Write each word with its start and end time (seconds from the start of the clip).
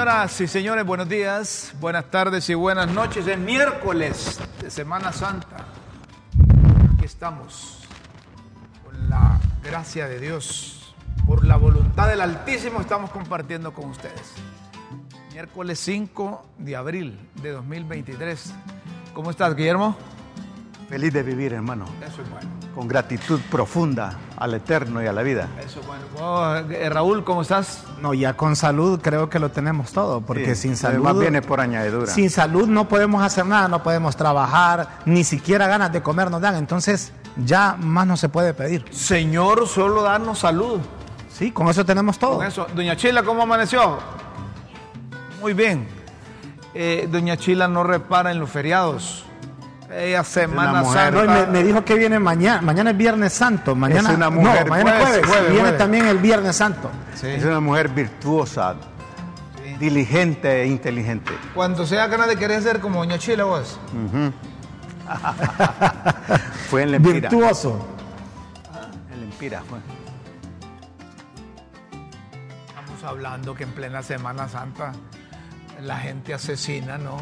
Señoras 0.00 0.40
y 0.40 0.48
señores, 0.48 0.86
buenos 0.86 1.10
días, 1.10 1.74
buenas 1.78 2.06
tardes 2.06 2.48
y 2.48 2.54
buenas 2.54 2.90
noches. 2.90 3.26
Es 3.26 3.38
miércoles 3.38 4.40
de 4.62 4.70
Semana 4.70 5.12
Santa. 5.12 5.66
Aquí 6.94 7.04
estamos, 7.04 7.80
con 8.82 9.10
la 9.10 9.38
gracia 9.62 10.08
de 10.08 10.18
Dios, 10.18 10.94
por 11.26 11.44
la 11.44 11.56
voluntad 11.56 12.08
del 12.08 12.22
Altísimo, 12.22 12.80
estamos 12.80 13.10
compartiendo 13.10 13.74
con 13.74 13.90
ustedes. 13.90 14.32
Miércoles 15.34 15.78
5 15.80 16.46
de 16.56 16.76
abril 16.76 17.18
de 17.42 17.50
2023. 17.50 18.54
¿Cómo 19.12 19.30
estás, 19.30 19.54
Guillermo? 19.54 19.98
Feliz 20.88 21.12
de 21.12 21.22
vivir, 21.22 21.52
hermano. 21.52 21.84
Eso 22.00 22.22
es 22.22 22.30
bueno. 22.30 22.48
Con 22.74 22.88
gratitud 22.88 23.38
profunda 23.50 24.18
al 24.40 24.54
Eterno 24.54 25.02
y 25.02 25.06
a 25.06 25.12
la 25.12 25.22
vida. 25.22 25.48
Eso 25.64 25.80
es 25.80 25.86
bueno. 25.86 26.02
Oh, 26.18 26.54
eh, 26.70 26.88
Raúl, 26.90 27.22
¿cómo 27.24 27.42
estás? 27.42 27.84
No, 28.00 28.14
ya 28.14 28.36
con 28.36 28.56
salud 28.56 28.98
creo 29.00 29.28
que 29.30 29.38
lo 29.38 29.50
tenemos 29.50 29.92
todo, 29.92 30.22
porque 30.22 30.54
Sí, 30.54 30.62
sin 30.62 30.70
lo 30.72 30.76
salud... 30.78 30.94
demás 30.96 31.18
viene 31.18 31.42
por 31.42 31.60
añadidura. 31.60 32.06
Sin 32.10 32.30
salud 32.30 32.66
no 32.66 32.88
podemos 32.88 33.22
hacer 33.22 33.44
nada, 33.46 33.68
no 33.68 33.82
podemos 33.82 34.16
trabajar, 34.16 34.88
ni 35.04 35.22
siquiera 35.24 35.66
ganas 35.68 35.92
de 35.92 36.02
comer 36.02 36.30
nos 36.30 36.40
dan, 36.40 36.56
entonces 36.56 37.12
ya 37.36 37.76
más 37.78 38.06
no 38.06 38.16
se 38.16 38.28
puede 38.30 38.54
pedir. 38.54 38.84
Señor, 38.90 39.68
solo 39.68 40.02
darnos 40.02 40.38
salud. 40.40 40.80
Sí, 41.30 41.52
con 41.52 41.68
eso 41.68 41.84
tenemos 41.84 42.18
todo. 42.18 42.36
Con 42.38 42.46
eso. 42.46 42.66
Doña 42.74 42.96
Chila, 42.96 43.22
¿cómo 43.22 43.42
amaneció? 43.42 43.98
Muy 45.40 45.52
bien. 45.52 45.86
Eh, 46.74 47.08
Doña 47.10 47.36
Chila 47.36 47.68
no 47.68 47.82
repara 47.84 48.30
en 48.30 48.40
los 48.40 48.48
feriados. 48.50 49.24
Ella 49.92 50.24
Semana. 50.24 50.82
No, 50.82 50.90
y 50.90 50.94
Santa. 50.94 51.24
me, 51.24 51.46
me 51.46 51.64
dijo 51.64 51.84
que 51.84 51.94
viene 51.94 52.18
mañana, 52.18 52.60
mañana 52.62 52.90
es 52.90 52.96
Viernes 52.96 53.32
Santo, 53.32 53.74
mañana 53.74 54.10
Es 54.10 54.16
una 54.16 54.30
mujer, 54.30 54.64
no, 54.64 54.70
mañana 54.70 54.90
es 54.90 54.96
jueves, 55.04 55.26
jueves, 55.26 55.28
jueves, 55.28 55.52
viene 55.52 55.72
también 55.72 56.06
el 56.06 56.18
Viernes 56.18 56.56
Santo. 56.56 56.90
Sí. 57.14 57.26
Es 57.26 57.44
una 57.44 57.60
mujer 57.60 57.88
virtuosa, 57.88 58.76
diligente 59.78 60.62
e 60.62 60.66
inteligente. 60.66 61.32
Cuando 61.54 61.86
sea 61.86 62.06
ganas 62.06 62.28
de 62.28 62.36
querer 62.36 62.62
ser 62.62 62.80
como 62.80 63.00
Doña 63.00 63.18
Chila, 63.18 63.44
vos. 63.44 63.78
Fue 66.70 66.82
en 66.82 66.92
Lempira. 66.92 67.28
Virtuoso. 67.28 67.84
En 69.12 69.20
Lempira 69.20 69.60
fue. 69.68 69.78
Estamos 72.68 73.02
hablando 73.04 73.54
que 73.56 73.64
en 73.64 73.72
plena 73.72 74.02
Semana 74.04 74.48
Santa 74.48 74.92
la 75.82 75.96
gente 75.98 76.34
asesina, 76.34 76.98
¿no? 76.98 77.16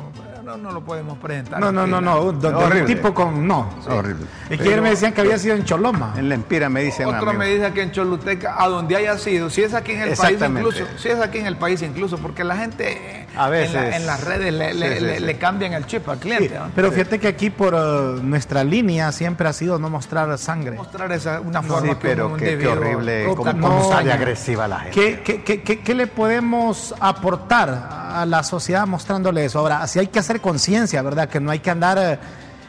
No, 0.44 0.56
no 0.56 0.72
lo 0.72 0.82
podemos 0.84 1.19
presentar. 1.19 1.60
No, 1.60 1.70
no, 1.70 1.86
no, 1.86 2.00
no, 2.00 2.22
un, 2.22 2.41
tipo 2.86 3.12
con 3.12 3.46
no. 3.46 3.69
Horrible. 3.88 4.26
Es 4.48 4.58
que 4.58 4.64
ayer 4.69 4.80
me 4.80 4.91
decían 4.91 5.12
que 5.12 5.20
había 5.20 5.38
sido 5.38 5.54
en 5.56 5.64
Choloma. 5.64 6.14
En 6.16 6.28
Lempira 6.28 6.69
me 6.69 6.82
dicen 6.82 7.06
Otro 7.06 7.32
me 7.34 7.46
dice 7.46 7.70
que 7.72 7.82
en 7.82 7.92
Choluteca, 7.92 8.56
a 8.58 8.69
donde 8.69 8.96
haya 8.96 9.19
sido, 9.19 9.50
si 9.50 9.62
es 9.62 9.74
aquí 9.74 9.92
en 9.92 10.02
el 10.02 10.16
país 10.16 10.41
incluso, 10.42 10.84
si 10.96 11.08
es 11.08 11.20
aquí 11.20 11.38
en 11.38 11.46
el 11.46 11.56
país 11.56 11.82
incluso, 11.82 12.16
porque 12.19 12.44
la 12.44 12.56
gente 12.56 13.26
A 13.36 13.44
en, 13.46 13.50
veces. 13.50 13.74
la- 13.74 13.96
en 13.96 14.06
las 14.06 14.24
redes 14.24 14.52
le, 14.54 14.72
le- 14.75 14.88
Sí, 14.88 14.98
sí, 14.98 15.04
le- 15.04 15.19
sí. 15.19 15.25
le 15.25 15.38
cambian 15.38 15.72
el 15.75 15.86
chip 15.86 16.08
al 16.08 16.16
Sí, 16.16 16.22
cliente. 16.22 16.58
¿no? 16.58 16.70
pero 16.75 16.90
fíjate 16.90 17.19
que 17.19 17.28
aquí 17.28 17.50
por 17.50 17.75
eh, 17.75 18.20
nuestra 18.22 18.64
línea 18.64 19.12
siempre 19.12 19.48
ha 19.48 19.52
sido 19.52 19.78
no 19.78 19.90
mostrar 19.90 20.36
sangre. 20.38 20.76
mostrar 20.76 21.12
esa, 21.12 21.40
una 21.40 21.62
forma 21.62 21.88
Sí, 21.92 21.94
que 21.96 22.08
pero 22.08 22.28
un 22.28 22.36
qué, 22.38 22.66
horrible, 22.66 23.26
cómo, 23.36 23.52
no, 23.52 23.92
agresiva 23.92 24.66
la 24.66 24.80
gente. 24.80 24.94
¿Qué, 24.98 25.20
qué, 25.22 25.42
qué, 25.42 25.62
qué- 25.62 25.80
qué 25.80 25.94
le 25.94 26.06
podemos 26.06 26.94
aportar 27.00 27.69
a 28.10 28.25
la 28.26 28.42
sociedad 28.48 28.86
mostrándole 28.86 29.44
eso? 29.44 29.60
Ahora, 29.60 29.86
si 29.86 30.00
hay 30.00 30.09
que 30.09 30.19
hacer 30.19 30.41
conciencia, 30.41 31.00
¿verdad? 31.03 31.28
Que 31.28 31.38
no 31.38 31.53
hay 31.53 31.60
que 31.60 31.70
andar 31.70 31.98
eh, 31.98 32.19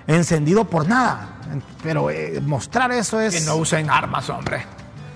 encendido 0.05 0.65
por 0.65 0.87
nada. 0.87 1.37
Pero 1.81 2.11
eh, 2.11 2.39
mostrar 2.45 2.91
eso 2.91 3.19
es... 3.19 3.33
Que 3.33 3.41
no 3.45 3.55
usen 3.55 3.89
armas, 3.89 4.29
hombre. 4.29 4.63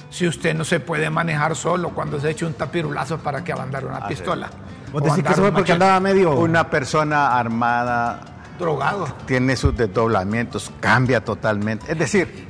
Si 0.10 0.28
usted 0.28 0.56
no 0.56 0.64
se 0.64 0.80
puede 0.80 1.10
manejar 1.10 1.56
solo 1.56 1.90
cuando 1.90 2.20
se 2.20 2.32
eche 2.32 2.46
un 2.46 2.54
tapirulazo 2.54 3.18
para 3.20 3.44
que 3.44 3.54
va 3.54 3.62
a 3.62 3.64
andar 3.64 3.86
una 3.86 4.08
pistola. 4.08 4.50
Vos 4.92 5.04
decís 5.04 5.24
que 5.24 5.34
eso 5.34 5.42
fue 5.42 5.52
porque 5.52 5.72
andaba 5.74 6.00
medio... 6.00 6.34
Una 6.36 6.70
persona 6.70 7.38
armada 7.38 8.20
drogado. 8.60 9.08
tiene 9.26 9.56
sus 9.56 9.76
desdoblamientos, 9.76 10.72
cambia 10.80 11.24
totalmente. 11.24 11.92
Es 11.92 11.98
decir, 11.98 12.48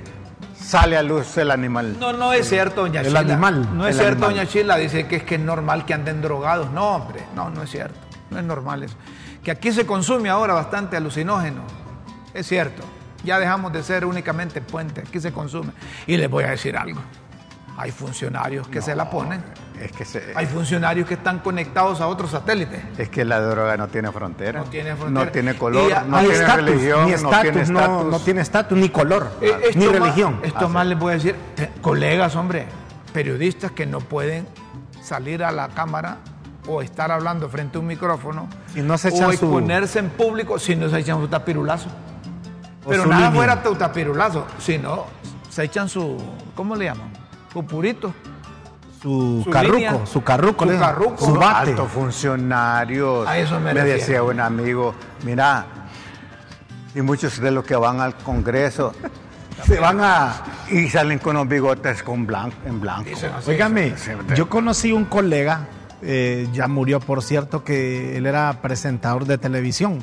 sale 0.59 0.97
a 0.97 1.03
luz 1.03 1.37
el 1.37 1.51
animal. 1.51 1.95
No, 1.99 2.11
no 2.11 2.33
es 2.33 2.49
cierto, 2.49 2.81
doña 2.81 2.99
el 2.99 3.07
Chila. 3.07 3.19
animal, 3.21 3.69
No 3.77 3.87
es 3.87 3.95
el 3.95 4.01
cierto, 4.01 4.25
animal. 4.25 4.35
doña 4.45 4.49
Chila. 4.51 4.75
Dice 4.77 5.07
que 5.07 5.15
es 5.17 5.23
que 5.23 5.35
es 5.35 5.41
normal 5.41 5.85
que 5.85 5.93
anden 5.93 6.21
drogados. 6.21 6.69
No, 6.71 6.95
hombre, 6.97 7.23
no, 7.35 7.49
no 7.49 7.63
es 7.63 7.69
cierto. 7.71 7.97
No 8.33 8.39
es 8.39 8.45
normal 8.45 8.83
eso. 8.83 8.95
Que 9.43 9.51
aquí 9.51 9.71
se 9.71 9.85
consume 9.85 10.29
ahora 10.29 10.53
bastante 10.53 10.97
alucinógeno. 10.97 11.61
Es 12.33 12.47
cierto. 12.47 12.83
Ya 13.23 13.39
dejamos 13.39 13.71
de 13.71 13.83
ser 13.83 14.05
únicamente 14.05 14.59
puente. 14.61 15.01
Aquí 15.01 15.19
se 15.19 15.31
consume. 15.31 15.71
Y 16.07 16.17
les 16.17 16.29
voy 16.29 16.43
a 16.43 16.49
decir 16.49 16.75
algo. 16.77 16.99
Hay 17.77 17.91
funcionarios 17.91 18.67
que 18.67 18.81
se 18.81 18.95
la 18.95 19.09
ponen. 19.09 19.43
Es 19.81 19.91
que, 19.91 20.05
se- 20.05 20.33
Hay 20.35 20.45
funcionarios 20.45 21.07
que 21.07 21.15
están 21.15 21.39
conectados 21.39 21.99
a 22.01 22.07
otros 22.07 22.29
satélites. 22.31 22.79
es 22.97 23.09
que 23.09 23.25
la 23.25 23.39
droga 23.41 23.75
no 23.77 23.87
tiene 23.87 24.11
frontera. 24.11 24.59
No 24.59 24.65
tiene 24.65 24.95
frontera. 24.95 25.25
No 25.25 25.31
tiene 25.31 25.55
color, 25.55 25.89
Y 25.89 26.09
no 26.09 26.17
hay 26.17 26.27
tiene 26.27 26.41
estatus, 26.43 26.65
religión, 26.65 27.05
ni 27.05 27.09
no 27.11 27.15
estatus, 27.15 27.41
tiene 27.41 27.57
no, 27.71 27.79
estatus. 27.79 28.11
no 28.11 28.19
tiene 28.19 28.41
estatus, 28.41 28.77
ni 28.77 28.89
color, 28.89 29.31
Eh, 29.41 29.57
esto 29.69 29.79
ni 29.79 29.85
más- 29.87 29.93
religión. 29.95 30.39
Esto 30.43 30.69
más 30.69 30.85
les 30.85 30.99
voy 30.99 31.11
a 31.11 31.15
decir, 31.15 31.35
te- 31.55 31.71
colegas, 31.81 32.35
hombre, 32.35 32.67
periodistas 33.11 33.71
que 33.71 33.85
no 33.87 33.99
pueden 33.99 34.47
salir 35.01 35.43
a 35.43 35.51
la 35.51 35.69
cámara 35.69 36.17
o 36.67 36.81
estar 36.81 37.11
hablando 37.11 37.49
frente 37.49 37.77
a 37.77 37.81
un 37.81 37.87
micrófono 37.87 38.47
Y 38.75 38.81
no 38.81 38.97
se 38.97 39.09
echan 39.09 39.23
o 39.25 39.27
su- 39.27 39.31
exponerse 39.33 39.99
en 39.99 40.09
público 40.09 40.57
si 40.59 40.75
no 40.75 40.89
se 40.89 40.99
echan 40.99 41.19
su 41.19 41.27
tapirulazo. 41.27 41.89
O 42.85 42.89
Pero 42.89 43.03
su 43.03 43.09
nada 43.09 43.21
línea. 43.27 43.35
fuera 43.35 43.63
tu 43.63 43.75
tapirulazo, 43.75 44.45
sino 44.59 45.05
se 45.49 45.63
echan 45.65 45.87
su, 45.89 46.17
¿cómo 46.55 46.75
le 46.75 46.85
llaman? 46.85 47.11
Su 47.51 47.65
purito. 47.65 48.13
Su, 49.01 49.41
su 49.43 49.49
carruco, 49.49 49.75
línea, 49.75 50.05
su 50.05 50.23
carruco, 50.23 50.65
su 50.65 50.79
carruco. 50.79 51.25
su 51.25 51.33
bate. 51.35 51.71
Altos 51.71 51.91
funcionarios. 51.91 53.27
A 53.27 53.37
eso 53.37 53.59
me 53.59 53.73
refiero. 53.73 53.97
decía 53.99 54.23
un 54.23 54.39
amigo, 54.39 54.95
mira, 55.25 55.65
y 56.95 57.01
muchos 57.01 57.39
de 57.41 57.51
los 57.51 57.65
que 57.65 57.75
van 57.75 57.99
al 57.99 58.15
Congreso 58.15 58.93
se 59.65 59.79
van 59.79 59.99
a 60.01 60.33
y 60.69 60.87
salen 60.87 61.19
con 61.19 61.35
los 61.35 61.47
bigotes 61.47 62.01
con 62.01 62.25
blanco, 62.25 62.55
en 62.65 62.79
blanco. 62.79 63.09
Sí. 63.15 64.11
yo 64.35 64.47
conocí 64.49 64.93
un 64.93 65.03
colega, 65.05 65.67
eh, 66.05 66.47
ya 66.53 66.67
murió 66.67 66.99
por 66.99 67.23
cierto, 67.23 67.63
que 67.63 68.17
él 68.17 68.25
era 68.25 68.61
presentador 68.61 69.25
de 69.25 69.37
televisión 69.37 69.99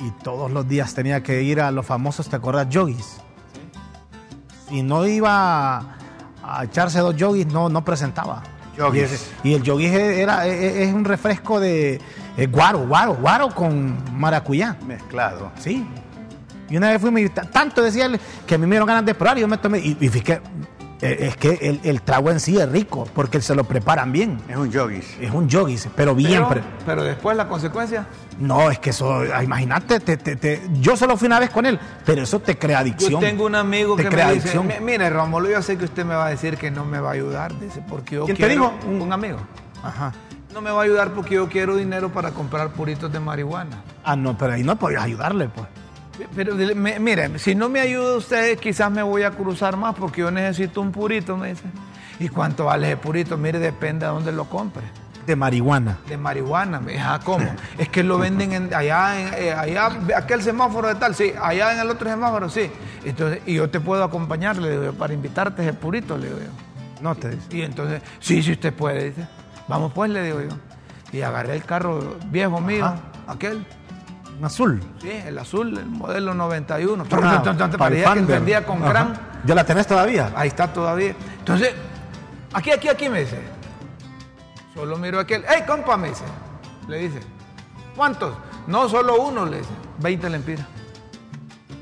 y 0.00 0.10
todos 0.22 0.50
los 0.50 0.68
días 0.68 0.94
tenía 0.94 1.22
que 1.22 1.42
ir 1.42 1.60
a 1.60 1.70
los 1.70 1.84
famosos, 1.84 2.28
¿te 2.28 2.36
acuerdas? 2.36 2.68
Yogis. 2.68 3.20
Si 4.68 4.82
no 4.82 5.06
iba 5.06 5.96
a 6.42 6.64
echarse 6.64 7.00
dos 7.00 7.16
yogis, 7.16 7.46
no, 7.46 7.68
no 7.68 7.84
presentaba. 7.84 8.42
Yogis. 8.76 9.32
Y, 9.42 9.54
el 9.54 9.62
yogis 9.62 9.92
era, 9.92 10.46
es, 10.46 10.88
es 10.88 10.94
un 10.94 11.04
refresco 11.04 11.58
de 11.58 12.00
eh, 12.36 12.46
guaro, 12.46 12.86
guaro, 12.86 13.14
guaro 13.14 13.54
con 13.54 13.96
maracuyá. 14.16 14.76
Mezclado. 14.86 15.50
Sí. 15.58 15.86
Y 16.70 16.76
una 16.76 16.90
vez 16.90 17.00
fui, 17.00 17.28
tanto 17.30 17.82
decía 17.82 18.06
él 18.06 18.20
que 18.46 18.54
a 18.54 18.58
mí 18.58 18.66
me 18.66 18.72
dieron 18.72 18.86
ganas 18.86 19.04
de 19.04 19.14
probar 19.14 19.38
y 19.38 19.40
yo 19.40 19.48
me 19.48 19.58
tomé. 19.58 19.78
Y, 19.78 19.96
y 20.00 20.08
fíjate, 20.08 20.42
es 21.00 21.36
que 21.36 21.58
el, 21.62 21.80
el 21.84 22.02
trago 22.02 22.30
en 22.30 22.40
sí 22.40 22.58
es 22.58 22.68
rico 22.70 23.06
porque 23.14 23.40
se 23.40 23.54
lo 23.54 23.64
preparan 23.64 24.10
bien. 24.12 24.38
Es 24.48 24.56
un 24.56 24.70
yogis. 24.70 25.16
Es 25.20 25.30
un 25.32 25.48
yogis, 25.48 25.88
pero 25.94 26.14
bien. 26.14 26.44
Pero, 26.48 26.60
pero 26.84 27.04
después 27.04 27.36
la 27.36 27.46
consecuencia, 27.48 28.06
no, 28.40 28.70
es 28.70 28.78
que 28.78 28.90
eso, 28.90 29.22
ah, 29.34 29.42
imagínate, 29.44 30.00
te- 30.00 30.16
te- 30.16 30.36
te- 30.36 30.62
yo 30.80 30.96
solo 30.96 31.16
fui 31.16 31.26
una 31.26 31.38
vez 31.38 31.50
con 31.50 31.66
él, 31.66 31.78
pero 32.04 32.22
eso 32.22 32.40
te 32.40 32.58
crea 32.58 32.80
adicción. 32.80 33.12
yo 33.12 33.18
tengo 33.20 33.46
un 33.46 33.54
amigo 33.54 33.94
Te 33.96 34.04
que 34.04 34.08
crea 34.08 34.26
me 34.26 34.34
dice, 34.34 34.48
adicción. 34.50 34.66
"Mi- 34.66 34.92
mire 34.92 35.08
Rómulo, 35.10 35.48
yo 35.48 35.62
sé 35.62 35.76
que 35.78 35.84
usted 35.84 36.04
me 36.04 36.14
va 36.14 36.26
a 36.26 36.30
decir 36.30 36.56
que 36.56 36.70
no 36.70 36.84
me 36.84 36.98
va 37.00 37.10
a 37.10 37.12
ayudar, 37.12 37.58
dice, 37.60 37.82
porque 37.88 38.16
yo 38.16 38.24
¿Quién 38.24 38.36
te 38.36 38.48
dijo? 38.48 38.72
Un, 38.86 39.00
un 39.02 39.12
amigo. 39.12 39.38
Ajá. 39.82 40.12
No 40.52 40.60
me 40.62 40.70
va 40.70 40.80
a 40.80 40.84
ayudar 40.84 41.12
porque 41.12 41.36
yo 41.36 41.48
quiero 41.48 41.76
dinero 41.76 42.08
para 42.10 42.30
comprar 42.32 42.70
puritos 42.70 43.12
de 43.12 43.20
marihuana. 43.20 43.82
Ah, 44.02 44.16
no, 44.16 44.36
pero 44.36 44.54
ahí 44.54 44.64
no 44.64 44.76
podías 44.76 45.02
ayudarle, 45.04 45.48
pues. 45.48 45.66
Pero 46.34 46.54
me- 46.74 46.98
mire, 46.98 47.38
si 47.38 47.54
no 47.54 47.68
me 47.68 47.80
ayuda 47.80 48.16
usted, 48.16 48.58
quizás 48.58 48.90
me 48.90 49.02
voy 49.02 49.22
a 49.22 49.30
cruzar 49.30 49.76
más 49.76 49.94
porque 49.94 50.20
yo 50.22 50.30
necesito 50.30 50.80
un 50.80 50.92
purito, 50.92 51.36
me 51.36 51.48
dice. 51.50 51.64
¿Y 52.20 52.28
cuánto 52.28 52.64
vale 52.66 52.88
ese 52.88 52.96
purito? 52.96 53.36
Mire, 53.36 53.58
depende 53.58 54.06
de 54.06 54.12
dónde 54.12 54.32
lo 54.32 54.44
compre. 54.46 54.82
De 55.26 55.36
marihuana. 55.36 55.98
De 56.08 56.16
marihuana, 56.16 56.80
me 56.80 56.98
ah, 56.98 57.20
¿cómo? 57.22 57.46
es 57.78 57.88
que 57.90 58.02
lo 58.02 58.18
venden 58.18 58.52
en- 58.52 58.74
allá, 58.74 59.20
en, 59.20 59.34
eh, 59.34 59.52
allá, 59.52 59.90
aquel 60.16 60.42
semáforo 60.42 60.88
de 60.88 60.94
tal, 60.96 61.14
sí, 61.14 61.32
allá 61.40 61.72
en 61.74 61.80
el 61.80 61.90
otro 61.90 62.08
semáforo, 62.08 62.48
sí. 62.48 62.70
Entonces, 63.04 63.40
y 63.46 63.54
yo 63.54 63.68
te 63.70 63.78
puedo 63.78 64.02
acompañar, 64.02 64.56
le 64.56 64.70
digo 64.70 64.84
yo, 64.84 64.94
para 64.94 65.12
invitarte 65.12 65.62
ese 65.62 65.74
purito, 65.74 66.16
le 66.16 66.28
digo 66.28 66.38
yo. 66.40 67.02
No 67.02 67.14
te 67.14 67.28
dice. 67.30 67.46
Y 67.56 67.62
entonces, 67.62 68.02
sí, 68.20 68.42
sí, 68.42 68.52
usted 68.52 68.72
puede, 68.72 69.10
dice. 69.10 69.28
Vamos 69.68 69.92
pues, 69.94 70.10
le 70.10 70.22
digo 70.24 70.40
yo. 70.40 70.48
Y 71.12 71.20
agarré 71.22 71.54
el 71.54 71.64
carro 71.64 72.16
viejo 72.26 72.60
mío, 72.60 72.86
Ajá. 72.86 72.96
aquel, 73.28 73.64
Un 74.38 74.44
azul. 74.44 74.80
sí, 75.00 75.10
el 75.10 75.36
azul, 75.38 75.76
el 75.76 75.86
modelo 75.86 76.32
91. 76.34 77.04
Ah, 77.10 77.42
Parecía 77.76 78.12
que 78.12 78.18
encendía 78.20 78.64
con 78.64 78.78
Ajá. 78.82 78.88
gran. 78.88 79.20
¿Ya 79.44 79.54
la 79.54 79.64
tenés 79.64 79.86
todavía? 79.86 80.32
Ahí 80.36 80.48
está 80.48 80.72
todavía. 80.72 81.14
Entonces, 81.40 81.72
aquí, 82.52 82.70
aquí, 82.70 82.88
aquí 82.88 83.08
me 83.08 83.20
dice. 83.20 83.40
Solo 84.74 84.96
miro 84.96 85.18
a 85.18 85.22
aquel. 85.22 85.44
¡Ey, 85.44 85.64
compa! 85.66 85.96
Me 85.96 86.10
dice. 86.10 86.22
Le 86.86 86.98
dice. 86.98 87.20
¿Cuántos? 87.96 88.32
No, 88.68 88.88
solo 88.88 89.20
uno, 89.22 89.44
le 89.44 89.58
dice. 89.58 89.70
20 89.98 90.30
lempiras. 90.30 90.66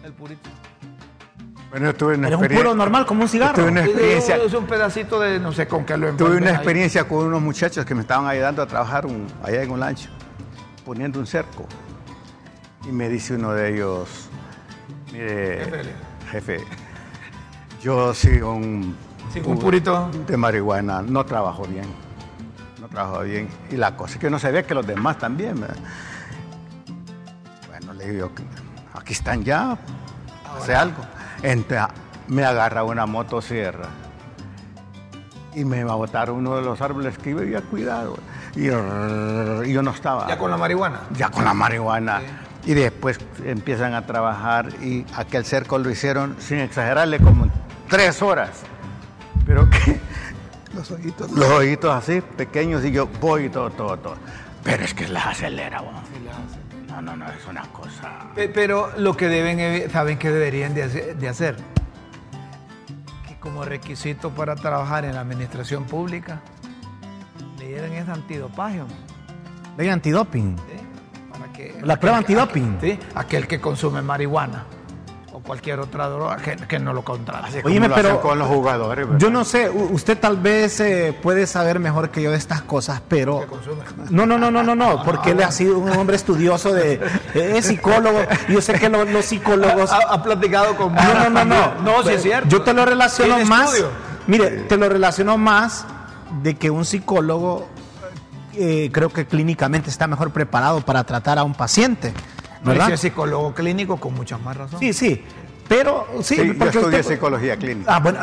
El 0.02 0.12
purito. 0.14 0.48
Bueno, 1.70 1.92
tuve 1.94 2.14
una 2.14 2.28
un 2.28 2.32
experiencia- 2.34 2.64
puro 2.64 2.74
normal, 2.74 3.04
como 3.04 3.22
un 3.22 3.28
cigarro. 3.28 3.54
Tuve 3.54 3.68
una 3.70 3.84
experiencia, 3.84 4.36
Es 4.36 4.54
un 4.54 4.64
pedacito 4.66 5.20
de 5.20 5.38
no 5.40 5.52
sé 5.52 5.66
con 5.68 5.84
qué 5.84 5.96
lo 5.98 6.12
tuve 6.14 6.38
una 6.38 6.50
ahí. 6.50 6.54
experiencia 6.54 7.06
con 7.06 7.26
unos 7.26 7.42
muchachos 7.42 7.84
que 7.84 7.94
me 7.94 8.00
estaban 8.00 8.26
ayudando 8.26 8.62
a 8.62 8.66
trabajar 8.66 9.04
un- 9.04 9.26
allá 9.44 9.62
en 9.62 9.70
un 9.70 9.80
lancho, 9.80 10.08
poniendo 10.86 11.18
un 11.18 11.26
cerco. 11.26 11.66
Y 12.88 12.92
me 12.92 13.08
dice 13.08 13.34
uno 13.34 13.52
de 13.52 13.74
ellos, 13.74 14.28
mire, 15.12 15.66
Jefe. 16.30 16.64
yo 17.82 18.14
sigo 18.14 18.54
un, 18.54 18.94
Sí, 19.32 19.42
un 19.44 19.58
purito. 19.58 20.08
de 20.26 20.36
marihuana, 20.36 21.02
no 21.02 21.24
trabajo 21.26 21.64
bien, 21.64 21.86
no 22.80 22.88
trabajo 22.88 23.22
bien. 23.22 23.48
Y 23.70 23.76
la 23.76 23.96
cosa 23.96 24.14
es 24.14 24.20
que 24.20 24.30
no 24.30 24.38
se 24.38 24.50
ve 24.52 24.64
que 24.64 24.74
los 24.74 24.86
demás 24.86 25.18
también. 25.18 25.60
¿verdad? 25.60 25.76
Bueno, 27.68 27.92
le 27.94 28.10
digo, 28.10 28.30
aquí 28.94 29.12
están 29.12 29.42
ya, 29.42 29.76
hace 30.56 30.74
algo. 30.74 31.02
Entonces 31.42 31.88
me 32.28 32.44
agarra 32.44 32.84
una 32.84 33.04
motosierra 33.06 33.88
y 35.54 35.64
me 35.64 35.82
va 35.84 35.92
a 35.92 35.96
botar 35.96 36.30
uno 36.30 36.56
de 36.56 36.62
los 36.62 36.80
árboles 36.80 37.18
que 37.18 37.30
iba 37.30 37.42
y 37.44 37.52
cuidado. 37.62 38.16
Y, 38.54 38.66
y 38.68 39.72
yo 39.72 39.82
no 39.82 39.90
estaba. 39.90 40.28
Ya 40.28 40.38
con 40.38 40.50
la 40.52 40.56
marihuana. 40.56 41.00
Ya 41.14 41.30
con 41.30 41.44
la 41.44 41.52
marihuana. 41.52 42.20
Y 42.66 42.74
después 42.74 43.18
empiezan 43.44 43.94
a 43.94 44.04
trabajar 44.06 44.68
y 44.82 45.06
aquel 45.14 45.44
cerco 45.44 45.78
lo 45.78 45.88
hicieron, 45.88 46.36
sin 46.40 46.58
exagerarle, 46.58 47.18
como 47.20 47.46
tres 47.88 48.20
horas. 48.20 48.62
Pero 49.46 49.70
que 49.70 49.98
Los 50.74 50.90
ojitos. 50.90 51.30
los 51.30 51.48
ojitos 51.48 51.94
así, 51.94 52.20
pequeños, 52.20 52.84
y 52.84 52.90
yo 52.90 53.06
voy 53.20 53.44
y 53.44 53.48
todo, 53.48 53.70
todo, 53.70 53.96
todo. 53.96 54.16
Pero 54.64 54.84
es 54.84 54.92
que 54.92 55.06
las 55.08 55.26
acelera, 55.26 55.80
vos. 55.80 55.94
No, 56.88 57.00
no, 57.00 57.16
no, 57.16 57.26
es 57.30 57.46
una 57.48 57.62
cosa. 57.72 58.30
Pe- 58.34 58.48
Pero 58.48 58.90
lo 58.98 59.16
que 59.16 59.28
deben, 59.28 59.58
evi- 59.58 59.88
saben 59.90 60.18
que 60.18 60.30
deberían 60.30 60.74
de 60.74 61.28
hacer, 61.28 61.56
que 63.28 63.36
como 63.38 63.64
requisito 63.64 64.30
para 64.30 64.56
trabajar 64.56 65.04
en 65.04 65.14
la 65.14 65.20
administración 65.20 65.84
pública, 65.84 66.40
le 67.58 67.68
dieran 67.68 67.92
ese 67.92 68.10
antidopaje, 68.10 68.82
Ley 69.78 69.88
antidoping. 69.88 70.56
¿sí? 70.56 70.85
Para 71.38 71.52
que, 71.52 71.74
La 71.82 71.98
prueba 71.98 72.18
aquel- 72.18 72.38
antidoping. 72.38 72.78
aquel- 72.78 72.92
sí, 72.92 72.98
aquel 73.14 73.46
que 73.46 73.60
consume 73.60 74.02
marihuana 74.02 74.64
o 75.32 75.40
cualquier 75.40 75.80
otra 75.80 76.08
droga, 76.08 76.36
que, 76.38 76.56
que 76.56 76.78
no 76.78 76.94
lo 76.94 77.02
contrate. 77.04 77.46
Así 77.48 77.58
Oíme, 77.62 77.64
como 77.64 77.88
lo 77.88 77.94
hacen 77.94 78.06
pero 78.06 78.20
con 78.22 78.38
los 78.38 78.48
jugadores. 78.48 79.04
¿verdad? 79.06 79.20
Yo 79.20 79.30
no 79.30 79.44
sé, 79.44 79.68
usted 79.68 80.18
tal 80.18 80.38
vez 80.38 80.80
eh, 80.80 81.14
puede 81.22 81.46
saber 81.46 81.78
mejor 81.78 82.08
que 82.10 82.22
yo 82.22 82.30
de 82.30 82.38
estas 82.38 82.62
cosas, 82.62 83.02
pero... 83.06 83.44
No, 84.08 84.24
no, 84.24 84.38
no, 84.38 84.50
no, 84.50 84.62
no, 84.62 84.74
no, 84.74 85.02
porque 85.04 85.32
él 85.32 85.42
ha 85.42 85.52
sido 85.52 85.78
un 85.78 85.90
hombre 85.90 86.16
estudioso 86.16 86.72
de... 86.72 86.94
eh, 87.34 87.52
Es 87.56 87.66
psicólogo, 87.66 88.18
yo 88.48 88.62
sé 88.62 88.74
que 88.78 88.88
lo- 88.88 89.04
los 89.04 89.26
psicólogos... 89.26 89.92
Ha, 89.92 89.98
ha 90.14 90.22
platicado 90.22 90.74
con 90.74 90.94
No, 90.94 91.14
no, 91.14 91.28
no, 91.28 91.44
no. 91.44 91.74
No, 91.82 92.02
sí 92.02 92.14
es 92.14 92.22
cierto. 92.22 92.48
Yo 92.48 92.62
te 92.62 92.72
lo 92.72 92.86
relaciono 92.86 93.38
más. 93.44 93.74
estudio. 93.74 93.90
Mire, 94.28 94.50
te 94.62 94.76
lo 94.78 94.88
relaciono 94.88 95.36
más 95.36 95.84
de 96.42 96.56
que 96.56 96.70
un 96.70 96.86
psicólogo 96.86 97.68
eh, 98.58 98.90
creo 98.92 99.08
que 99.10 99.26
clínicamente 99.26 99.90
está 99.90 100.06
mejor 100.06 100.30
preparado 100.32 100.80
para 100.80 101.04
tratar 101.04 101.38
a 101.38 101.44
un 101.44 101.54
paciente. 101.54 102.12
No, 102.62 102.70
¿Verdad? 102.72 102.86
si 102.88 102.92
es 102.94 103.00
psicólogo 103.00 103.54
clínico 103.54 103.96
con 103.98 104.14
muchas 104.14 104.40
más 104.40 104.56
razones. 104.56 104.80
Sí, 104.80 104.92
sí. 104.92 105.24
Pero 105.68 106.06
sí, 106.22 106.36
Sí, 106.36 106.46
yo 106.46 106.54
porque 106.58 106.78
estudié 106.78 107.00
usted- 107.00 107.14
psicología 107.14 107.56
clínica. 107.56 107.92
Ah, 107.96 107.98
bueno, 107.98 108.20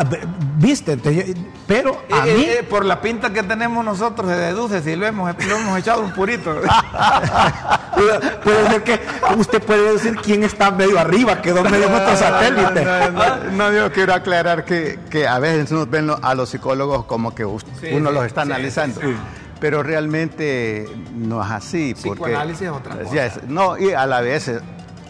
viste, 0.60 0.94
entonces 0.94 1.28
yo- 1.28 1.34
pero 1.68 2.02
a 2.10 2.26
Eh, 2.26 2.34
mí 2.38 2.44
eh, 2.46 2.64
por 2.70 2.86
la 2.86 3.02
pinta 3.02 3.34
que 3.34 3.44
tenemos 3.44 3.84
nosotros 3.84 4.30
se 4.30 4.36
deduce 4.38 4.82
si 4.82 4.96
lo 4.96 5.06
hemos, 5.06 5.36
lo 5.46 5.58
hemos 5.58 5.78
echado 5.78 6.02
un 6.04 6.14
purito. 6.14 6.56
puede, 8.44 8.70
ser 8.70 8.84
que 8.84 9.00
usted 9.38 9.62
puede 9.62 9.94
decir 9.94 10.16
quién 10.24 10.44
está 10.44 10.72
medio 10.72 10.98
arriba, 11.00 11.42
quedó 11.42 11.64
medio 11.64 11.90
nuestro 11.90 12.16
satélite. 12.16 12.86
No, 12.86 13.10
no, 13.12 13.52
no, 13.52 13.72
yo 13.74 13.92
quiero 13.92 14.14
aclarar 14.14 14.64
que, 14.66 15.00
que 15.10 15.28
a 15.28 15.40
veces 15.40 15.72
nos 15.72 15.90
ven 15.90 16.12
a 16.22 16.36
los 16.36 16.50
psicólogos 16.50 17.06
como 17.06 17.36
que 17.36 17.46
uno 17.46 17.60
sí, 17.82 17.90
los 18.00 18.26
está 18.26 18.44
sí, 18.46 18.52
analizando. 18.52 19.02
sí. 19.02 19.16
Pero 19.64 19.82
realmente 19.82 20.86
no 21.16 21.42
es 21.42 21.50
así. 21.50 21.94
Porque, 22.04 22.22
Psicoanálisis 22.24 22.64
es 22.64 22.70
otra 22.70 22.98
cosa. 22.98 23.32
No, 23.48 23.78
y 23.78 23.94
a 23.94 24.06
la 24.06 24.20
vez 24.20 24.52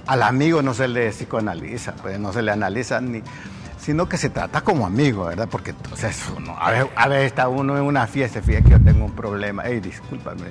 al 0.05 0.21
amigo 0.21 0.61
no 0.61 0.75
se 0.75 0.87
le 0.87 1.09
psicoanaliza, 1.09 1.93
pues 1.93 2.19
no 2.19 2.31
se 2.31 2.43
le 2.43 2.51
analiza 2.51 3.01
ni 3.01 3.23
sino 3.79 4.07
que 4.07 4.15
se 4.17 4.29
trata 4.29 4.61
como 4.61 4.85
amigo, 4.85 5.25
¿verdad? 5.25 5.47
Porque 5.49 5.71
entonces 5.71 6.23
uno, 6.37 6.55
a 6.55 6.69
veces, 6.69 6.87
a 6.95 7.07
veces 7.07 7.25
está 7.25 7.47
uno 7.47 7.75
en 7.77 7.83
una 7.83 8.05
fiesta, 8.05 8.43
fíjate 8.43 8.65
que 8.65 8.69
yo 8.69 8.79
tengo 8.79 9.05
un 9.05 9.13
problema, 9.15 9.63
hey, 9.65 9.79
discúlpame, 9.79 10.43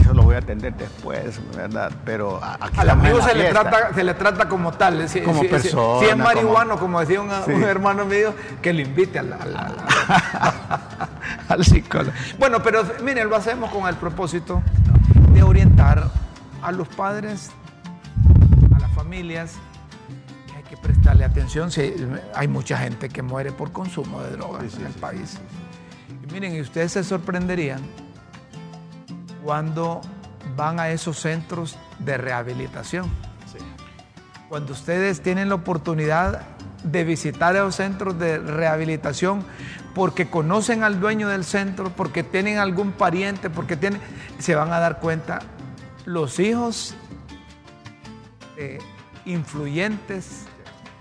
eso 0.00 0.14
lo 0.14 0.22
voy 0.22 0.36
a 0.36 0.38
atender 0.38 0.72
después, 0.76 1.40
¿verdad? 1.56 1.90
Pero 2.04 2.38
a- 2.42 2.54
aquí 2.60 2.78
Al 2.78 2.90
amigo 2.90 3.18
la 3.18 3.24
se 3.24 3.34
le, 3.34 3.48
trata, 3.50 3.92
se 3.94 4.04
le 4.04 4.14
trata 4.14 4.48
como 4.48 4.70
tal. 4.72 5.08
Si, 5.08 5.22
Como 5.22 5.42
si- 5.42 5.48
persona, 5.48 5.98
Si 6.00 6.06
es 6.06 6.16
marihuano, 6.16 6.78
como, 6.78 7.00
decía 7.00 7.20
un, 7.20 7.30
Sí. 7.44 7.50
un 7.50 7.64
hermano 7.64 8.04
mío, 8.04 8.32
que 8.62 8.72
lo 8.72 8.80
invite 8.80 9.18
al- 9.18 9.32
al- 9.32 9.76
al 11.48 11.64
psicólogo. 11.64 12.12
Bueno, 12.38 12.62
pero 12.62 12.84
miren, 13.02 13.28
lo 13.28 13.36
hacemos 13.36 13.70
con 13.70 13.88
el 13.88 13.96
propósito 13.96 14.62
de 15.32 15.42
orientar 15.42 16.10
a 16.62 16.72
los 16.72 16.88
padres, 16.88 17.50
a 18.74 18.78
las 18.78 18.92
familias, 18.92 19.54
que 20.46 20.56
hay 20.56 20.62
que 20.64 20.76
prestarle 20.76 21.24
atención. 21.24 21.70
Si 21.70 21.94
hay 22.34 22.48
mucha 22.48 22.78
gente 22.78 23.08
que 23.08 23.22
muere 23.22 23.52
por 23.52 23.72
consumo 23.72 24.22
de 24.22 24.30
drogas 24.30 24.74
en 24.76 24.86
el 24.86 24.92
país. 24.94 25.38
Y 26.22 26.32
miren, 26.32 26.54
y 26.54 26.60
ustedes 26.60 26.92
se 26.92 27.04
sorprenderían 27.04 27.80
cuando 29.44 30.00
van 30.56 30.80
a 30.80 30.88
esos 30.88 31.18
centros 31.20 31.76
de 31.98 32.16
rehabilitación. 32.16 33.10
Cuando 34.48 34.72
ustedes 34.72 35.22
tienen 35.22 35.48
la 35.48 35.56
oportunidad 35.56 36.42
de 36.84 37.02
visitar 37.04 37.56
esos 37.56 37.74
centros 37.74 38.16
de 38.18 38.38
rehabilitación 38.38 39.44
porque 39.96 40.28
conocen 40.28 40.82
al 40.82 41.00
dueño 41.00 41.26
del 41.28 41.42
centro, 41.42 41.88
porque 41.88 42.22
tienen 42.22 42.58
algún 42.58 42.92
pariente, 42.92 43.48
porque 43.48 43.78
tienen, 43.78 43.98
se 44.38 44.54
van 44.54 44.70
a 44.70 44.78
dar 44.78 45.00
cuenta 45.00 45.38
los 46.04 46.38
hijos 46.38 46.94
de 48.56 48.78
influyentes 49.24 50.44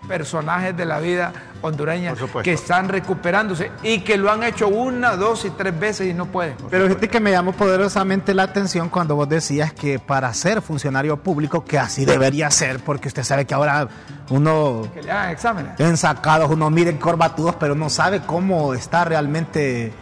personajes 0.07 0.75
de 0.75 0.85
la 0.85 0.99
vida 0.99 1.33
hondureña 1.61 2.13
que 2.43 2.53
están 2.53 2.89
recuperándose 2.89 3.71
y 3.81 3.99
que 4.01 4.17
lo 4.17 4.31
han 4.31 4.43
hecho 4.43 4.67
una, 4.67 5.15
dos 5.15 5.45
y 5.45 5.49
tres 5.51 5.77
veces 5.77 6.07
y 6.07 6.13
no 6.13 6.27
pueden. 6.27 6.55
Pero 6.69 6.87
fíjate 6.87 7.07
que 7.07 7.19
me 7.19 7.31
llamó 7.31 7.53
poderosamente 7.53 8.33
la 8.33 8.43
atención 8.43 8.89
cuando 8.89 9.15
vos 9.15 9.27
decías 9.27 9.73
que 9.73 9.99
para 9.99 10.33
ser 10.33 10.61
funcionario 10.61 11.17
público, 11.17 11.65
que 11.65 11.79
así 11.79 12.05
debería 12.05 12.51
ser, 12.51 12.79
porque 12.79 13.07
usted 13.07 13.23
sabe 13.23 13.45
que 13.45 13.53
ahora 13.53 13.87
uno 14.29 14.87
Que 14.93 15.01
le 15.01 15.11
hagan 15.11 15.31
exámenes. 15.31 15.79
en 15.79 15.97
sacados, 15.97 16.49
uno 16.51 16.69
mira 16.69 16.89
en 16.89 16.97
corbatudos, 16.97 17.55
pero 17.55 17.75
no 17.75 17.89
sabe 17.89 18.21
cómo 18.21 18.73
está 18.73 19.05
realmente 19.05 19.93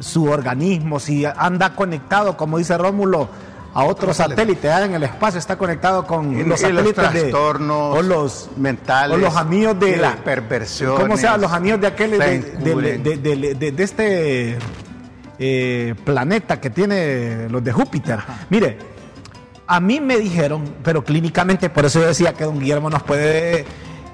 su 0.00 0.24
organismo, 0.24 0.98
si 0.98 1.24
anda 1.24 1.74
conectado, 1.74 2.36
como 2.36 2.58
dice 2.58 2.76
Rómulo, 2.78 3.28
a 3.74 3.84
otro 3.84 4.12
satélite, 4.12 4.70
ah, 4.70 4.84
en 4.84 4.94
el 4.94 5.02
espacio 5.04 5.38
está 5.38 5.56
conectado 5.56 6.06
con 6.06 6.32
Y- 6.32 6.36
los 6.44 6.44
y 6.44 6.48
los 6.48 6.60
satélites 6.60 7.12
de- 7.14 7.20
trastornos 7.22 7.96
o 7.98 8.02
los 8.02 8.50
mentales 8.56 9.16
o 9.16 9.20
los 9.20 9.34
amigos 9.36 9.78
de 9.80 9.96
las 9.96 10.16
perversiones 10.16 11.00
¿Cómo 11.00 11.16
se 11.16 11.22
llama? 11.22 11.38
Los 11.38 11.52
amigos 11.52 11.80
de 11.80 11.86
aquel 11.86 12.10
de, 12.12 12.18
de- 12.18 12.98
de- 12.98 13.16
de- 13.16 13.54
de- 13.54 13.72
de 13.72 13.82
este 13.82 14.58
eh, 15.38 15.94
planeta 16.04 16.60
que 16.60 16.70
tiene 16.70 17.48
los 17.48 17.64
de 17.64 17.72
Júpiter. 17.72 18.20
Mire, 18.50 18.78
a 19.66 19.80
mí 19.80 20.00
me 20.00 20.18
dijeron, 20.18 20.74
pero 20.84 21.02
clínicamente, 21.02 21.70
por 21.70 21.84
eso 21.86 21.98
yo 22.00 22.06
decía 22.06 22.34
que 22.34 22.44
don 22.44 22.60
Guillermo 22.60 22.90
nos 22.90 23.02
puede, 23.02 23.64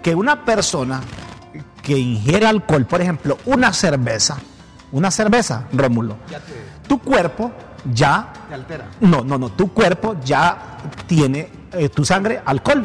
que 0.03 0.15
una 0.15 0.45
persona 0.45 1.01
que 1.83 1.99
ingiere 1.99 2.47
alcohol, 2.47 2.87
por 2.87 3.01
ejemplo, 3.01 3.37
una 3.47 3.73
cerveza, 3.73 4.39
una 4.93 5.11
cerveza, 5.11 5.65
Rómulo, 5.73 6.17
tu 6.87 6.99
cuerpo 7.01 7.51
ya 7.93 8.33
te 8.49 8.55
altera. 8.55 8.87
no, 9.01 9.23
no, 9.25 9.39
no, 9.39 9.51
tu 9.51 9.73
cuerpo 9.73 10.17
ya 10.25 10.79
tiene 11.07 11.49
eh, 11.73 11.89
tu 11.89 12.05
sangre 12.05 12.41
alcohol. 12.45 12.85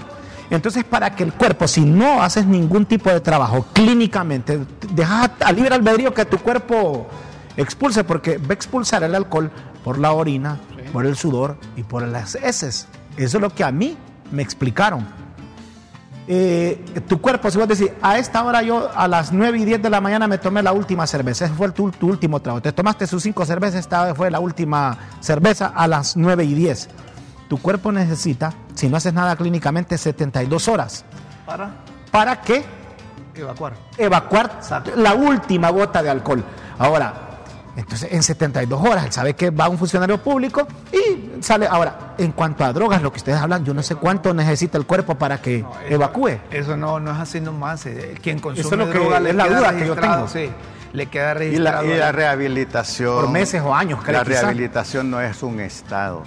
Entonces, 0.49 0.83
para 0.83 1.15
que 1.15 1.23
el 1.23 1.33
cuerpo, 1.33 1.67
si 1.67 1.81
no 1.81 2.21
haces 2.21 2.45
ningún 2.45 2.85
tipo 2.85 3.09
de 3.09 3.19
trabajo 3.21 3.65
clínicamente, 3.73 4.59
dejas 4.91 5.31
a 5.43 5.51
libre 5.51 5.73
albedrío 5.73 6.13
que 6.13 6.25
tu 6.25 6.37
cuerpo 6.37 7.07
expulse, 7.57 8.03
porque 8.03 8.37
va 8.37 8.49
a 8.49 8.53
expulsar 8.53 9.03
el 9.03 9.15
alcohol 9.15 9.49
por 9.83 9.97
la 9.97 10.13
orina, 10.13 10.59
por 10.91 11.05
el 11.05 11.15
sudor 11.15 11.57
y 11.75 11.83
por 11.83 12.07
las 12.07 12.35
heces. 12.35 12.87
Eso 13.17 13.37
es 13.37 13.41
lo 13.41 13.49
que 13.49 13.63
a 13.63 13.71
mí 13.71 13.97
me 14.31 14.43
explicaron. 14.43 15.07
Eh, 16.27 16.85
tu 17.07 17.19
cuerpo, 17.19 17.51
si 17.51 17.57
vos 17.57 17.67
decís, 17.67 17.89
a 18.01 18.17
esta 18.17 18.43
hora 18.43 18.61
yo 18.61 18.89
a 18.95 19.07
las 19.09 19.33
9 19.33 19.57
y 19.59 19.65
10 19.65 19.81
de 19.81 19.89
la 19.89 19.99
mañana 19.99 20.27
me 20.27 20.37
tomé 20.37 20.63
la 20.63 20.71
última 20.71 21.05
cerveza, 21.05 21.45
ese 21.45 21.53
fue 21.53 21.69
tu, 21.71 21.91
tu 21.91 22.07
último 22.07 22.39
trago, 22.41 22.61
te 22.61 22.71
tomaste 22.71 23.07
sus 23.07 23.23
cinco 23.23 23.45
cervezas, 23.45 23.81
esta 23.81 24.15
fue 24.15 24.31
la 24.31 24.39
última 24.39 24.97
cerveza 25.19 25.73
a 25.75 25.87
las 25.87 26.15
9 26.15 26.45
y 26.45 26.53
10. 26.53 26.89
Tu 27.49 27.57
cuerpo 27.61 27.91
necesita, 27.91 28.53
si 28.73 28.87
no 28.87 28.97
haces 28.97 29.13
nada 29.13 29.35
clínicamente, 29.35 29.97
72 29.97 30.67
horas. 30.69 31.03
Para 31.45 31.71
¿Para 32.09 32.41
qué? 32.41 32.63
evacuar. 33.35 33.73
evacuar 33.97 34.51
Exacto. 34.59 34.91
la 34.95 35.13
última 35.15 35.71
gota 35.71 36.01
de 36.01 36.09
alcohol. 36.09 36.43
Ahora, 36.79 37.13
Entonces, 37.75 38.09
en 38.11 38.21
72 38.21 38.79
horas, 38.87 39.05
él 39.05 39.11
sabe 39.11 39.33
que 39.33 39.49
va 39.49 39.67
un 39.67 39.79
funcionario 39.79 40.19
público 40.21 40.67
y 40.91 41.41
sale. 41.41 41.65
Ahora, 41.67 42.13
en 42.19 42.31
cuanto 42.31 42.63
a 42.63 42.71
drogas, 42.71 43.01
lo 43.01 43.11
que 43.11 43.17
ustedes 43.17 43.39
hablan, 43.39 43.65
yo 43.65 43.73
no 43.73 43.81
sé 43.81 43.95
cuánto 43.95 44.31
necesita 44.33 44.77
el 44.77 44.85
cuerpo 44.85 45.15
para 45.15 45.41
que 45.41 45.63
No, 45.63 45.71
eso- 45.83 45.93
evacúe. 45.95 46.37
Eso 46.51 46.77
no, 46.77 46.99
no 46.99 47.11
es 47.11 47.17
así 47.17 47.41
nomás. 47.41 47.85
eh, 47.87 48.15
Quien 48.21 48.39
consume 48.39 48.67
es 48.69 48.71
lo 48.77 48.91
que- 48.91 48.99
droga 48.99 49.19
le 49.19 49.29
es 49.31 49.35
la 49.35 49.47
queda 49.47 49.57
duda 49.57 49.75
que 49.77 49.87
yo 49.87 49.95
tengo. 49.95 50.27
Sí, 50.27 50.49
le 50.93 51.05
queda 51.07 51.31
Y 51.31 51.57
la, 51.57 51.71
registrado. 51.71 51.85
y 51.85 51.97
la 51.97 52.11
rehabilitación. 52.11 53.15
Por 53.21 53.29
meses 53.31 53.61
o 53.65 53.73
años, 53.73 53.99
creo, 54.03 54.19
La 54.19 54.23
quizá. 54.25 54.41
rehabilitación 54.41 55.09
no 55.09 55.19
es 55.19 55.41
un 55.41 55.59
estado, 55.59 56.21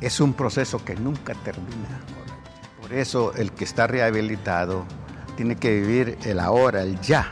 es 0.00 0.20
un 0.20 0.32
proceso 0.32 0.82
que 0.82 0.94
nunca 0.96 1.34
termina. 1.34 2.00
Por 2.80 2.94
eso 2.94 3.34
el 3.34 3.52
que 3.52 3.64
está 3.64 3.86
rehabilitado 3.86 4.84
tiene 5.36 5.56
que 5.56 5.70
vivir 5.80 6.16
el 6.24 6.40
ahora, 6.40 6.80
el 6.80 6.98
ya, 7.02 7.26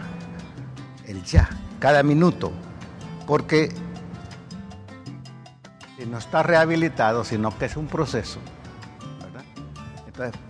el 1.07 1.23
ya, 1.23 1.49
cada 1.79 2.03
minuto, 2.03 2.53
porque 3.27 3.71
si 5.97 6.07
no 6.07 6.19
está 6.19 6.43
rehabilitado, 6.43 7.25
sino 7.25 7.57
que 7.57 7.67
es 7.67 7.77
un 7.77 7.87
proceso, 7.87 8.39
¿verdad? 9.21 9.45
Entonces, 10.07 10.41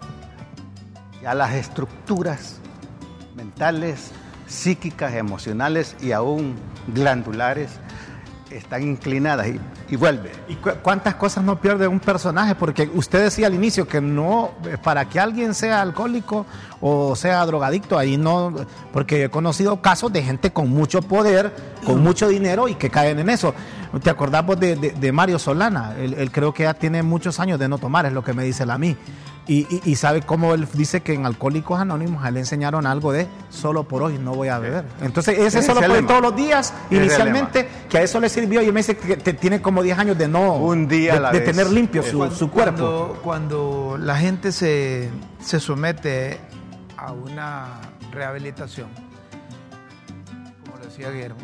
ya 1.23 1.35
las 1.35 1.55
estructuras 1.55 2.59
mentales, 3.37 4.11
psíquicas, 4.47 5.15
emocionales 5.15 5.97
y 6.01 6.13
aún 6.13 6.57
glandulares 6.89 7.81
están 8.57 8.83
inclinadas 8.83 9.49
y, 9.49 9.61
y 9.89 9.97
vuelve. 9.97 10.31
¿Y 10.49 10.55
cu- 10.57 10.71
cuántas 10.83 11.15
cosas 11.17 11.45
no 11.45 11.61
pierde 11.61 11.87
un 11.89 12.01
personaje? 12.01 12.55
Porque 12.55 12.91
usted 12.95 13.23
decía 13.25 13.47
al 13.49 13.55
inicio 13.55 13.87
que 13.89 14.01
no, 14.01 14.53
eh, 14.67 14.77
para 14.83 15.09
que 15.09 15.21
alguien 15.21 15.55
sea 15.55 15.81
alcohólico 15.83 16.47
o 16.81 17.17
sea 17.17 17.45
drogadicto, 17.47 17.99
ahí 17.99 18.17
no, 18.17 18.55
porque 18.93 19.25
he 19.25 19.29
conocido 19.31 19.81
casos 19.81 20.13
de 20.13 20.23
gente 20.23 20.53
con 20.53 20.69
mucho 20.71 21.01
poder, 21.03 21.53
con 21.85 22.03
mucho 22.03 22.29
dinero 22.29 22.69
y 22.69 22.75
que 22.75 22.91
caen 22.91 23.19
en 23.19 23.31
eso. 23.31 23.55
¿Te 24.03 24.11
acordás 24.11 24.45
vos 24.45 24.59
de, 24.59 24.77
de- 24.77 24.91
de 24.91 25.13
Mario 25.13 25.39
Solana? 25.39 25.95
Él, 25.99 26.15
él 26.15 26.31
creo 26.31 26.53
que 26.53 26.65
ya 26.65 26.75
tiene 26.75 27.03
muchos 27.03 27.41
años 27.41 27.59
de 27.59 27.69
no 27.69 27.79
tomar, 27.79 28.07
es 28.07 28.13
lo 28.13 28.23
que 28.25 28.33
me 28.33 28.45
dice 28.45 28.65
él 28.65 28.71
a 28.71 28.79
mí. 28.79 28.97
Y, 29.47 29.67
y- 29.69 29.83
y 29.85 29.97
sabe 29.97 30.23
cómo 30.23 30.55
él 30.55 30.67
dice 30.73 31.03
que 31.03 31.13
en 31.13 31.27
Alcohólicos 31.27 31.79
Anónimos 31.79 32.25
a 32.25 32.29
él 32.29 32.35
le 32.35 32.41
enseñaron 32.41 32.87
algo 32.87 33.13
de 33.13 33.27
solo 33.51 33.85
por 33.85 34.03
hoy 34.03 34.17
no 34.19 34.33
voy 34.35 34.49
a 34.49 34.59
beber. 34.59 34.87
Entonces 35.03 35.35
ese 35.37 35.47
Ese 35.49 35.59
es 35.59 35.67
solo 35.67 35.83
por 35.83 35.91
hoy 35.91 36.03
todos 36.07 36.23
los 36.23 36.35
días, 36.35 36.73
inicialmente, 36.91 37.69
que 37.91 37.99
a 37.99 38.03
eso 38.03 38.21
le 38.21 38.31
sirvió 38.31 38.63
y 38.63 38.67
él 38.67 38.73
me 38.73 38.81
dice 38.81 38.97
que 38.97 39.19
te- 39.19 39.35
tiene 39.35 39.61
como 39.61 39.83
10 39.83 39.99
años 39.99 40.17
de 40.17 40.29
no 40.29 40.55
Un 40.55 40.89
día 40.89 41.13
de, 41.13 41.19
a 41.19 41.21
la 41.21 41.31
de 41.31 41.41
vez. 41.41 41.51
tener 41.51 41.71
limpio 41.71 42.01
Eh, 42.01 42.11
su, 42.11 42.17
Cuando- 42.19 42.37
su 42.37 42.51
cuerpo. 42.51 42.77
Cuando, 42.77 43.21
cuando 43.23 43.99
la 44.01 44.17
gente 44.17 44.51
se, 44.51 45.11
se 45.41 45.61
somete 45.61 46.41
a 46.97 47.13
una 47.13 47.67
rehabilitación, 48.13 48.89
como 50.65 50.79
lo 50.79 50.85
decía 50.87 51.11
Guillermo, 51.11 51.41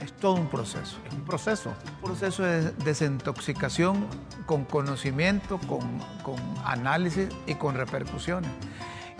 es 0.00 0.12
todo 0.12 0.34
un 0.34 0.48
proceso. 0.48 0.98
Es 1.08 1.14
un 1.14 1.24
proceso. 1.24 1.72
Un 2.02 2.08
proceso 2.10 2.42
de 2.42 2.72
desintoxicación 2.84 4.06
con 4.48 4.64
conocimiento, 4.64 5.58
con, 5.68 5.82
con 6.22 6.36
análisis 6.64 7.28
y 7.46 7.56
con 7.56 7.74
repercusiones. 7.74 8.50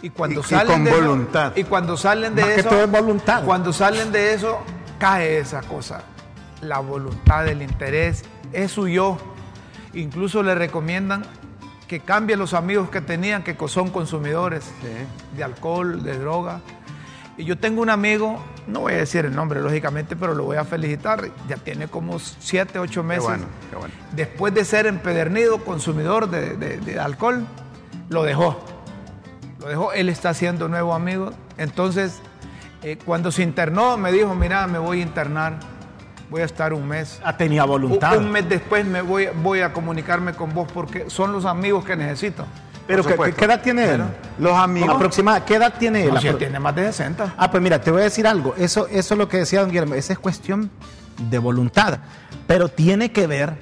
Y 0.00 0.08
cuando 0.08 0.40
Y- 0.40 0.44
y 0.44 0.46
salen 0.46 0.72
con 0.72 0.84
de 0.84 0.90
eso- 0.90 1.00
voluntad. 1.02 1.52
y 1.54 1.64
cuando 1.64 1.96
salen 1.98 2.34
de 2.34 2.40
Más 2.42 2.50
que 2.54 2.60
eso, 2.60 2.68
todo 2.70 2.84
es 2.84 2.90
voluntad. 2.90 3.44
Cuando 3.44 3.70
salen 3.74 4.10
de 4.10 4.32
eso, 4.32 4.58
cae 4.98 5.36
esa 5.38 5.60
cosa. 5.60 6.00
La 6.62 6.78
voluntad, 6.78 7.46
el 7.46 7.60
interés, 7.60 8.24
es 8.54 8.72
su 8.72 8.88
yo. 8.88 9.18
Incluso 9.92 10.42
le 10.42 10.54
recomiendan 10.54 11.24
que 11.86 12.00
cambie 12.00 12.36
los 12.38 12.54
amigos 12.54 12.88
que 12.88 13.02
tenían, 13.02 13.42
que 13.42 13.54
son 13.68 13.90
consumidores 13.90 14.64
de 15.36 15.44
alcohol, 15.44 16.02
de 16.02 16.18
droga. 16.18 16.62
Y 17.38 17.44
yo 17.44 17.56
tengo 17.56 17.80
un 17.82 17.88
amigo, 17.88 18.42
no 18.66 18.80
voy 18.80 18.94
a 18.94 18.96
decir 18.96 19.24
el 19.24 19.34
nombre 19.34 19.60
lógicamente, 19.62 20.16
pero 20.16 20.34
lo 20.34 20.42
voy 20.44 20.56
a 20.56 20.64
felicitar. 20.64 21.30
Ya 21.48 21.56
tiene 21.56 21.86
como 21.86 22.18
7, 22.18 22.78
8 22.80 23.02
meses. 23.04 23.24
bueno, 23.24 23.44
qué 23.70 23.76
bueno. 23.76 23.94
Después 24.12 24.52
de 24.54 24.64
ser 24.64 24.86
empedernido 24.86 25.64
consumidor 25.64 26.28
de, 26.28 26.56
de- 26.56 26.78
de 26.78 26.98
alcohol, 26.98 27.46
lo 28.08 28.24
dejó. 28.24 28.58
Lo 29.60 29.68
dejó, 29.68 29.92
él 29.92 30.08
está 30.08 30.30
haciendo 30.30 30.68
nuevo 30.68 30.94
amigo. 30.94 31.30
Entonces, 31.58 32.20
eh, 32.82 32.98
cuando 33.04 33.30
se 33.30 33.42
internó, 33.44 33.96
me 33.96 34.10
dijo, 34.12 34.34
mira, 34.34 34.66
me 34.66 34.78
voy 34.78 34.98
a 35.00 35.02
internar, 35.02 35.58
voy 36.30 36.42
a 36.42 36.44
estar 36.44 36.72
un 36.72 36.88
mes. 36.88 37.20
Ah, 37.24 37.36
tenía 37.36 37.64
voluntad. 37.64 38.16
Un, 38.18 38.24
un 38.24 38.32
mes 38.32 38.48
después 38.48 38.84
me 38.84 39.00
voy, 39.02 39.28
voy 39.42 39.60
a 39.60 39.72
comunicarme 39.72 40.32
con 40.34 40.52
vos 40.54 40.68
porque 40.72 41.08
son 41.08 41.30
los 41.32 41.44
amigos 41.44 41.84
que 41.84 41.94
necesito. 41.96 42.44
Pero 42.88 43.04
¿qué, 43.04 43.44
edad 43.44 43.60
tiene 43.60 43.84
él? 43.84 44.02
Los 44.38 44.54
amigos. 44.54 44.96
Aproximada, 44.96 45.44
¿qué 45.44 45.56
edad 45.56 45.74
tiene 45.78 46.04
él? 46.04 46.14
No, 46.14 46.20
si 46.20 46.28
él 46.28 46.38
tiene 46.38 46.58
más 46.58 46.74
de 46.74 46.86
60. 46.86 47.34
Ah, 47.36 47.50
pues 47.50 47.62
mira, 47.62 47.78
te 47.78 47.90
voy 47.90 48.00
a 48.00 48.04
decir 48.04 48.26
algo. 48.26 48.54
Eso, 48.56 48.86
eso 48.86 49.14
es 49.14 49.18
lo 49.18 49.28
que 49.28 49.36
decía 49.36 49.60
don 49.60 49.68
Guillermo. 49.68 49.94
Esa 49.94 50.14
es 50.14 50.18
cuestión 50.18 50.70
de 51.18 51.38
voluntad. 51.38 51.98
Pero 52.46 52.70
tiene 52.70 53.12
que 53.12 53.26
ver, 53.26 53.58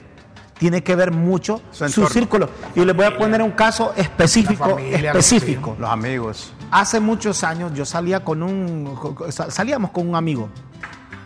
tiene 0.59 0.85
que 0.85 0.95
ver 0.95 1.11
mucho 1.11 1.61
Su 1.73 2.06
círculo. 2.06 2.49
Y 2.76 2.85
les 2.85 2.95
voy 2.95 3.04
a 3.04 3.18
poner 3.18 3.42
un 3.42 3.50
caso 3.50 3.92
específico, 3.97 4.71
familia, 4.71 5.11
específico. 5.11 5.75
Los 5.76 5.90
amigos. 5.90 6.52
Hace 6.71 7.00
muchos 7.00 7.42
años 7.42 7.73
yo 7.75 7.85
salía 7.85 8.21
con 8.23 8.45
un, 8.45 8.97
salíamos 9.49 9.90
con 9.90 10.09
un 10.09 10.14
amigo. 10.14 10.49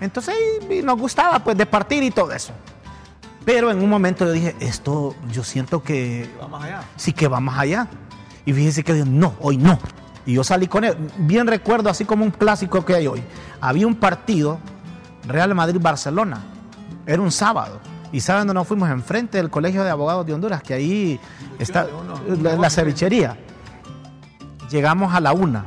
Entonces 0.01 0.35
y 0.71 0.81
nos 0.81 0.99
gustaba 0.99 1.39
pues 1.41 1.55
de 1.55 1.67
partir 1.67 2.03
y 2.03 2.11
todo 2.11 2.33
eso. 2.33 2.55
Pero 3.53 3.73
en 3.73 3.83
un 3.83 3.91
momento 3.91 4.25
yo 4.27 4.31
dije, 4.31 4.55
esto 4.61 5.17
yo 5.33 5.43
siento 5.43 5.83
que 5.83 6.31
Vamos 6.41 6.63
allá. 6.63 6.83
sí 6.95 7.13
que 7.13 7.27
va 7.27 7.41
más 7.41 7.59
allá. 7.59 7.89
Y 8.47 8.53
fíjese 8.53 8.85
que 8.85 8.95
dijo, 8.95 9.07
no, 9.07 9.35
hoy 9.41 9.57
no. 9.57 9.77
Y 10.25 10.35
yo 10.35 10.45
salí 10.45 10.69
con 10.69 10.85
él. 10.85 10.97
Bien 11.19 11.49
recuerdo, 11.49 11.91
así 11.91 12.05
como 12.05 12.25
un 12.25 12.31
clásico 12.31 12.85
que 12.85 12.95
hay 12.95 13.09
hoy. 13.09 13.21
Había 13.61 13.89
un 13.89 13.97
partido, 13.97 14.61
Real 15.27 15.53
Madrid-Barcelona. 15.53 16.45
Era 17.07 17.21
un 17.21 17.33
sábado. 17.33 17.81
Y 18.13 18.21
saben 18.21 18.43
dónde 18.43 18.55
nos 18.55 18.69
fuimos 18.69 18.89
enfrente 18.89 19.39
del 19.39 19.51
Colegio 19.51 19.83
de 19.83 19.91
Abogados 19.91 20.25
de 20.27 20.33
Honduras, 20.35 20.63
que 20.63 20.75
ahí 20.75 21.19
está 21.59 21.89
la, 22.41 22.55
la 22.55 22.71
cevichería. 22.71 23.37
Llegamos 24.71 25.13
a 25.13 25.19
la 25.19 25.33
una. 25.33 25.65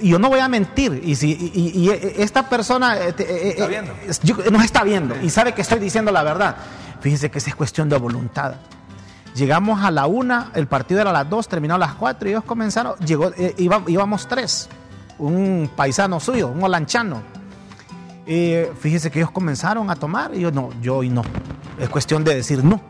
Y 0.00 0.10
yo 0.10 0.18
no 0.18 0.28
voy 0.28 0.40
a 0.40 0.48
mentir. 0.48 1.00
Y, 1.04 1.14
si, 1.16 1.30
y, 1.32 1.60
y- 1.78 1.84
y 1.86 1.90
esta 2.22 2.48
persona 2.48 2.96
eh, 2.98 3.14
eh, 3.18 3.54
Está 3.58 3.70
eh, 3.70 4.18
yo- 4.22 4.50
nos 4.50 4.64
está 4.64 4.82
viendo 4.84 5.14
y 5.22 5.30
sabe 5.30 5.52
que 5.52 5.62
estoy 5.62 5.78
diciendo 5.78 6.10
la 6.12 6.22
verdad. 6.22 6.56
Fíjense 7.00 7.30
que 7.30 7.38
esa 7.38 7.50
es 7.50 7.56
cuestión 7.56 7.88
de 7.88 7.96
voluntad. 7.98 8.54
Llegamos 9.34 9.82
a 9.82 9.90
la 9.90 10.06
una, 10.06 10.50
el 10.54 10.66
partido 10.68 11.00
era 11.00 11.10
a 11.10 11.12
las 11.12 11.28
dos, 11.28 11.48
terminó 11.48 11.74
a 11.74 11.78
las 11.78 11.94
cuatro 11.94 12.28
y 12.28 12.32
ellos 12.32 12.44
comenzaron, 12.44 12.94
llegó, 13.00 13.30
eh, 13.36 13.54
iba- 13.58 13.82
íbamos 13.88 14.28
tres, 14.28 14.68
un 15.18 15.68
paisano 15.74 16.20
suyo, 16.20 16.48
un 16.48 16.62
holanchano. 16.62 17.20
Eh, 18.26 18.72
fíjese 18.80 19.10
que 19.10 19.18
ellos 19.18 19.30
comenzaron 19.30 19.90
a 19.90 19.96
tomar 19.96 20.34
y 20.34 20.40
yo 20.40 20.50
no, 20.50 20.70
yo 20.80 21.02
y 21.02 21.08
no. 21.10 21.22
Es 21.78 21.88
cuestión 21.88 22.24
de 22.24 22.34
decir 22.36 22.64
no. 22.64 22.80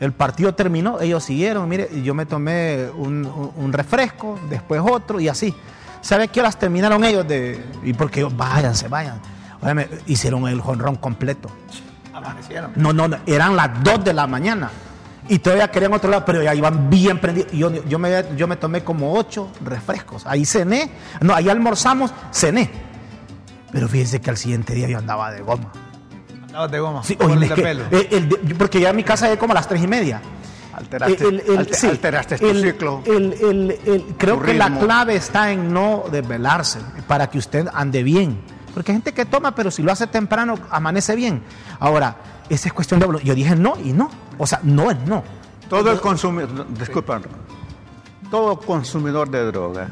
El 0.00 0.12
partido 0.12 0.54
terminó, 0.54 1.00
ellos 1.00 1.24
siguieron, 1.24 1.68
mire, 1.68 1.88
yo 2.02 2.14
me 2.14 2.24
tomé 2.24 2.88
un- 2.96 3.52
un 3.56 3.72
refresco, 3.72 4.38
después 4.48 4.80
otro 4.84 5.20
y 5.20 5.28
así. 5.28 5.54
¿Sabe 6.00 6.28
qué 6.28 6.40
horas 6.40 6.58
terminaron 6.58 7.04
ellos 7.04 7.26
de.? 7.26 7.64
Y 7.84 7.92
porque 7.92 8.20
ellos, 8.20 8.36
váyanse, 8.36 8.88
vayan. 8.88 9.20
Óyeme, 9.60 9.88
hicieron 10.06 10.46
el 10.48 10.60
jonrón 10.60 10.96
completo. 10.96 11.50
Amanecieron. 12.14 12.72
No, 12.76 12.92
no, 12.92 13.08
no, 13.08 13.16
eran 13.26 13.56
las 13.56 13.82
2 13.82 14.04
de 14.04 14.12
la 14.12 14.26
mañana. 14.26 14.70
Y 15.28 15.40
todavía 15.40 15.70
querían 15.70 15.92
otro 15.92 16.08
lado, 16.10 16.24
pero 16.24 16.42
ya 16.42 16.54
iban 16.54 16.88
bien 16.88 17.18
prendidos. 17.20 17.52
Yo, 17.52 17.70
yo, 17.84 17.98
me, 17.98 18.24
yo 18.36 18.46
me 18.48 18.56
tomé 18.56 18.82
como 18.82 19.12
8 19.14 19.50
refrescos. 19.64 20.24
Ahí 20.26 20.44
cené. 20.46 20.90
No, 21.20 21.34
ahí 21.34 21.48
almorzamos, 21.48 22.12
cené. 22.32 22.70
Pero 23.70 23.88
fíjense 23.88 24.20
que 24.20 24.30
al 24.30 24.36
siguiente 24.38 24.72
día 24.74 24.88
yo 24.88 24.96
andaba 24.98 25.30
de 25.30 25.42
goma. 25.42 25.70
Andabas 26.46 26.70
de 26.70 26.78
goma. 26.80 27.04
Sí, 27.04 27.18
oye, 27.20 27.34
el 27.34 27.42
es 27.42 27.48
de 27.50 27.54
que- 27.56 27.62
pelo. 27.62 27.84
el 27.90 28.28
porque 28.56 28.80
ya 28.80 28.90
a 28.90 28.92
mi 28.94 29.04
casa 29.04 29.26
llegué 29.26 29.38
como 29.38 29.52
a 29.52 29.54
las 29.56 29.68
3 29.68 29.82
y 29.82 29.86
media. 29.86 30.22
Alteraste, 30.78 31.24
El- 31.28 31.74
sí, 31.74 31.86
alteraste 31.88 32.34
el- 32.48 32.62
ciclo. 32.62 33.02
creo 34.16 34.40
que 34.40 34.54
la 34.54 34.78
clave 34.78 35.16
está 35.16 35.50
en 35.52 35.72
no 35.72 36.04
desvelarse 36.10 36.78
para 37.06 37.28
que 37.28 37.38
usted 37.38 37.66
ande 37.74 38.02
bien. 38.02 38.40
Porque 38.74 38.92
hay 38.92 38.96
gente 38.96 39.12
que 39.12 39.24
toma, 39.24 39.54
pero 39.54 39.70
si 39.70 39.82
lo 39.82 39.90
hace 39.90 40.06
temprano, 40.06 40.54
amanece 40.70 41.16
bien. 41.16 41.42
Ahora, 41.80 42.16
esa 42.48 42.68
es 42.68 42.72
cuestión 42.72 43.00
de. 43.00 43.06
Yo 43.24 43.34
dije 43.34 43.56
no 43.56 43.74
y 43.82 43.92
no. 43.92 44.08
O 44.38 44.46
sea, 44.46 44.60
no 44.62 44.90
es 44.90 44.98
no. 45.06 45.24
Todo 45.68 45.90
el 45.90 46.00
consumidor, 46.00 46.66
disculpa, 46.78 47.20
todo 48.30 48.58
consumidor 48.60 49.28
de 49.30 49.44
droga, 49.46 49.88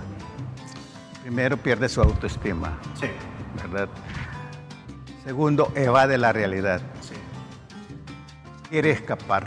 primero 1.23 1.57
pierde 1.57 1.89
su 1.89 2.01
autoestima, 2.01 2.79
Sí. 3.01 3.07
¿verdad? 3.63 3.89
Segundo, 5.25 5.73
evade 5.75 6.17
la 6.17 6.33
realidad. 6.33 6.81
Quiere 8.71 8.91
escapar. 8.93 9.47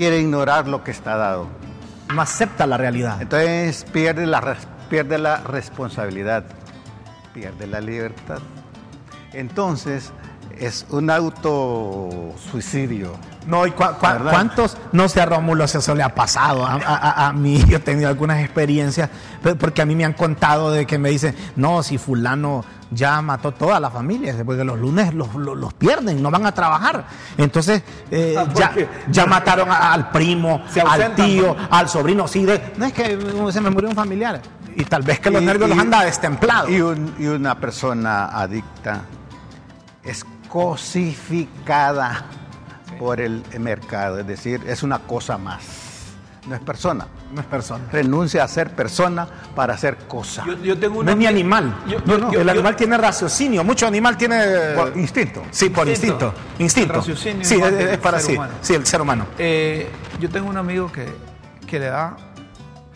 Quiere 0.00 0.18
ignorar 0.18 0.66
lo 0.66 0.82
que 0.82 0.92
está 0.92 1.14
dado. 1.18 1.46
No 2.14 2.22
acepta 2.22 2.66
la 2.66 2.78
realidad. 2.78 3.20
Entonces 3.20 3.84
pierde 3.92 4.26
la, 4.26 4.56
pierde 4.88 5.18
la 5.18 5.36
responsabilidad, 5.42 6.44
pierde 7.34 7.66
la 7.66 7.82
libertad. 7.82 8.38
Entonces 9.34 10.10
es 10.58 10.86
un 10.88 11.10
autosuicidio. 11.10 13.12
No, 13.46 13.66
¿y 13.66 13.72
cuántos? 13.72 14.78
No 14.92 15.06
sé, 15.10 15.20
a 15.20 15.26
Rómulo, 15.26 15.68
si 15.68 15.76
eso 15.76 15.94
le 15.94 16.02
ha 16.02 16.14
pasado. 16.14 16.64
A, 16.64 17.26
a- 17.28 17.32
mí 17.34 17.62
yo 17.66 17.76
he 17.76 17.80
tenido 17.80 18.08
algunas 18.08 18.40
experiencias, 18.42 19.10
porque 19.58 19.82
a 19.82 19.84
mí 19.84 19.94
me 19.94 20.06
han 20.06 20.14
contado 20.14 20.72
de 20.72 20.86
que 20.86 20.96
me 20.96 21.10
dicen, 21.10 21.36
no, 21.56 21.82
si 21.82 21.98
fulano 21.98 22.64
ya 22.90 23.22
mató 23.22 23.52
toda 23.52 23.78
la 23.78 23.90
familia, 23.90 24.34
porque 24.44 24.64
los 24.64 24.78
lunes 24.78 25.14
los, 25.14 25.34
los- 25.34 25.56
los 25.56 25.72
pierden, 25.74 26.20
no 26.22 26.30
van 26.30 26.44
a 26.46 26.52
trabajar. 26.52 27.04
Entonces, 27.38 27.82
eh, 28.10 28.34
Ah, 28.38 28.44
¿por 28.44 28.54
ya, 28.54 28.72
ya 29.10 29.26
mataron 29.26 29.70
a- 29.70 29.92
al 29.92 30.10
primo, 30.10 30.62
al 30.88 31.14
tío, 31.14 31.56
al 31.70 31.88
sobrino. 31.88 32.26
Sí, 32.26 32.44
de- 32.44 32.72
no 32.76 32.86
es 32.86 32.92
que 32.92 33.18
se 33.52 33.60
me 33.60 33.70
murió 33.70 33.88
un 33.90 33.94
familiar. 33.96 34.40
Y 34.76 34.84
tal 34.84 35.02
vez 35.02 35.18
que 35.20 35.30
los 35.30 35.42
Y- 35.42 35.46
nervios 35.46 35.68
y- 35.68 35.74
los 35.74 35.78
anda 35.82 36.04
destemplados. 36.04 36.70
Y, 36.70 36.80
un- 36.80 37.14
y 37.18 37.26
una 37.26 37.54
persona 37.58 38.26
adicta 38.26 39.02
es 40.04 40.24
cosificada 40.48 42.24
por 42.98 43.20
el 43.20 43.42
mercado, 43.58 44.18
es 44.18 44.26
decir, 44.26 44.60
es 44.66 44.82
una 44.82 44.98
cosa 45.00 45.38
más, 45.38 45.60
no 46.50 46.56
es 46.56 46.62
persona. 46.62 47.06
no 47.32 47.40
es 47.40 47.46
persona. 47.46 47.84
Renuncia 47.92 48.42
a 48.44 48.48
ser 48.48 48.74
persona 48.74 49.26
para 49.54 49.78
ser 49.78 49.96
cosa. 50.08 50.44
Yo, 50.44 50.54
yo 50.58 50.76
tengo 50.78 51.02
No 51.02 51.12
es 51.12 51.16
ni 51.16 51.26
animal. 51.26 51.72
Yo- 51.86 51.98
no, 52.04 52.18
no, 52.18 52.32
yo- 52.32 52.40
el 52.40 52.46
yo- 52.46 52.50
animal 52.52 52.74
tiene 52.74 52.98
raciocinio. 52.98 53.62
Mucho 53.62 53.86
animal 53.86 54.16
tiene. 54.16 54.74
Por 54.74 54.96
instinto. 54.98 55.42
Sí, 55.52 55.70
por 55.70 55.88
Instinto. 55.88 56.34
instinto. 56.58 56.58
Instinto. 56.58 56.92
El 56.94 56.98
raciocinio 56.98 57.44
Sí, 57.44 57.54
es 57.62 57.98
para 57.98 58.18
ser 58.18 58.26
sí. 58.30 58.36
humano. 58.36 58.52
Sí, 58.60 58.74
el 58.74 58.84
ser 58.86 59.00
humano. 59.00 59.26
Eh, 59.38 59.88
yo 60.18 60.28
tengo 60.28 60.48
un 60.50 60.56
amigo 60.56 60.90
que, 60.90 61.06
que 61.66 61.78
le 61.78 61.86
da 61.86 62.16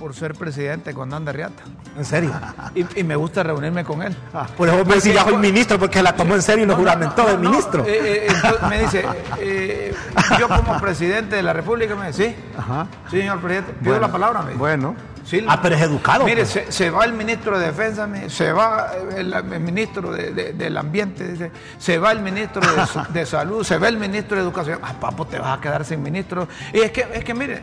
por 0.05 0.15
ser 0.15 0.35
presidente 0.35 0.93
cuando 0.93 1.17
anda 1.17 1.33
riata. 1.33 1.63
En 1.97 2.05
serio. 2.05 2.31
Y, 2.75 3.01
y 3.01 3.05
me 3.05 3.17
gusta 3.17 3.43
reunirme 3.43 3.85
con 3.85 4.03
él. 4.03 4.15
Por 4.55 4.69
eso 4.69 4.85
me 4.85 4.97
decía, 4.97 5.25
soy 5.25 5.39
ministro 5.39 5.79
porque 5.79 6.03
la 6.03 6.15
tomó 6.15 6.35
en 6.35 6.43
serio 6.43 6.65
y 6.65 6.67
lo 6.67 6.75
No, 6.75 6.83
no, 6.83 6.85
juramentó 6.91 7.23
no, 7.23 7.29
de 7.31 7.39
ministro. 7.39 7.87
eh, 7.87 8.01
eh, 8.03 8.27
entonces 8.29 8.69
me 8.69 8.79
dice, 8.83 9.05
eh, 9.41 9.95
yo 10.39 10.47
como 10.47 10.79
presidente 10.79 11.37
de 11.37 11.43
la 11.43 11.55
República, 11.55 11.95
me 11.95 12.09
dice, 12.09 12.35
sí, 12.37 12.37
Ajá. 12.59 12.87
sí, 13.11 13.19
señor 13.19 13.41
presidente, 13.41 13.73
pido 13.81 13.93
Bueno, 13.93 14.07
la 14.07 14.13
palabra, 14.13 14.41
me 14.43 14.49
dice. 14.49 14.59
Bueno, 14.59 14.95
Sí, 15.25 15.43
Ah, 15.49 15.59
pero 15.63 15.75
es 15.75 15.81
educado. 15.81 16.27
Mire, 16.27 16.43
pues. 16.43 16.51
se, 16.51 16.71
se 16.71 16.91
va 16.91 17.07
el 17.07 17.15
ministro 17.15 17.59
de 17.59 17.65
Defensa, 17.69 18.07
me- 18.07 18.29
se 18.29 18.53
va 18.53 18.91
el, 19.17 19.33
el 19.33 19.61
ministro 19.61 20.13
de- 20.13 20.33
de- 20.35 20.53
del 20.53 20.77
Ambiente, 20.77 21.27
dice, 21.27 21.51
se 21.79 21.97
va 21.99 22.13
el 22.13 22.21
ministro 22.21 22.61
de 23.09 23.25
Salud, 23.25 23.65
se 23.65 23.79
va 23.79 23.89
el 23.89 23.97
ministro 23.97 24.37
de 24.37 24.43
Educación. 24.43 24.81
Ah, 24.83 24.93
papo, 25.01 25.27
te 25.27 25.39
vas 25.39 25.57
a 25.57 25.61
quedar 25.63 25.83
sin 25.87 26.03
ministro. 26.03 26.47
Y 26.75 26.81
es 26.81 26.91
que, 26.91 27.07
es 27.15 27.25
que 27.25 27.33
mire, 27.33 27.63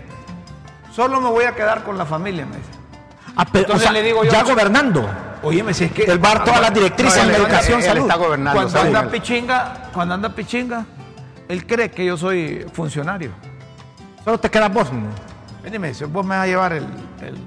solo 0.91 1.19
me 1.21 1.29
voy 1.29 1.45
a 1.45 1.55
quedar 1.55 1.83
con 1.83 1.97
la 1.97 2.05
familia, 2.05 2.45
me 2.45 2.57
dice. 2.57 2.69
Ah, 3.35 3.45
pero, 3.45 3.65
entonces 3.65 3.89
o 3.89 3.91
sea, 3.91 4.01
le 4.01 4.03
digo 4.05 4.23
yo- 4.23 4.31
ya 4.31 4.43
gobernando. 4.43 5.09
Óyeme, 5.43 5.73
si 5.73 5.85
es 5.85 5.91
que... 5.91 6.03
Él 6.03 6.11
a 6.11 6.17
dar 6.17 6.43
todas 6.43 6.61
las 6.61 6.73
directrices 6.73 7.17
No, 7.17 7.23
en 7.23 7.29
él- 7.35 7.41
educación, 7.41 7.79
él 7.79 7.85
salud. 7.85 8.01
está 8.03 8.15
gobernando. 8.15 8.59
Cuando 8.61 8.71
salud. 8.79 8.95
anda 8.95 9.09
pichinga, 9.11 9.73
cuando 9.93 10.13
anda 10.13 10.29
pichinga, 10.35 10.85
él 11.47 11.65
cree 11.65 11.89
que 11.89 12.05
yo 12.05 12.15
soy 12.17 12.65
funcionario. 12.73 13.31
Solo 14.23 14.39
te 14.39 14.49
quedas 14.51 14.71
vos. 14.71 14.91
¿no? 14.93 15.07
Ven 15.63 15.73
y 15.73 15.79
me 15.79 15.87
dice, 15.89 16.05
vos 16.05 16.23
me 16.25 16.35
vas 16.35 16.43
a 16.43 16.47
llevar 16.47 16.73
el, 16.73 16.83
el- 17.21 17.39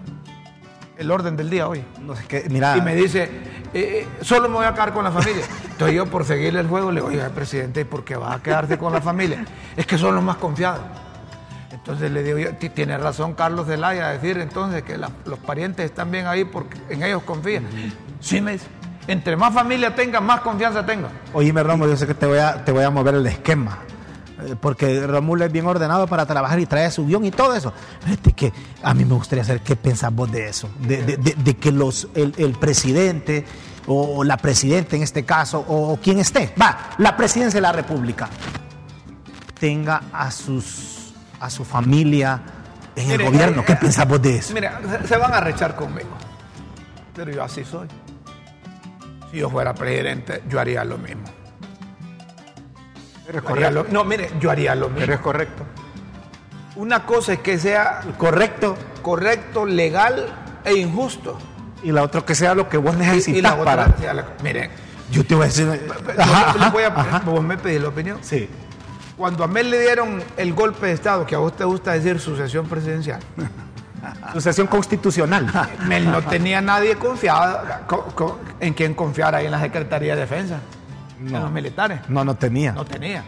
el 0.97 1.11
orden 1.11 1.37
del 1.37 1.51
día 1.51 1.69
hoy. 1.69 1.85
No 2.01 2.17
sé 2.17 2.25
qué, 2.27 2.47
mira. 2.51 2.77
Y 2.77 2.81
me 2.81 2.95
dice, 2.97 3.25
eh, 3.25 3.29
eh, 3.75 4.09
solo 4.23 4.49
me 4.49 4.55
voy 4.57 4.67
a 4.67 4.73
quedar 4.73 4.93
con 4.93 5.05
la 5.05 5.11
familia. 5.13 5.45
Entonces 5.71 5.95
yo 5.97 6.07
por 6.07 6.25
seguirle 6.25 6.61
el 6.61 6.67
juego 6.69 6.91
le 6.91 7.01
digo, 7.01 7.09
oiga, 7.09 7.29
presidente, 7.29 7.83
¿y 7.83 7.85
por 7.85 8.05
qué 8.05 8.17
vas 8.17 8.37
a 8.37 8.43
quedarte 8.43 8.77
con 8.79 8.93
la 8.93 9.01
familia? 9.01 9.45
Es 9.77 9.87
que 9.87 9.99
son 9.99 10.15
los 10.15 10.25
más 10.25 10.37
confiados. 10.37 10.81
Entonces 11.75 12.11
le 12.11 12.23
digo 12.23 12.39
yo, 12.39 12.55
"Ti- 12.57 12.71
tiene 12.71 12.97
razón 12.97 13.35
Carlos 13.35 13.67
Zelaya 13.67 14.09
a 14.09 14.13
decir 14.13 14.39
entonces 14.39 14.83
que 14.83 14.97
la- 14.97 15.11
los 15.27 15.39
parientes 15.39 15.85
están 15.85 16.11
bien 16.11 16.27
ahí 16.27 16.45
porque 16.45 16.79
en 16.89 17.03
ellos 17.03 17.23
confían. 17.25 17.67
Sí 18.21 18.41
me 18.41 18.53
dice, 18.53 18.67
entre 19.07 19.37
más 19.37 19.53
familia 19.53 19.95
tenga, 19.95 20.21
más 20.21 20.41
confianza 20.41 20.87
tenga. 20.87 21.09
Oíme, 21.35 21.63
Rómulo, 21.63 21.91
yo 21.91 21.97
sé 21.97 22.07
que 22.07 22.15
te 22.15 22.27
voy 22.27 22.39
a, 22.39 22.65
te 22.65 22.73
voy 22.73 22.85
a 22.85 22.91
mover 22.91 23.17
el 23.17 23.27
esquema. 23.27 23.79
eh, 24.47 24.57
Porque 24.61 25.07
Rómulo 25.07 25.45
es 25.45 25.53
bien 25.53 25.65
ordenado 25.67 26.07
para 26.07 26.27
trabajar 26.27 26.59
y 26.59 26.67
trae 26.67 26.91
su 26.91 27.07
guion 27.07 27.25
y 27.25 27.31
todo 27.31 27.55
eso. 27.55 27.73
Fíjate 28.05 28.33
que 28.33 28.53
a 28.83 28.93
mí 28.95 29.05
me 29.05 29.15
gustaría 29.15 29.45
saber 29.45 29.63
qué 29.63 29.77
pensás 29.77 30.13
vos 30.15 30.31
de 30.33 30.49
eso. 30.49 30.69
De, 30.81 31.03
de- 31.03 31.17
de- 31.19 31.35
de 31.37 31.55
que 31.57 31.71
los, 31.71 32.09
el, 32.15 32.35
el 32.39 32.53
presidente 32.53 33.45
o 33.87 34.25
la 34.25 34.37
presidenta 34.39 34.97
en 34.97 35.03
este 35.03 35.25
caso, 35.25 35.65
o, 35.69 35.93
o 35.93 35.97
quien 35.99 36.19
esté, 36.19 36.53
va, 36.61 36.91
la 36.99 37.17
presidencia 37.17 37.59
de 37.59 37.63
la 37.63 37.73
República, 37.73 38.29
tenga 39.59 40.03
a, 40.13 40.31
sus, 40.31 40.94
a 41.45 41.51
su 41.51 41.65
familia 41.65 42.41
en 42.97 43.09
Mire, 43.09 43.25
el 43.25 43.31
gobierno. 43.31 43.63
eh, 43.63 43.65
¿Qué 43.67 43.77
pensás 43.77 44.07
vos 44.09 44.21
de 44.23 44.37
eso? 44.37 44.55
Mira, 44.55 44.81
se, 45.07 45.17
van 45.17 45.35
a 45.35 45.41
rechar 45.41 45.75
conmigo. 45.77 46.11
Pero 47.15 47.31
yo 47.33 47.43
así 47.45 47.65
soy. 47.65 47.89
Si 49.31 49.39
yo 49.39 49.51
fuera 49.51 49.75
presidente, 49.75 50.43
yo 50.49 50.61
haría 50.61 50.85
lo 50.85 50.97
mismo. 50.99 51.25
pero 53.27 53.39
es 53.39 53.45
correcto. 53.45 53.71
lo- 53.71 53.87
no, 53.91 54.05
mire, 54.05 54.31
yo 54.41 54.51
haría 54.51 54.75
lo 54.75 54.87
mismo. 54.89 55.01
Pero 55.01 55.15
es 55.15 55.21
correcto. 55.21 55.65
Una 56.77 57.05
cosa 57.07 57.35
es 57.35 57.39
que 57.41 57.59
sea 57.59 58.01
Correcto. 58.19 58.77
correcto, 59.03 59.65
legal 59.67 60.27
e 60.65 60.75
injusto. 60.75 61.39
Y 61.83 61.93
la 61.93 62.03
otra 62.03 62.23
que 62.23 62.35
sea 62.35 62.55
lo 62.55 62.69
que 62.69 62.77
vos 62.79 62.97
necesitas 62.97 63.39
y 63.39 63.43
la 63.43 63.55
otra, 63.55 63.65
para. 63.87 63.97
sea 63.99 64.15
la- 64.15 64.27
miren, 64.43 64.71
Yo 65.11 65.25
te 65.25 65.35
voy 65.35 65.45
a 65.45 65.47
decir. 65.47 65.67
yo 66.17 66.23
Ajá, 66.23 66.59
le 66.65 66.71
voy 66.71 66.83
a, 66.83 66.87
ajá, 66.89 67.01
ajá. 67.17 67.19
vos 67.31 67.43
me 67.45 67.57
pedís 67.59 67.81
la 67.83 67.89
opinión. 67.89 68.19
Sí. 68.23 68.49
Cuando 69.17 69.45
a 69.45 69.47
Mel 69.49 69.71
le 69.71 69.81
dieron 69.81 70.23
el 70.37 70.53
golpe 70.55 70.87
de 70.87 70.93
Estado, 70.93 71.25
que 71.27 71.35
a 71.35 71.39
vos 71.39 71.55
te 71.57 71.65
gusta 71.65 71.93
decir 71.93 72.19
sucesión 72.19 72.67
presidencial, 72.67 73.21
Sucesión 74.33 74.67
constitucional. 74.67 75.47
Mel 75.87 76.11
no 76.11 76.21
tenía 76.23 76.61
nadie 76.61 76.97
confiado 76.97 77.61
co- 77.87 78.05
co- 78.15 78.41
en 78.61 78.75
quien 78.75 78.93
confiar 78.95 79.35
ahí 79.35 79.47
en 79.47 79.53
la 79.53 79.61
Secretaría 79.61 80.15
de 80.15 80.21
Defensa, 80.23 80.59
en 81.25 81.33
los 81.33 81.51
militares. 81.51 82.01
No, 82.09 82.25
no 82.25 82.35
tenía. 82.35 82.73
No 82.73 82.85
tenía. 82.85 83.25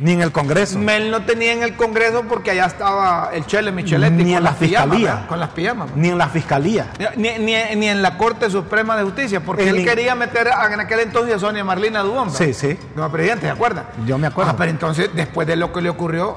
Ni 0.00 0.12
en 0.12 0.22
el 0.22 0.32
Congreso. 0.32 0.78
Mel 0.78 1.10
no 1.10 1.22
tenía 1.26 1.52
en 1.52 1.62
el 1.62 1.76
Congreso 1.76 2.24
porque 2.26 2.52
allá 2.52 2.64
estaba 2.66 3.30
el 3.34 3.44
Chele 3.44 3.70
Micheletti 3.70 4.24
Ni 4.24 4.30
en 4.30 4.36
con 4.36 4.44
la 4.44 4.50
las 4.50 4.58
pijamas, 4.58 4.96
fiscalía. 4.96 5.26
con 5.28 5.40
las 5.40 5.48
pijamas. 5.50 5.90
Ni 5.94 6.08
en 6.08 6.16
la 6.18 6.28
fiscalía. 6.30 6.90
Ni, 7.16 7.28
ni- 7.38 7.76
ni 7.76 7.86
en 7.88 8.00
la 8.00 8.16
Corte 8.16 8.48
Suprema 8.48 8.96
de 8.96 9.02
Justicia, 9.04 9.40
porque 9.40 9.68
él 9.68 9.84
quería 9.84 10.14
meter 10.14 10.48
a- 10.48 10.72
en 10.72 10.80
aquel 10.80 11.00
entonces 11.00 11.34
a 11.36 11.38
Sonia 11.38 11.62
Marlina. 11.64 12.02
¿verdad? 12.02 12.24
Sí, 12.32 12.54
sí. 12.54 12.78
Como 12.94 13.10
presidente, 13.12 13.46
¿se 13.46 13.52
acuerdan? 13.52 13.84
Yo 14.06 14.16
me 14.16 14.26
acuerdo. 14.26 14.52
Ah, 14.52 14.56
pero 14.56 14.70
entonces, 14.70 15.10
después 15.14 15.46
de 15.46 15.56
lo 15.56 15.70
que 15.72 15.82
le 15.82 15.90
ocurrió, 15.90 16.36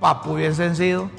Papu 0.00 0.32
hubiesen 0.32 0.74
sido 0.76 1.10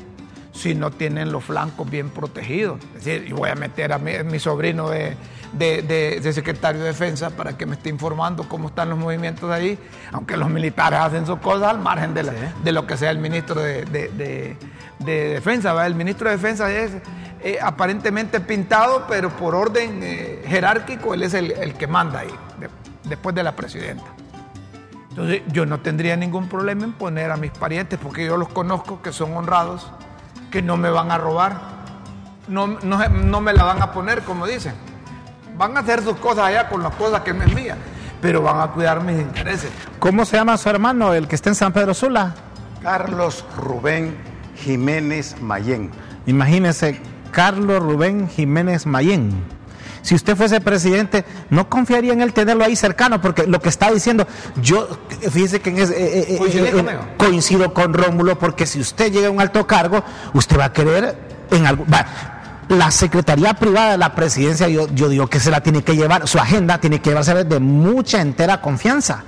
si 0.59 0.75
no 0.75 0.91
tienen 0.91 1.31
los 1.31 1.43
flancos 1.45 1.89
bien 1.89 2.09
protegidos. 2.09 2.79
Es 2.97 3.05
decir, 3.05 3.25
y 3.27 3.31
voy 3.31 3.49
a 3.49 3.55
meter 3.55 3.93
a 3.93 3.97
mi, 3.97 4.11
mi 4.25 4.39
sobrino 4.39 4.89
de, 4.89 5.15
de- 5.53 5.81
de- 5.83 6.19
de 6.19 6.33
secretario 6.33 6.81
de 6.81 6.87
defensa 6.87 7.29
para 7.29 7.57
que 7.57 7.65
me 7.65 7.75
esté 7.75 7.89
informando 7.89 8.47
cómo 8.49 8.67
están 8.67 8.89
los 8.89 8.97
movimientos 8.99 9.49
ahí, 9.49 9.79
aunque 10.11 10.35
los 10.35 10.49
militares 10.49 10.99
hacen 10.99 11.25
sus 11.25 11.39
cosas 11.39 11.69
al 11.69 11.79
margen 11.79 12.13
de, 12.13 12.23
la- 12.23 12.33
de 12.63 12.71
lo 12.73 12.85
que 12.85 12.97
sea 12.97 13.09
el 13.11 13.19
ministro 13.19 13.61
de, 13.61 13.85
de- 13.85 14.09
de- 14.09 14.57
de 14.99 15.29
defensa. 15.35 15.71
¿verdad? 15.71 15.87
El 15.87 15.95
ministro 15.95 16.29
de 16.29 16.35
defensa 16.35 16.69
es 16.71 16.91
eh, 17.41 17.57
aparentemente 17.61 18.41
pintado, 18.41 19.05
pero 19.07 19.29
por 19.29 19.55
orden 19.55 20.01
eh, 20.03 20.43
jerárquico, 20.45 21.13
él 21.13 21.23
es 21.23 21.33
el, 21.33 21.51
el 21.53 21.73
que 21.75 21.87
manda 21.87 22.19
ahí, 22.19 22.35
de- 22.59 22.69
después 23.09 23.33
de 23.33 23.43
la 23.43 23.55
presidenta. 23.55 24.03
Entonces 25.09 25.41
yo 25.47 25.65
no 25.65 25.79
tendría 25.79 26.15
ningún 26.17 26.49
problema 26.49 26.83
en 26.83 26.91
poner 26.93 27.31
a 27.31 27.37
mis 27.37 27.51
parientes, 27.51 27.97
porque 28.01 28.25
yo 28.25 28.35
los 28.37 28.49
conozco, 28.49 29.01
que 29.01 29.11
son 29.13 29.35
honrados, 29.35 29.89
que 30.49 30.61
no 30.61 30.77
me 30.77 30.89
van 30.89 31.11
a 31.11 31.17
robar, 31.17 31.59
no, 32.47 32.67
no, 32.67 33.07
no 33.09 33.41
me 33.41 33.53
la 33.53 33.63
van 33.63 33.81
a 33.81 33.91
poner, 33.91 34.23
como 34.23 34.47
dicen. 34.47 34.73
Van 35.57 35.75
a 35.77 35.81
hacer 35.81 36.03
sus 36.03 36.15
cosas 36.17 36.45
allá 36.45 36.69
con 36.69 36.81
las 36.81 36.95
cosas 36.95 37.21
que 37.21 37.33
no 37.33 37.43
es 37.43 37.53
mía, 37.53 37.77
pero 38.21 38.41
van 38.41 38.61
a 38.61 38.71
cuidar 38.71 39.03
mis 39.03 39.19
intereses. 39.19 39.71
¿Cómo 39.99 40.25
se 40.25 40.37
llama 40.37 40.57
su 40.57 40.69
hermano, 40.69 41.13
el 41.13 41.27
que 41.27 41.35
está 41.35 41.49
en 41.49 41.55
San 41.55 41.73
Pedro 41.73 41.93
Sula? 41.93 42.33
Carlos 42.81 43.45
Rubén 43.57 44.17
Jiménez 44.55 45.35
Mayén. 45.41 45.91
Imagínese, 46.25 47.01
Carlos 47.31 47.81
Rubén 47.83 48.29
Jiménez 48.29 48.85
Mayén. 48.85 49.58
Si 50.09 50.15
usted 50.15 50.35
fuese 50.35 50.59
presidente, 50.59 51.23
no 51.51 51.69
confiaría 51.69 52.13
en 52.13 52.21
él 52.21 52.33
tenerlo 52.33 52.63
ahí 52.65 52.75
cercano, 52.75 53.21
porque 53.21 53.45
lo 53.45 53.59
que 53.61 53.69
está 53.69 53.91
diciendo, 53.91 54.25
yo, 54.59 54.87
fíjese 55.29 55.61
que 55.61 55.69
en 55.69 55.77
ese- 55.77 55.93
eh, 56.03 56.25
eh, 56.33 56.37
¿Coincide 56.39 56.69
eh, 56.69 56.97
coincido 57.15 57.73
con 57.75 57.93
Rómulo, 57.93 58.39
porque 58.39 58.65
si 58.65 58.79
usted 58.79 59.11
llega 59.11 59.27
a 59.27 59.29
un 59.29 59.39
alto 59.39 59.67
cargo, 59.67 60.03
usted 60.33 60.57
va 60.57 60.65
a 60.65 60.73
querer 60.73 61.15
en 61.51 61.67
algo. 61.67 61.85
va, 61.93 62.07
la 62.69 62.89
Secretaría 62.89 63.53
Privada 63.53 63.91
de 63.91 63.97
la 63.99 64.15
Presidencia, 64.15 64.67
yo, 64.67 64.87
yo 64.95 65.09
digo 65.09 65.27
que 65.27 65.39
se 65.39 65.51
la 65.51 65.61
tiene 65.61 65.83
que 65.83 65.95
llevar, 65.95 66.27
su 66.27 66.39
agenda 66.39 66.79
tiene 66.79 66.99
que 67.01 67.11
llevarse 67.11 67.43
de 67.43 67.59
mucha 67.59 68.19
entera 68.19 68.61
confianza. 68.61 69.21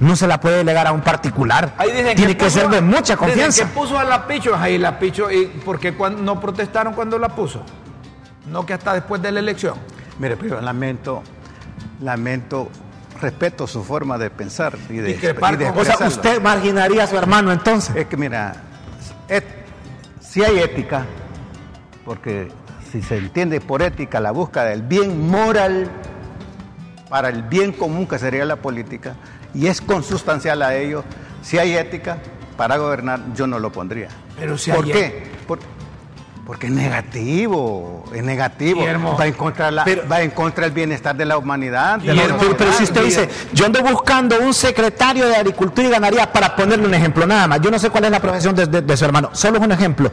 No 0.00 0.16
se 0.16 0.26
la 0.26 0.40
puede 0.40 0.56
delegar 0.56 0.86
a 0.86 0.92
un 0.92 1.02
particular. 1.02 1.74
Ahí 1.76 1.90
dicen 1.90 2.16
tiene 2.16 2.38
que, 2.38 2.44
puso 2.46 2.58
ser 2.58 2.70
de 2.70 2.80
mucha 2.80 3.00
dicen 3.00 3.16
confianza. 3.18 3.64
que 3.64 3.68
puso 3.70 3.98
a 3.98 4.04
la 4.04 4.26
Picho, 4.26 4.56
ahí 4.56 4.78
la 4.78 4.98
Picho, 4.98 5.30
y 5.30 5.44
porque 5.62 5.92
cuando, 5.92 6.22
no 6.22 6.40
protestaron 6.40 6.94
cuando 6.94 7.18
la 7.18 7.28
puso, 7.28 7.62
no 8.50 8.64
que 8.64 8.72
hasta 8.72 8.94
después 8.94 9.20
de 9.20 9.30
la 9.30 9.40
elección. 9.40 9.74
Mire, 10.18 10.36
pero 10.36 10.60
lamento, 10.60 11.22
lamento, 12.00 12.68
respeto 13.20 13.66
su 13.66 13.82
forma 13.84 14.18
de 14.18 14.30
pensar 14.30 14.76
y 14.88 14.94
de, 14.96 15.08
Discrepar 15.08 15.54
y 15.54 15.56
de 15.58 15.66
con- 15.70 15.78
O 15.78 15.84
sea, 15.84 15.96
usted 16.06 16.40
marginaría 16.42 17.04
a 17.04 17.06
su 17.06 17.16
hermano 17.16 17.52
entonces. 17.52 17.94
Es 17.96 18.06
que 18.06 18.16
mira, 18.16 18.54
si 20.20 20.42
hay 20.42 20.58
ética, 20.60 21.04
porque 22.04 22.48
si 22.90 23.02
se 23.02 23.16
entiende 23.18 23.60
por 23.60 23.82
ética 23.82 24.20
la 24.20 24.30
búsqueda 24.30 24.64
del 24.66 24.82
bien 24.82 25.28
moral 25.28 25.90
para 27.08 27.28
el 27.28 27.42
bien 27.42 27.72
común 27.72 28.06
que 28.06 28.18
sería 28.18 28.44
la 28.44 28.56
política, 28.56 29.14
y 29.54 29.66
es 29.66 29.80
consustancial 29.82 30.62
a 30.62 30.74
ello, 30.74 31.04
si 31.42 31.58
hay 31.58 31.76
ética 31.76 32.18
para 32.56 32.78
gobernar, 32.78 33.20
yo 33.34 33.46
no 33.46 33.58
lo 33.58 33.70
pondría. 33.72 34.08
Pero 34.38 34.56
si 34.56 34.70
¿Por 34.70 34.86
hay 34.86 34.92
qué? 34.92 35.30
Por- 35.46 35.58
Porque 36.44 36.66
es 36.66 36.72
negativo, 36.72 38.04
es 38.12 38.22
negativo. 38.24 38.80
Guillermo. 38.80 39.16
va, 39.16 39.26
en 39.28 39.32
contra 39.34 39.66
de 39.66 39.72
la- 39.72 39.84
Pero- 39.84 40.08
va 40.10 40.22
en 40.22 40.30
contra 40.32 40.64
del 40.64 40.72
bienestar 40.72 41.14
de 41.14 41.24
la 41.24 41.38
humanidad. 41.38 42.00
de 42.00 42.12
la 42.12 42.22
Pero, 42.36 42.72
si 42.72 42.82
usted 42.82 43.04
dice, 43.04 43.28
yo 43.52 43.64
ando 43.66 43.80
buscando 43.82 44.36
un 44.40 44.52
secretario 44.52 45.28
de 45.28 45.36
Agricultura 45.36 45.86
y 45.86 45.90
Ganadería 45.92 46.32
para 46.32 46.56
ponerle 46.56 46.86
un 46.86 46.94
ejemplo, 46.94 47.26
nada 47.28 47.46
más. 47.46 47.60
Yo 47.60 47.70
no 47.70 47.78
sé 47.78 47.90
cuál 47.90 48.06
es 48.06 48.10
la 48.10 48.18
profesión 48.18 48.56
de, 48.56 48.66
de- 48.66 48.82
de 48.82 48.96
su 48.96 49.04
hermano, 49.04 49.30
solo 49.32 49.58
es 49.58 49.64
un 49.64 49.70
ejemplo. 49.70 50.10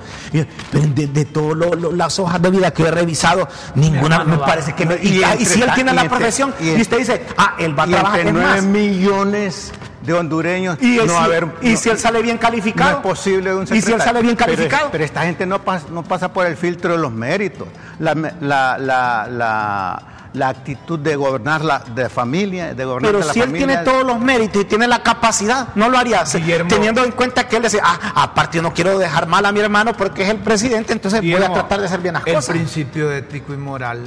De, 0.72 1.26
todas 1.26 1.58
las 1.96 2.20
hojas 2.20 2.40
de 2.42 2.52
vida 2.52 2.72
que 2.72 2.84
he 2.84 2.92
revisado, 2.92 3.48
ninguna 3.74 4.24
me 4.24 4.38
parece 4.38 4.74
que 4.74 4.86
no. 4.86 4.94
Y, 5.02 5.08
Y 5.08 5.20
y 5.20 5.24
entre 5.24 5.46
si 5.46 5.62
él 5.64 5.72
tiene 5.74 5.94
la 5.94 6.04
profesión 6.04 6.54
y 6.62 6.80
usted 6.80 7.00
dice, 7.00 7.26
ah, 7.38 7.56
él 7.58 7.78
va 7.78 7.84
a 7.84 7.88
trabajar 7.88 8.20
entre 8.20 8.30
es 8.30 8.34
9 8.36 8.56
más. 8.56 8.64
millones 8.64 9.72
de 10.14 10.20
hondureños 10.20 10.78
Y, 10.82 10.98
no 10.98 11.08
si, 11.08 11.16
haber- 11.16 11.48
y 11.62 11.72
no- 11.74 11.78
si 11.78 11.90
él 11.90 11.98
sale 12.00 12.22
bien 12.22 12.38
calificado. 12.38 12.92
No 12.92 12.98
es 12.98 13.04
posible 13.04 13.54
un 13.54 13.64
Y 13.64 13.68
si 13.68 13.74
él 13.76 13.82
secretario. 13.82 14.06
sale 14.14 14.22
bien 14.22 14.36
calificado. 14.36 14.90
Pero, 14.92 15.04
esta 15.04 15.22
gente 15.24 15.46
no 15.46 15.64
pasa, 15.64 15.86
no 15.92 16.04
pasa 16.04 16.32
por 16.34 16.46
el 16.46 16.58
filtro 16.58 16.94
de 16.94 16.98
los 17.00 17.12
méritos. 17.12 17.68
La, 18.00 18.14
la, 18.16 18.78
la, 18.78 19.28
la, 19.30 20.04
la 20.34 20.48
actitud 20.50 21.00
de 21.00 21.16
gobernar 21.16 21.64
la 21.64 21.80
de 21.80 22.08
familia, 22.10 22.74
de 22.74 22.86
gobernar 22.86 23.12
Pero 23.12 23.26
la 23.26 23.34
si 23.34 23.40
él 23.40 23.46
familia. 23.48 23.68
tiene 23.68 23.84
todos 23.84 24.06
los 24.06 24.20
méritos 24.20 24.62
y 24.62 24.66
tiene 24.66 24.88
la 24.88 25.02
capacidad, 25.02 25.70
no 25.76 25.90
lo 25.90 25.98
haría. 25.98 26.24
Guillermo. 26.24 26.70
Teniendo 26.70 27.04
en 27.04 27.12
cuenta 27.12 27.48
que 27.48 27.58
él 27.58 27.64
dice, 27.64 27.80
ah, 27.84 28.14
aparte 28.16 28.58
yo 28.58 28.62
no 28.62 28.74
quiero 28.74 28.98
dejar 29.00 29.28
mal 29.28 29.46
a 29.46 29.52
mi 29.52 29.60
hermano 29.60 29.94
porque 29.94 30.24
es 30.24 30.30
el 30.30 30.38
presidente, 30.38 30.94
entonces 30.94 31.22
voy 31.22 31.34
a 31.36 31.52
tratar 31.52 31.80
de 31.80 31.86
hacer 31.88 32.00
bien 32.00 32.14
las 32.14 32.26
el 32.28 32.34
cosas. 32.36 32.52
principio 32.56 33.12
ético 33.12 33.54
y 33.54 33.58
moral 33.58 34.04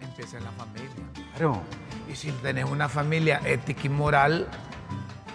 empieza 0.00 0.38
en 0.38 0.44
la 0.44 0.50
familia. 0.50 0.90
Claro. 1.36 1.60
Y 2.10 2.16
si 2.16 2.30
tenés 2.30 2.64
una 2.64 2.88
familia 2.88 3.40
ética 3.44 3.82
y 3.84 3.88
moral, 3.88 4.46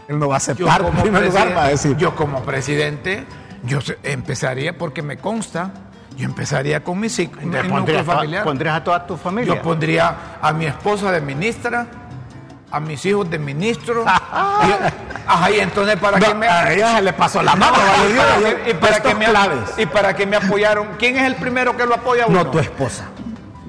Él 0.10 0.18
no 0.20 0.28
va 0.28 0.36
a 0.38 0.40
yo 0.40 0.44
aceptar 0.44 0.82
en 0.82 0.88
como, 0.88 1.02
primer 1.04 1.22
lugar, 1.26 1.32
presidente, 1.44 1.56
va 1.56 1.64
a 1.66 1.70
decir. 1.70 1.96
yo 1.98 2.16
como 2.16 2.42
presidente, 2.44 3.26
yo 3.64 3.80
empezaría, 4.04 4.76
porque 4.76 5.04
me 5.04 5.18
consta, 5.18 5.72
yo 6.18 6.26
empezaría 6.26 6.84
con 6.84 7.00
mis 7.00 7.18
hijos, 7.20 7.38
mi 7.38 7.44
Entonces, 7.44 7.64
núcleo 7.70 7.78
pondrías, 7.86 8.06
familiar. 8.06 8.44
pondrías 8.44 8.76
a 8.78 8.84
toda 8.84 9.06
tu 9.08 9.16
familia. 9.18 9.54
Yo 9.56 9.62
pondría 9.62 10.16
a 10.42 10.52
mi 10.52 10.66
esposa 10.66 11.12
de 11.12 11.22
ministra, 11.22 11.86
a 12.72 12.80
mis 12.80 13.06
hijos 13.06 13.30
de 13.30 13.38
ministro. 13.38 14.04
y, 14.04 14.08
ajá, 15.28 15.52
y 15.52 15.60
entonces 15.60 15.96
para 15.98 16.20
que 16.20 16.34
me... 16.34 16.48
a 16.48 16.74
ella 16.74 16.96
se 16.96 17.02
le 17.04 17.14
pasó 17.14 17.44
la 17.44 17.56
mano, 17.56 17.78
vale, 17.78 18.10
y 18.10 18.14
Dios, 18.14 18.26
para 18.26 18.40
que- 18.64 18.70
y 18.70 18.74
para 18.74 18.96
estos 18.98 19.12
que 19.14 19.20
me, 19.20 19.26
claves. 19.26 19.60
y 19.78 19.86
para 19.86 20.16
que 20.16 20.26
me 20.26 20.38
apoyaron. 20.38 20.88
¿Quién 20.98 21.18
es 21.18 21.24
el 21.24 21.36
primero 21.36 21.78
que 21.78 21.86
lo 21.86 21.94
apoya 21.94 22.24
a 22.24 22.28
uno? 22.28 22.44
No 22.46 22.50
tu 22.50 22.58
esposa. 22.58 23.06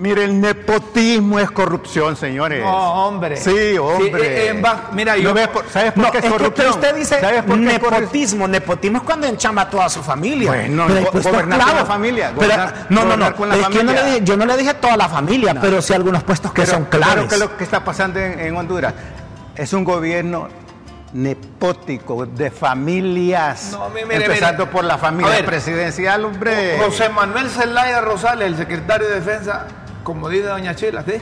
Mire, 0.00 0.24
el 0.24 0.40
nepotismo 0.40 1.38
es 1.38 1.50
corrupción, 1.50 2.16
señores. 2.16 2.62
No, 2.64 3.06
hombre. 3.06 3.36
Sí, 3.36 3.76
hombre. 3.76 4.18
Sí, 4.20 4.26
eh, 4.26 4.48
eh, 4.56 4.60
va- 4.62 4.88
mira, 4.92 5.14
¿No 5.14 5.20
yo- 5.20 5.34
ves 5.34 5.48
por- 5.48 5.68
¿Sabes 5.68 5.92
por 5.92 6.04
No, 6.04 6.10
qué 6.10 6.18
es 6.18 6.24
es 6.24 6.30
que 6.32 6.36
corrupción? 6.38 6.68
usted 6.70 6.94
dice 6.96 7.20
¿Sabes 7.20 7.42
por 7.42 7.58
qué 7.58 7.66
es 7.66 7.78
corrupción? 7.78 8.00
nepotismo. 8.02 8.48
Nepotismo 8.48 8.96
es 8.98 9.04
cuando 9.04 9.26
enchamba 9.26 9.62
a 9.62 9.68
toda 9.70 9.88
su 9.90 10.02
familia. 10.02 10.50
Bueno, 10.52 10.86
Pero 10.88 11.00
go- 11.02 11.10
gobernar 11.20 11.58
con 11.58 11.68
clave. 11.68 11.80
la 11.80 11.84
familia, 11.86 12.32
Pero- 12.38 12.54
no, 12.88 13.04
no, 13.04 13.16
no. 13.16 13.36
con 13.36 13.48
la 13.50 13.56
es 13.56 13.66
que 13.68 13.74
yo 13.74 13.82
no, 13.84 13.92
le 13.92 14.04
dije, 14.04 14.20
yo 14.24 14.36
no 14.38 14.46
le 14.46 14.56
dije 14.56 14.72
toda 14.74 14.96
la 14.96 15.08
familia, 15.08 15.54
pero 15.60 15.82
sí 15.82 15.92
algunos 15.92 16.22
puestos 16.22 16.50
que 16.54 16.62
Pero- 16.62 16.72
son 16.74 16.84
claves. 16.86 17.26
¿qué 17.28 17.34
es 17.34 17.40
lo 17.40 17.56
que 17.58 17.64
está 17.64 17.84
pasando 17.84 18.18
en, 18.18 18.40
en 18.40 18.56
Honduras? 18.56 18.94
Es 19.54 19.72
un 19.74 19.84
gobierno 19.84 20.48
nepótico, 21.12 22.24
de 22.24 22.50
familias. 22.50 23.70
No, 23.72 23.90
mi- 23.90 24.04
mire, 24.04 24.24
empezando 24.26 24.64
mire. 24.64 24.72
por 24.72 24.84
la 24.84 24.96
familia 24.96 25.32
ver. 25.32 25.44
presidencial, 25.44 26.24
hombre. 26.24 26.78
José 26.82 27.08
Manuel 27.08 27.50
Zelaya 27.50 28.00
Rosales, 28.00 28.46
el 28.48 28.56
secretario 28.56 29.08
de 29.08 29.14
Defensa, 29.20 29.66
como 30.02 30.28
dice 30.28 30.46
doña 30.46 30.74
Chila, 30.74 31.02
¿sí? 31.04 31.14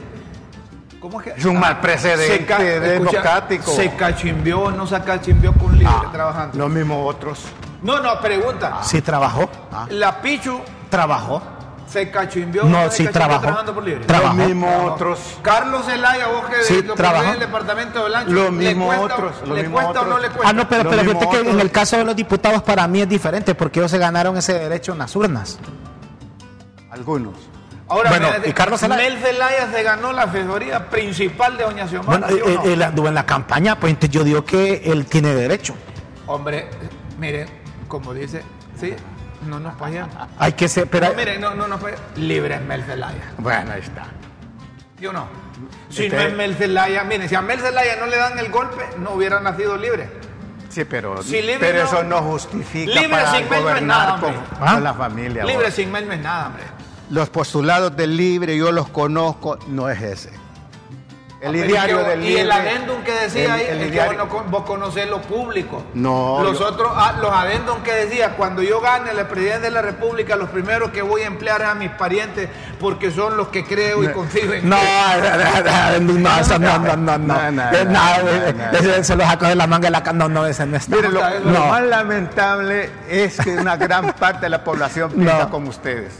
¿Cómo 1.01 1.21
es 1.21 1.27
que? 1.33 1.39
Es 1.41 1.45
un 1.45 1.61
mal 1.61 1.81
precedente 1.81 2.39
se 2.39 2.45
ca- 2.47 2.59
democrático. 2.59 3.71
Se 3.71 3.95
cachimbió, 3.95 4.71
no 4.73 4.87
se 4.87 5.01
cachimbió 5.01 5.53
con 5.55 5.73
libre 5.79 5.87
Ah, 5.97 6.09
trabajando. 6.13 6.59
Los 6.59 6.71
mismos 6.71 7.15
otros. 7.15 7.45
No, 7.83 8.01
no, 8.01 8.21
pregunta. 8.21 8.83
Sí 8.83 9.01
trabajó. 9.01 9.49
La 9.91 10.21
Pichu 10.21 10.61
Trabajó. 10.91 11.41
se 11.87 12.11
cachimbió. 12.11 12.65
No, 12.65 12.91
se 12.91 13.05
sí 13.05 13.07
trabajó. 13.09 13.41
trabajando 13.43 13.75
por 13.75 13.85
libre. 13.85 14.05
Trabajó. 14.07 14.37
Los 14.37 14.47
mismos 14.49 14.69
Trabajó. 14.71 14.95
otros. 14.95 15.39
Carlos 15.43 15.87
Zelaya, 15.87 16.27
vos 16.27 16.45
que 16.47 16.63
Sí, 16.65 16.83
lo 16.83 16.95
trabajó. 16.95 17.33
el 17.33 17.39
departamento 17.39 18.05
de 18.05 18.11
¿le 18.11 18.51
mismos 18.51 18.97
cuesta- 18.97 19.15
otros, 19.15 19.33
los 19.47 19.57
¿Le 19.57 19.63
mismos 19.63 19.83
cuesta 19.85 20.01
o 20.01 20.05
no 20.05 20.11
otros. 20.17 20.23
le 20.23 20.29
cuesta? 20.35 20.49
Ah, 20.49 20.53
no, 20.53 20.69
pero, 20.69 20.83
Lo 20.85 20.91
pero 20.91 21.05
mismo 21.05 21.21
fíjate 21.21 21.37
que 21.37 21.43
en 21.43 21.49
otros. 21.51 21.63
el 21.63 21.71
caso 21.71 21.97
de 21.97 22.05
los 22.05 22.17
diputados 22.17 22.63
para 22.65 22.89
mí 22.89 23.01
es 23.03 23.09
diferente 23.09 23.55
porque 23.55 23.79
ellos 23.79 23.91
se 23.93 23.99
ganaron 23.99 24.37
ese 24.37 24.55
derecho 24.55 24.93
en 24.93 24.99
las 24.99 25.15
urnas. 25.15 25.59
Algunos. 26.91 27.35
Ahora, 27.91 28.11
Bueno, 28.11 28.29
mira, 28.37 28.49
y 28.49 28.53
Carlos 28.53 28.81
Zelaya- 28.81 29.03
Mel 29.03 29.19
Zelaya 29.19 29.71
se 29.73 29.83
ganó 29.83 30.13
la 30.13 30.23
asesoría 30.25 30.91
principal 30.91 31.57
de 31.57 31.65
Doña 31.65 31.89
Xiomara. 31.89 32.27
Bueno, 32.27 32.47
¿sí 32.47 32.55
no? 32.55 32.63
él 32.65 32.83
anduvo 32.83 33.09
en 33.09 33.15
la 33.15 33.25
campaña, 33.25 33.79
pues 33.81 33.91
entonces 33.91 34.11
yo 34.11 34.25
digo 34.25 34.45
que 34.45 34.83
él 34.93 35.07
tiene 35.07 35.35
derecho. 35.35 35.75
Hombre, 36.27 36.69
miren, 37.19 37.49
como 37.89 38.13
dice, 38.13 38.43
sí, 38.79 38.95
no 39.47 39.59
nos 39.59 39.75
pagan. 39.77 40.11
Hay 40.39 40.53
que 40.53 40.69
ser, 40.69 40.87
pero 40.89 41.09
No, 41.09 41.15
miren, 41.15 41.41
no, 41.41 41.55
no 41.55 41.67
nos. 41.67 41.81
Libre 42.17 42.57
es 42.57 42.61
Mel 42.63 42.85
Zelaya. 42.85 43.33
Bueno, 43.39 43.73
ahí 43.73 43.81
está. 43.81 44.05
¿Sí 44.99 45.07
o 45.07 45.13
no? 45.13 45.27
Si 45.89 46.05
Este- 46.07 46.17
no 46.17 46.23
es 46.23 46.35
Mel 46.35 46.55
Zelaya, 46.57 47.05
miren, 47.05 47.29
si 47.29 47.35
a 47.37 47.41
Mel 47.41 47.61
Zelaya 47.61 47.97
no 47.97 48.07
le 48.07 48.17
dan 48.19 48.39
el 48.39 48.51
golpe, 48.51 48.85
no 48.99 49.13
hubiera 49.13 49.41
nacido 49.41 49.77
libre. 49.79 50.11
Sí, 50.69 50.85
pero, 50.85 51.23
Si 51.23 51.41
libre 51.41 51.57
pero 51.61 51.79
no- 51.79 51.85
eso 51.87 52.03
no 52.05 52.19
justifica 52.21 52.93
Libre 52.93 53.09
para 53.09 53.31
sin 53.33 53.41
Mel 53.41 53.49
no 53.49 53.57
es 53.57 53.63
gobernar 53.63 54.07
nada, 54.09 54.21
con, 54.21 54.35
hombre. 54.35 54.47
¿Ah? 54.61 54.75
con 54.75 54.85
la 54.85 54.95
familia. 54.95 55.45
Libre 55.45 55.65
vos. 55.67 55.75
sin 55.75 55.91
Mel 55.91 56.07
no 56.07 56.13
es 56.13 56.21
nada, 56.21 56.47
hombre. 56.49 56.63
Los 57.11 57.31
postulados 57.31 57.97
del 57.97 58.17
libre, 58.17 58.57
yo 58.57 58.71
los 58.73 58.89
conozco, 58.89 59.59
no 59.69 59.89
es 59.89 60.01
ese. 60.03 60.31
El 61.41 61.53
Pero 61.53 61.67
ideario 61.67 61.99
del 61.99 62.21
y 62.21 62.27
libre. 62.27 62.43
el 62.43 62.51
adendum 62.51 63.01
que 63.05 63.13
decía 63.13 63.45
el- 63.45 63.51
ahí, 63.53 63.67
el 63.71 63.81
es 63.83 63.93
que 63.93 64.01
vos, 64.05 64.17
no 64.17 64.27
vos 64.51 64.65
conocés 64.65 65.09
lo 65.09 65.23
público. 65.23 65.85
No, 65.95 66.43
Los 66.43 66.59
yo- 66.59 66.67
otros, 66.67 66.91
ah, 66.97 67.17
los 67.23 67.31
adendum 67.31 67.81
que 67.85 67.93
decía, 67.93 68.31
cuando 68.37 68.61
yo 68.61 68.81
gane 68.81 69.15
la 69.15 69.29
presidencia 69.29 69.61
de 69.61 69.71
la 69.71 69.81
República, 69.81 70.35
los 70.35 70.49
primeros 70.51 70.91
que 70.91 71.01
voy 71.01 71.23
a 71.23 71.27
emplear 71.29 71.61
es 71.63 71.69
a 71.69 71.75
mis 71.77 71.91
parientes, 71.93 72.49
porque 72.81 73.13
son 73.13 73.37
los 73.37 73.49
que 73.49 73.65
creo 73.65 74.03
y 74.03 74.09
confío 74.09 74.53
en 74.53 74.69
No, 74.69 74.77
que- 74.81 76.01
no, 76.01 76.13
no, 76.19 76.41
eso 76.41 76.59
no, 76.59 76.79
no, 76.81 76.97
no, 76.97 77.19
no. 77.19 77.19
No, 77.19 77.51
no, 77.53 77.63
Eh, 77.71 77.85
no, 77.85 77.93
no, 77.93 78.23
no, 78.25 78.29
eh, 78.31 78.55
no. 78.73 78.79
ese 78.79 79.05
se 79.05 79.15
lo 79.17 79.23
sacó 79.25 79.47
de 79.47 79.55
la 79.55 79.69
manga 79.69 79.87
de 79.87 79.93
la 79.93 80.13
No, 80.13 80.29
no, 80.29 80.45
ese 80.45 80.67
no 80.67 80.77
está. 80.77 80.97
Mire, 80.97 81.09
lo, 81.09 81.21
lo 81.21 81.51
no. 81.53 81.67
más 81.69 81.83
lamentable 81.83 82.91
es 83.09 83.39
que 83.39 83.51
una 83.57 83.77
gran 83.77 84.13
parte 84.15 84.41
de 84.47 84.51
la 84.51 84.65
población 84.65 85.13
piensa 85.13 85.45
No. 85.45 85.51
como 85.51 85.71
ustedes. 85.71 86.15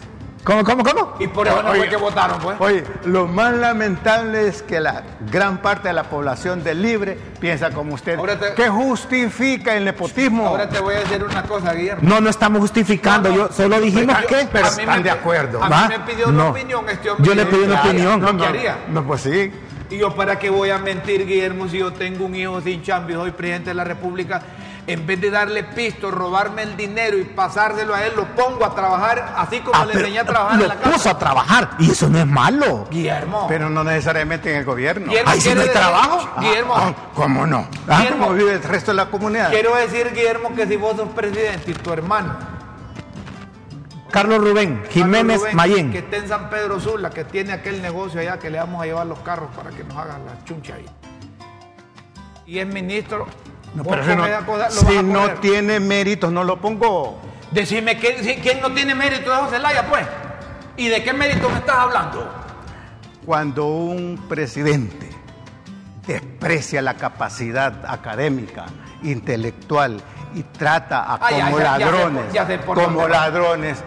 ¿Cómo, 0.49 0.65
cómo, 0.65 0.83
cómo? 0.83 1.15
Y 1.19 1.27
por 1.29 1.47
eso 1.47 1.63
no 1.63 1.75
fue 1.75 1.91
que 1.91 1.97
votaron, 1.97 2.39
pues. 2.39 2.57
Oye, 2.59 2.83
lo 3.05 3.27
más 3.27 3.53
lamentable 3.53 4.49
es 4.49 4.63
que 4.63 4.81
la 4.81 5.03
gran 5.31 5.59
parte 5.59 5.89
de 5.89 5.93
la 5.95 6.05
población 6.05 6.65
del 6.65 6.81
libre 6.81 7.19
piensa 7.39 7.69
como 7.71 7.93
usted. 7.93 8.19
Te- 8.19 8.55
¿Qué 8.55 8.71
justifica 8.71 9.75
el 9.77 9.85
nepotismo? 9.85 10.47
Ahora 10.47 10.67
te 10.67 10.81
voy 10.81 10.95
a 10.95 11.01
decir 11.01 11.23
una 11.23 11.43
cosa, 11.43 11.75
Guillermo. 11.75 12.01
No, 12.03 12.23
no 12.23 12.31
estamos 12.31 12.61
justificando, 12.63 13.29
No, 13.29 13.37
no. 13.37 13.49
yo 13.49 13.53
solo 13.53 13.79
dijimos 13.79 14.17
Yo- 14.23 14.27
que... 14.27 14.49
pero 14.51 14.69
están 14.69 14.87
me- 14.97 15.03
de 15.03 15.11
acuerdo. 15.11 15.63
A 15.63 15.69
¿Va? 15.69 15.83
mí 15.89 15.95
me 15.99 16.01
pidió 16.01 16.29
una 16.29 16.45
No. 16.45 16.49
opinión 16.49 16.89
este 16.89 17.11
hombre. 17.11 17.27
Yo 17.29 17.35
le 17.35 17.45
pedí 17.45 17.65
una 17.65 17.83
¿Qué 17.83 17.89
opinión. 17.91 18.21
no, 18.23 18.37
¿Qué 18.53 18.73
no, 18.89 19.05
pues 19.07 19.21
sí. 19.21 19.53
Y 19.91 19.99
yo, 19.99 20.15
¿para 20.15 20.39
qué 20.39 20.49
voy 20.49 20.71
a 20.71 20.79
mentir, 20.79 21.27
Guillermo, 21.27 21.69
si 21.69 21.77
yo 21.79 21.93
tengo 21.93 22.25
un 22.25 22.35
hijo 22.35 22.59
sin 22.63 22.83
chamba 22.83 23.11
y 23.11 23.15
soy 23.15 23.31
presidente 23.33 23.69
de 23.69 23.75
la 23.75 23.85
República? 23.85 24.41
En 24.89 25.07
vez 25.07 25.21
de 25.21 25.31
darle 25.31 25.65
pisto, 25.65 26.11
robarme 26.11 26.63
el 26.63 26.75
dinero 26.77 27.19
y 27.19 27.25
pasárselo 27.25 27.95
a 27.95 28.07
él, 28.07 28.15
lo 28.17 28.25
pongo 28.35 28.65
a 28.65 28.75
trabajar 28.75 29.35
así 29.37 29.61
como 29.61 29.79
Ah, 29.79 29.85
le 29.85 29.93
enseñé 29.93 30.19
a 30.21 30.25
trabajar 30.25 30.57
lo 30.57 30.63
en 30.63 30.69
la 30.71 30.77
casa. 30.77 30.91
puso 30.93 31.11
a 31.11 31.19
trabajar 31.19 31.71
y 31.79 31.91
eso 31.91 32.09
no 32.09 32.19
es 32.19 32.27
malo. 32.27 32.87
Guillermo. 32.91 33.45
Pero 33.49 33.69
no 33.69 33.85
necesariamente 33.85 34.51
en 34.51 34.57
el 34.57 34.65
gobierno. 34.65 35.07
Guillermo, 35.09 35.31
Ahí 35.31 35.41
sí 35.43 35.55
no 35.55 35.61
hay 35.61 35.69
trabajo. 35.69 36.31
Guillermo, 36.41 36.75
Ah, 36.75 36.95
¿Cómo 37.15 37.47
no? 37.47 37.69
Ah, 37.87 38.03
¿Cómo 38.11 38.33
vive 38.33 38.55
el 38.55 38.63
resto 38.63 38.91
de 38.93 38.97
la 38.97 39.11
comunidad? 39.11 39.51
quiero 39.51 39.77
decir, 39.77 40.11
Guillermo, 40.15 40.55
que 40.55 40.67
si 40.67 40.77
vos 40.77 40.97
sos 40.97 41.11
presidente 41.11 41.71
y 41.71 41.75
tu 41.75 41.93
hermano, 41.93 42.35
Carlos 44.11 44.39
Rubén, 44.39 44.83
Jiménez 44.89 45.39
Carlos 45.39 45.41
Rubén, 45.43 45.57
Mayén. 45.57 45.93
que 45.93 45.99
está 45.99 46.17
en 46.17 46.29
San 46.29 46.49
Pedro 46.49 46.81
Sula, 46.81 47.11
que 47.11 47.25
tiene 47.25 47.53
aquel 47.53 47.83
negocio 47.83 48.21
allá 48.21 48.39
que 48.39 48.49
le 48.49 48.59
vamos 48.59 48.83
a 48.83 48.87
llevar 48.87 49.07
los 49.07 49.19
carros 49.19 49.51
para 49.55 49.69
que 49.69 49.85
nos 49.85 49.95
hagan 49.99 50.25
la 50.25 50.43
chuncha 50.47 50.77
ahí. 50.77 50.87
Y 52.47 52.59
es 52.59 52.67
ministro. 52.67 53.27
No, 53.75 53.85
pero 53.85 54.03
si 54.05 55.03
no, 55.03 55.27
si 55.27 55.33
tiene 55.41 55.79
méritos, 55.81 56.33
no 56.33 56.43
lo 56.45 56.61
pongo. 56.61 57.21
Decime 57.51 57.99
¿quién, 57.99 58.23
si- 58.25 58.37
quién 58.37 58.61
no 58.61 58.73
tiene 58.73 58.95
mérito 58.95 59.31
de 59.31 59.37
José 59.37 59.59
Laya, 59.59 59.87
pues. 59.89 60.07
¿Y 60.77 60.89
de 60.89 61.03
qué 61.03 61.13
mérito 61.13 61.49
me 61.49 61.59
estás 61.59 61.77
hablando? 61.77 62.29
Cuando 63.25 63.67
un 63.67 64.25
presidente 64.29 65.11
desprecia 66.07 66.81
la 66.83 66.95
capacidad 66.95 67.85
académica, 67.87 68.67
intelectual 69.03 70.01
y 70.35 70.43
trata 70.43 71.01
a 71.05 71.15
Ah, 71.15 71.19
como 71.31 71.59
ya, 71.59 71.79
ya 71.79 71.79
ladrones, 71.79 72.33
ya 72.33 72.47
sé 72.47 72.59
por 72.59 72.83
como 72.83 73.07
ladrones 73.09 73.79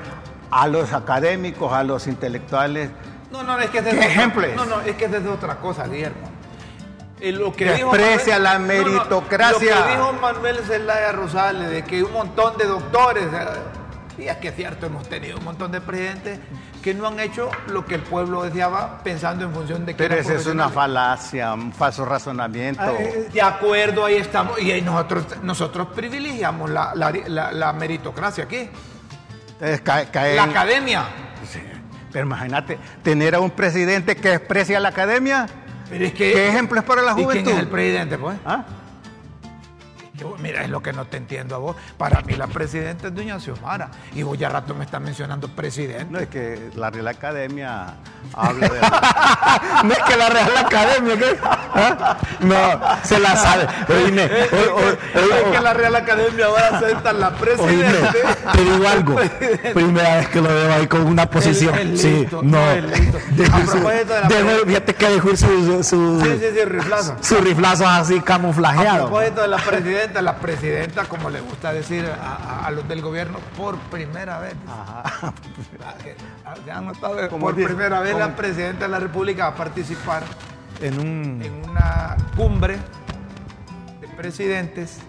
a 0.51 0.67
los 0.67 0.93
académicos, 0.93 1.71
a 1.73 1.83
los 1.83 2.07
intelectuales, 2.07 2.89
No, 3.31 3.43
no, 3.43 3.57
es 3.59 3.69
que 3.69 3.79
ese 3.79 3.91
¿Qué 3.91 3.99
es 3.99 4.05
ejemplo 4.07 4.45
es? 4.45 4.55
No, 4.55 4.65
no, 4.65 4.81
es 4.81 4.95
que 4.95 5.05
es 5.05 5.25
otra 5.25 5.55
cosa, 5.55 5.87
Guillermo. 5.87 6.29
Lo 7.21 7.53
que 7.53 7.65
Desprecia 7.65 8.39
la 8.39 8.53
no, 8.53 8.59
no, 8.59 8.65
meritocracia. 8.67 9.75
lo 9.79 9.85
que 9.85 9.91
dijo 9.91 10.13
Manuel 10.13 10.57
Zelaya 10.65 11.11
Rosales 11.11 11.69
de 11.69 11.83
que 11.83 12.01
un 12.03 12.11
montón 12.13 12.57
de 12.57 12.65
doctores, 12.65 13.25
eh, 13.31 14.23
y 14.23 14.27
es 14.27 14.37
que 14.37 14.47
es 14.49 14.55
cierto, 14.55 14.87
hemos 14.87 15.07
tenido 15.07 15.37
un 15.37 15.43
montón 15.43 15.71
de 15.71 15.81
presidentes 15.81 16.39
que 16.81 16.95
no 16.95 17.05
han 17.07 17.19
hecho 17.19 17.49
lo 17.67 17.85
que 17.85 17.93
el 17.95 18.01
pueblo 18.01 18.41
deseaba 18.41 19.03
pensando 19.03 19.45
en 19.45 19.53
función 19.53 19.85
de 19.85 19.93
que 19.95 19.99
pero 20.03 20.15
esa 20.15 20.33
es 20.33 20.47
una 20.47 20.69
falacia, 20.69 21.53
un 21.53 21.71
falso 21.71 22.05
razonamiento. 22.05 22.81
Ah, 22.83 22.91
eh, 22.99 23.29
De 23.31 23.41
acuerdo, 23.41 24.03
ahí 24.05 24.15
estamos. 24.15 24.59
Y 24.59 24.71
ahí 24.71 24.81
nosotros, 24.81 25.25
nosotros 25.43 25.89
privilegiamos 25.95 26.71
la, 26.71 26.91
la- 26.95 27.11
la- 27.27 27.51
la 27.51 27.73
meritocracia 27.73 28.45
aquí. 28.45 28.67
la 29.59 30.43
academia. 30.43 31.05
Pero 32.11 32.25
imagínate, 32.25 32.77
tener 33.03 33.35
a 33.35 33.39
un 33.39 33.51
presidente 33.51 34.15
que 34.17 34.29
desprecia 34.31 34.79
la 34.79 34.89
academia. 34.89 35.45
¿Qué 35.91 36.47
ejemplo 36.47 36.79
es 36.79 36.85
para 36.85 37.01
la 37.01 37.13
juventud? 37.13 37.35
¿Y 37.35 37.43
quién 37.43 37.55
es 37.55 37.61
el 37.61 37.67
presidente, 37.67 38.17
pues? 38.17 38.37
¿Ah? 38.45 38.65
Mira, 40.39 40.63
es 40.63 40.69
lo 40.69 40.81
que 40.81 40.93
no 40.93 41.05
te 41.05 41.17
entiendo 41.17 41.55
a 41.55 41.59
vos. 41.59 41.75
Para 41.97 42.21
mí 42.21 42.33
la 42.33 42.47
presidenta 42.47 43.07
es 43.07 43.15
doña 43.15 43.39
Xiomara. 43.39 43.89
Y 44.13 44.23
vos 44.23 44.37
ya 44.37 44.49
rato 44.49 44.73
me 44.73 44.85
estás 44.85 45.01
mencionando 45.01 45.47
presidente. 45.47 46.07
No, 46.09 46.19
es 46.19 46.27
que 46.27 46.71
la 46.75 46.89
Real 46.89 47.07
Academia 47.07 47.95
habla 48.33 48.67
de... 48.67 48.79
no 49.87 49.93
es 49.93 49.99
que 49.99 50.15
la 50.17 50.29
Real 50.29 50.57
Academia, 50.57 51.17
¿qué? 51.17 51.37
¿Ah? 51.43 52.17
No, 52.39 52.55
se 53.03 53.19
la 53.19 53.35
sabe. 53.35 53.67
Oíme, 53.89 54.25
es 54.25 55.51
que 55.51 55.59
la 55.61 55.73
Real 55.73 55.95
Academia 55.95 56.47
va 56.47 56.59
a 56.59 56.79
sentar 56.79 57.15
la 57.15 57.31
presidenta. 57.31 58.13
te 58.53 58.63
digo 58.63 58.87
algo. 58.87 59.15
Primera 59.73 60.17
vez 60.17 60.27
que 60.29 60.41
lo 60.41 60.49
veo 60.49 60.73
ahí 60.73 60.87
con 60.87 61.05
una 61.05 61.25
posición. 61.29 61.97
sí, 61.97 62.27
no. 62.31 62.41
no 62.41 62.61
fíjate 64.65 64.93
que 64.93 65.09
dejó 65.09 65.35
su, 65.35 65.83
su, 65.83 66.21
sí, 66.21 66.37
sí, 66.39 66.45
sí, 66.53 66.65
riflazo. 66.65 67.15
Su 67.21 67.35
riflazo 67.37 67.87
así 67.87 68.21
camuflajeado. 68.21 69.05
A 69.05 69.07
propósito 69.07 69.41
de 69.41 69.47
la 69.47 69.57
presidenta 69.57 70.10
la 70.19 70.37
presidenta, 70.37 71.05
como 71.05 71.29
le 71.29 71.39
gusta 71.39 71.71
decir 71.71 72.05
a, 72.05 72.69
los 72.71 72.87
del 72.87 73.01
gobierno, 73.01 73.37
por 73.55 73.77
primera 73.77 74.39
vez. 74.39 74.55
Ajá. 74.67 75.31
por 77.39 77.55
primera 77.55 77.99
vez 77.99 78.17
la 78.17 78.35
presidenta 78.35 78.85
de 78.85 78.91
la 78.91 78.99
República 78.99 79.43
va 79.43 79.49
a 79.51 79.55
participar 79.55 80.23
en, 80.81 80.99
un... 80.99 81.41
en 81.43 81.69
una 81.69 82.17
cumbre 82.35 82.77
de 84.01 84.07
presidentes 84.07 84.99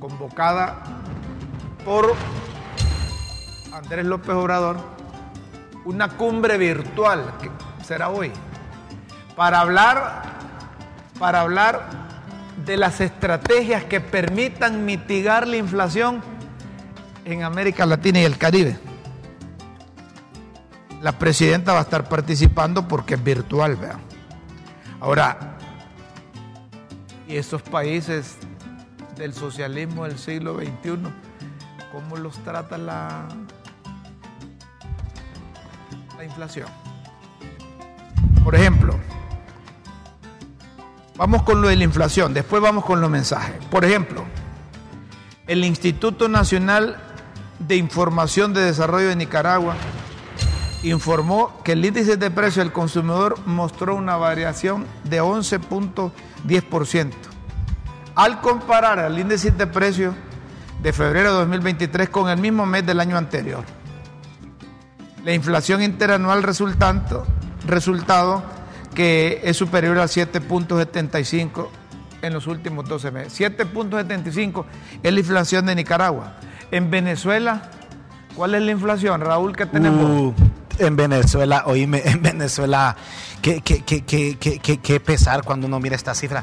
convocada 0.00 0.82
por 1.84 2.14
Andrés 3.72 4.06
López 4.06 4.34
Obrador, 4.34 4.76
una 5.84 6.08
cumbre 6.08 6.58
virtual 6.58 7.34
que 7.40 7.50
será 7.84 8.08
hoy, 8.08 8.32
para 9.36 9.60
hablar, 9.60 10.22
para 11.18 11.40
hablar 11.40 12.07
de 12.68 12.76
las 12.76 13.00
estrategias 13.00 13.84
que 13.84 13.98
permitan 13.98 14.84
mitigar 14.84 15.48
la 15.48 15.56
inflación 15.56 16.20
en 17.24 17.42
América 17.42 17.86
Latina 17.86 18.20
y 18.20 18.24
el 18.24 18.36
Caribe. 18.36 18.78
La 21.00 21.12
presidenta 21.12 21.72
va 21.72 21.78
a 21.78 21.82
estar 21.82 22.06
participando 22.10 22.86
porque 22.86 23.14
es 23.14 23.24
virtual, 23.24 23.76
vean. 23.76 24.00
Ahora, 25.00 25.56
y 27.26 27.36
esos 27.36 27.62
países 27.62 28.36
del 29.16 29.32
socialismo 29.32 30.04
del 30.04 30.18
siglo 30.18 30.56
XXI, 30.56 30.98
¿cómo 31.90 32.16
los 32.16 32.36
trata 32.44 32.76
la, 32.76 33.28
la 36.18 36.24
inflación? 36.24 36.68
Por 38.44 38.54
ejemplo, 38.54 38.94
Vamos 41.18 41.42
con 41.42 41.60
lo 41.60 41.66
de 41.66 41.74
la 41.74 41.82
inflación, 41.82 42.32
después 42.32 42.62
vamos 42.62 42.84
con 42.84 43.00
los 43.00 43.10
mensajes. 43.10 43.56
Por 43.72 43.84
ejemplo, 43.84 44.24
el 45.48 45.64
Instituto 45.64 46.28
Nacional 46.28 46.96
de 47.58 47.74
Información 47.74 48.54
de 48.54 48.60
Desarrollo 48.60 49.08
de 49.08 49.16
Nicaragua 49.16 49.74
informó 50.84 51.60
que 51.64 51.72
el 51.72 51.84
índice 51.84 52.16
de 52.16 52.30
precio 52.30 52.62
del 52.62 52.72
consumidor 52.72 53.36
mostró 53.46 53.96
una 53.96 54.16
variación 54.16 54.86
de 55.02 55.20
11.10%. 55.20 57.12
Al 58.14 58.40
comparar 58.40 59.00
el 59.00 59.18
índice 59.18 59.50
de 59.50 59.66
precio 59.66 60.14
de 60.80 60.92
febrero 60.92 61.32
de 61.32 61.38
2023 61.40 62.10
con 62.10 62.30
el 62.30 62.38
mismo 62.38 62.64
mes 62.64 62.86
del 62.86 63.00
año 63.00 63.16
anterior. 63.16 63.64
La 65.24 65.34
inflación 65.34 65.82
interanual 65.82 66.44
resultante, 66.44 67.16
resultado 67.66 68.57
que 68.98 69.42
es 69.44 69.56
superior 69.56 69.96
a 70.00 70.06
7.75 70.06 71.68
en 72.20 72.34
los 72.34 72.48
últimos 72.48 72.88
12 72.88 73.12
meses. 73.12 73.40
7.75 73.40 74.64
es 75.04 75.12
la 75.12 75.20
inflación 75.20 75.66
de 75.66 75.76
Nicaragua. 75.76 76.34
En 76.72 76.90
Venezuela, 76.90 77.70
¿cuál 78.34 78.56
es 78.56 78.62
la 78.62 78.72
inflación, 78.72 79.20
Raúl, 79.20 79.54
que 79.54 79.66
tenemos? 79.66 80.04
Uh, 80.04 80.34
en 80.80 80.96
Venezuela, 80.96 81.62
oíme, 81.66 82.02
en 82.06 82.22
Venezuela, 82.22 82.96
qué, 83.40 83.60
qué, 83.60 83.84
qué, 83.84 84.36
qué, 84.82 84.98
pesar 84.98 85.44
cuando 85.44 85.68
uno 85.68 85.78
mira 85.78 85.94
esta 85.94 86.12
cifra. 86.12 86.42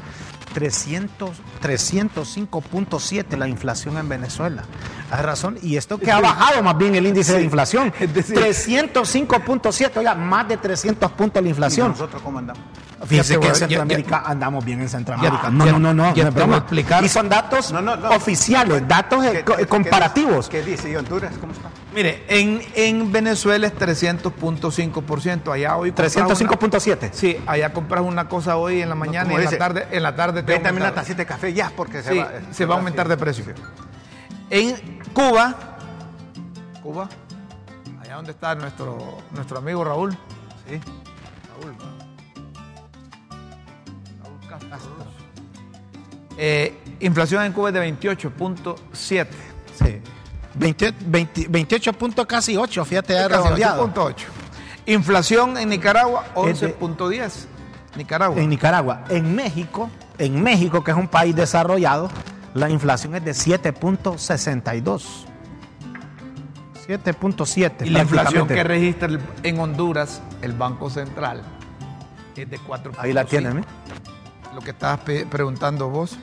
300, 0.56 1.32
305.7 1.62 3.36
la 3.36 3.46
inflación 3.46 3.98
en 3.98 4.08
Venezuela. 4.08 4.62
Hay 5.10 5.22
razón. 5.22 5.58
Y 5.60 5.76
esto 5.76 5.98
que 5.98 6.10
ha 6.10 6.18
bajado 6.18 6.62
más 6.62 6.78
bien 6.78 6.94
el 6.94 7.06
índice 7.06 7.34
de 7.34 7.42
inflación. 7.42 7.92
305.7, 8.00 9.98
oiga, 9.98 10.14
más 10.14 10.48
de 10.48 10.56
300 10.56 11.12
puntos 11.12 11.42
la 11.42 11.50
inflación. 11.50 11.90
nosotros 11.90 12.22
cómo 12.22 12.38
andamos? 12.38 12.62
Fíjese 13.04 13.38
que 13.38 13.48
en 13.48 13.54
Centroamérica 13.54 14.22
andamos 14.24 14.64
bien 14.64 14.80
en 14.80 14.88
Centroamérica. 14.88 15.50
no, 15.50 15.66
no, 15.66 15.78
no, 15.78 15.92
no, 15.92 16.12
no, 16.14 16.56
explicar. 16.56 17.04
Y 17.04 17.10
son 17.10 17.28
datos 17.28 17.74
oficiales, 18.10 18.88
datos 18.88 19.22
comparativos. 19.68 20.48
¿Qué 20.48 20.62
dice? 20.62 20.90
¿Y 20.90 20.96
Honduras 20.96 21.34
cómo 21.38 21.52
está? 21.52 21.68
Mire, 21.94 22.24
en, 22.28 22.60
en 22.74 23.10
Venezuela 23.10 23.66
es 23.66 23.74
300.5%. 23.74 25.52
Allá 25.52 25.76
hoy 25.76 25.92
305.7. 25.92 27.10
Sí, 27.12 27.38
allá 27.46 27.72
compras 27.72 28.02
una 28.02 28.28
cosa 28.28 28.56
hoy 28.56 28.82
en 28.82 28.90
la 28.90 28.94
mañana 28.94 29.32
y 29.32 29.36
en 29.36 29.44
la 29.44 29.58
tarde, 29.58 29.88
en 29.90 30.02
la 30.02 30.14
tarde 30.14 30.42
te 30.46 30.58
también 30.60 30.86
una 30.86 30.94
tacita 30.94 31.18
de 31.18 31.26
café 31.26 31.52
ya 31.52 31.70
porque 31.74 32.02
se 32.02 32.18
va, 32.18 32.30
se 32.50 32.64
va 32.64 32.74
a 32.74 32.78
aumentar 32.78 33.08
de 33.08 33.16
precio. 33.16 33.44
En 34.48 35.00
Cuba, 35.12 35.54
Cuba, 36.82 37.08
allá 38.00 38.14
donde 38.14 38.30
está 38.30 38.54
nuestro, 38.54 39.18
nuestro 39.32 39.58
amigo 39.58 39.84
Raúl. 39.84 40.12
Sí. 40.68 40.80
Raúl. 41.60 41.76
Raúl 44.22 44.48
Castro. 44.48 44.90
Eh, 46.38 46.78
inflación 47.00 47.44
en 47.44 47.52
Cuba 47.52 47.68
es 47.68 47.74
de 47.74 47.92
28.7. 47.92 49.26
Sí. 49.74 50.00
28, 50.58 51.92
puntos 51.92 52.26
casi 52.26 52.56
8, 52.56 52.84
fíjate, 52.84 53.14
8.8. 53.14 54.14
Inflación 54.86 55.58
en 55.58 55.68
Nicaragua, 55.68 56.26
11.10. 56.34 57.46
Nicaragua. 57.96 58.40
En 58.40 58.48
Nicaragua. 58.48 59.04
En 59.08 59.34
México, 59.34 59.90
en 60.18 60.42
México, 60.42 60.82
que 60.82 60.90
es 60.90 60.96
un 60.96 61.08
país 61.08 61.34
desarrollado, 61.34 62.08
la 62.54 62.70
inflación 62.70 63.14
es 63.14 63.24
de 63.24 63.32
7.62. 63.32 65.24
7.7. 66.86 67.86
Y 67.86 67.90
la 67.90 68.02
inflación 68.02 68.46
que 68.46 68.62
registra 68.62 69.08
en 69.42 69.60
Honduras 69.60 70.22
el 70.42 70.52
Banco 70.52 70.88
Central 70.88 71.42
es 72.36 72.48
de 72.48 72.58
4.5. 72.58 72.94
Ahí 72.98 73.12
la 73.12 73.24
tienen, 73.24 73.58
¿eh? 73.58 73.64
Lo 74.54 74.60
que 74.60 74.70
estabas 74.70 75.00
preguntando 75.00 75.88
vos. 75.88 76.18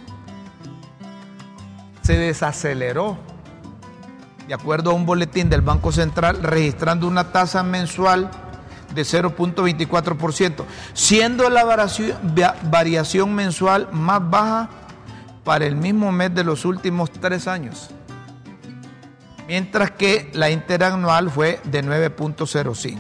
Se 2.02 2.18
desaceleró 2.18 3.18
de 4.48 4.54
acuerdo 4.54 4.92
a 4.92 4.94
un 4.94 5.06
boletín 5.06 5.50
del 5.50 5.62
Banco 5.62 5.92
Central, 5.92 6.44
registrando 6.44 7.08
una 7.08 7.32
tasa 7.32 7.64
mensual 7.64 8.30
de 8.94 9.02
0.24%, 9.04 10.64
siendo 10.94 11.50
la 11.50 11.64
variación 12.64 13.34
mensual 13.34 13.90
más 13.92 14.30
baja 14.30 14.70
para 15.44 15.66
el 15.66 15.76
mismo 15.76 16.12
mes 16.12 16.34
de 16.34 16.44
los 16.44 16.66
últimos 16.66 17.12
tres 17.12 17.48
años, 17.48 17.90
mientras 19.48 19.92
que 19.92 20.32
la 20.34 20.50
interanual 20.50 21.30
fue 21.30 21.60
de 21.66 21.84
9.05. 21.84 22.98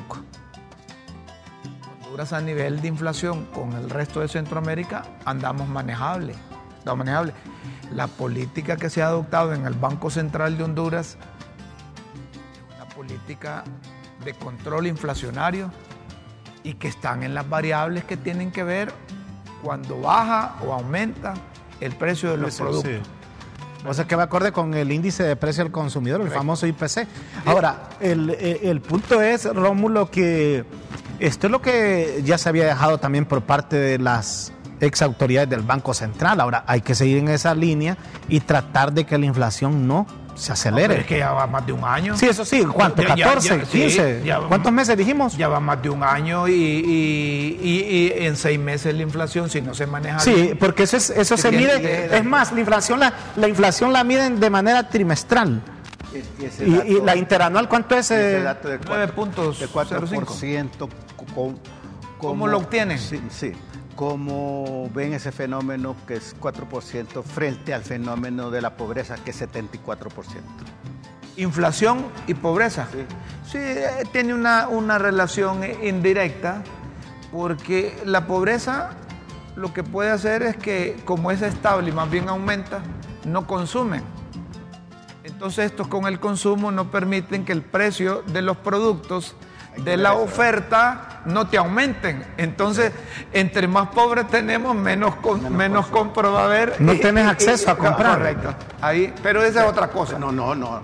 Honduras 2.03 2.33
a 2.33 2.41
nivel 2.41 2.81
de 2.81 2.87
inflación 2.87 3.45
con 3.53 3.73
el 3.73 3.89
resto 3.89 4.19
de 4.19 4.27
Centroamérica 4.27 5.03
andamos 5.25 5.67
manejable, 5.67 6.35
manejable. 6.85 7.33
La 7.91 8.07
política 8.07 8.77
que 8.77 8.89
se 8.89 9.01
ha 9.01 9.07
adoptado 9.07 9.53
en 9.53 9.65
el 9.65 9.73
Banco 9.73 10.09
Central 10.09 10.57
de 10.57 10.63
Honduras 10.63 11.17
política 12.93 13.63
de 14.23 14.33
control 14.33 14.87
inflacionario 14.87 15.71
y 16.63 16.75
que 16.75 16.87
están 16.87 17.23
en 17.23 17.33
las 17.33 17.49
variables 17.49 18.03
que 18.05 18.17
tienen 18.17 18.51
que 18.51 18.63
ver 18.63 18.93
cuando 19.61 19.99
baja 20.01 20.55
o 20.65 20.73
aumenta 20.73 21.33
el 21.79 21.93
precio 21.93 22.31
de 22.31 22.37
los 22.37 22.55
productos. 22.55 23.07
O 23.85 23.93
sea 23.93 24.05
que 24.05 24.15
va 24.15 24.23
acorde 24.23 24.51
con 24.53 24.73
el 24.73 24.91
índice 24.91 25.23
de 25.23 25.35
precio 25.35 25.63
al 25.63 25.71
consumidor, 25.71 26.21
el 26.21 26.29
famoso 26.29 26.65
IPC. 26.65 27.05
Ahora, 27.45 27.89
el, 27.99 28.29
el, 28.29 28.79
punto 28.79 29.21
es, 29.21 29.43
Rómulo, 29.43 30.09
que 30.09 30.63
esto 31.19 31.47
es 31.47 31.51
lo 31.51 31.61
que 31.61 32.21
ya 32.23 32.37
se 32.37 32.47
había 32.47 32.65
dejado 32.65 32.97
también 32.97 33.25
por 33.25 33.41
parte 33.41 33.75
de 33.75 33.99
las 33.99 34.53
ex 34.79 35.01
autoridades 35.01 35.49
del 35.49 35.61
Banco 35.61 35.93
Central. 35.93 36.39
Ahora 36.39 36.63
hay 36.65 36.81
que 36.81 36.95
seguir 36.95 37.17
en 37.17 37.27
esa 37.27 37.53
línea 37.53 37.97
y 38.29 38.39
tratar 38.39 38.93
de 38.93 39.05
que 39.05 39.17
la 39.17 39.25
inflación 39.25 39.85
no 39.85 40.07
se 40.35 40.51
acelere. 40.51 41.01
es 41.01 41.05
que 41.05 41.19
ya 41.19 41.31
va 41.31 41.45
más 41.47 41.65
de 41.65 41.73
un 41.73 41.83
año. 41.83 42.17
Sí, 42.17 42.27
eso 42.27 42.43
sí. 42.45 42.63
¿Cuánto? 42.63 43.01
¿14? 43.03 43.65
¿15? 43.67 44.47
¿Cuántos 44.47 44.71
meses 44.71 44.97
dijimos? 44.97 45.37
Ya 45.37 45.47
va 45.47 45.59
más 45.59 45.81
de 45.81 45.89
un 45.89 46.03
año 46.03 46.47
y, 46.47 46.53
y, 46.53 48.11
en 48.25 48.35
seis 48.35 48.59
meses 48.59 48.93
la 48.95 49.03
inflación, 49.03 49.49
si 49.49 49.61
no 49.61 49.73
se 49.73 49.85
maneja 49.87 50.19
Sí, 50.19 50.53
porque 50.59 50.83
eso, 50.83 50.97
es, 50.97 51.09
eso 51.09 51.37
se 51.37 51.51
mide. 51.51 52.15
Es 52.15 52.23
más, 52.25 52.51
la 52.51 52.59
inflación 52.59 52.99
la, 52.99 53.13
la 53.35 53.47
inflación 53.47 53.93
la 53.93 54.03
miden 54.03 54.39
de 54.39 54.49
manera 54.49 54.87
trimestral. 54.89 55.61
Y, 56.39 56.45
ese 56.45 56.67
¿Y, 56.67 56.71
dato- 56.75 56.87
y 56.87 57.01
la 57.01 57.15
interanual 57.15 57.67
cuánto 57.67 57.95
es? 57.95 58.11
ese 58.11 58.37
eh? 58.37 58.43
dato 58.43 58.67
de 58.69 58.79
nueve 58.85 59.11
cuatro- 59.13 59.15
puntos 59.15 59.59
de 59.59 59.67
cero 59.67 60.05
cinco. 60.07 60.35
4%. 60.35 60.89
com- 61.33 61.55
¿Cómo 62.19 62.47
lo 62.47 62.57
obtienen? 62.59 62.99
Sí, 62.99 63.21
sí. 63.29 63.51
¿Cómo 63.95 64.89
ven 64.93 65.13
ese 65.13 65.31
fenómeno 65.31 65.95
que 66.07 66.15
es 66.15 66.35
4% 66.39 67.23
frente 67.23 67.73
al 67.73 67.83
fenómeno 67.83 68.49
de 68.49 68.61
la 68.61 68.75
pobreza 68.75 69.15
que 69.15 69.31
es 69.31 69.41
74%? 69.41 70.11
Inflación 71.37 72.05
y 72.27 72.33
pobreza. 72.33 72.87
Sí. 72.91 73.05
Sí, 73.51 73.57
eh, 73.59 74.07
tiene 74.11 74.33
una, 74.33 74.67
una 74.67 74.97
relación 74.97 75.61
indirecta 75.83 76.63
porque 77.31 78.01
la 78.05 78.25
pobreza 78.25 78.91
lo 79.55 79.73
que 79.73 79.83
puede 79.83 80.09
hacer 80.09 80.43
es 80.43 80.57
que 80.57 80.99
como 81.05 81.31
es 81.31 81.41
estable 81.41 81.89
y 81.89 81.91
más 81.91 82.09
bien 82.09 82.29
aumenta, 82.29 82.81
no 83.25 83.45
consumen. 83.45 84.03
Entonces 85.23 85.65
estos 85.65 85.87
con 85.87 86.05
el 86.05 86.19
consumo 86.19 86.71
no 86.71 86.91
permiten 86.91 87.45
que 87.45 87.51
el 87.51 87.61
precio 87.61 88.23
de 88.23 88.41
los 88.41 88.57
productos 88.57 89.35
de 89.77 89.97
la 89.97 90.13
oferta 90.13 91.21
no 91.25 91.47
te 91.47 91.57
aumenten. 91.57 92.23
Entonces, 92.37 92.91
entre 93.31 93.67
más 93.67 93.89
pobres 93.89 94.27
tenemos, 94.27 94.75
menos, 94.75 95.15
con- 95.17 95.55
menos, 95.55 95.87
compra 95.87 96.29
va 96.29 96.41
a 96.41 96.45
haber. 96.45 96.79
No 96.79 96.93
Y- 96.93 97.01
y- 97.01 97.17
acceso 97.19 97.71
a 97.71 97.77
comprar. 97.77 98.17
Correcto. 98.17 98.53
Ahí, 98.81 99.13
pero 99.23 99.41
esa 99.43 99.63
es 99.63 99.69
otra 99.69 99.87
cosa. 99.87 100.19
No, 100.19 100.31
no, 100.31 100.53
no. 100.55 100.81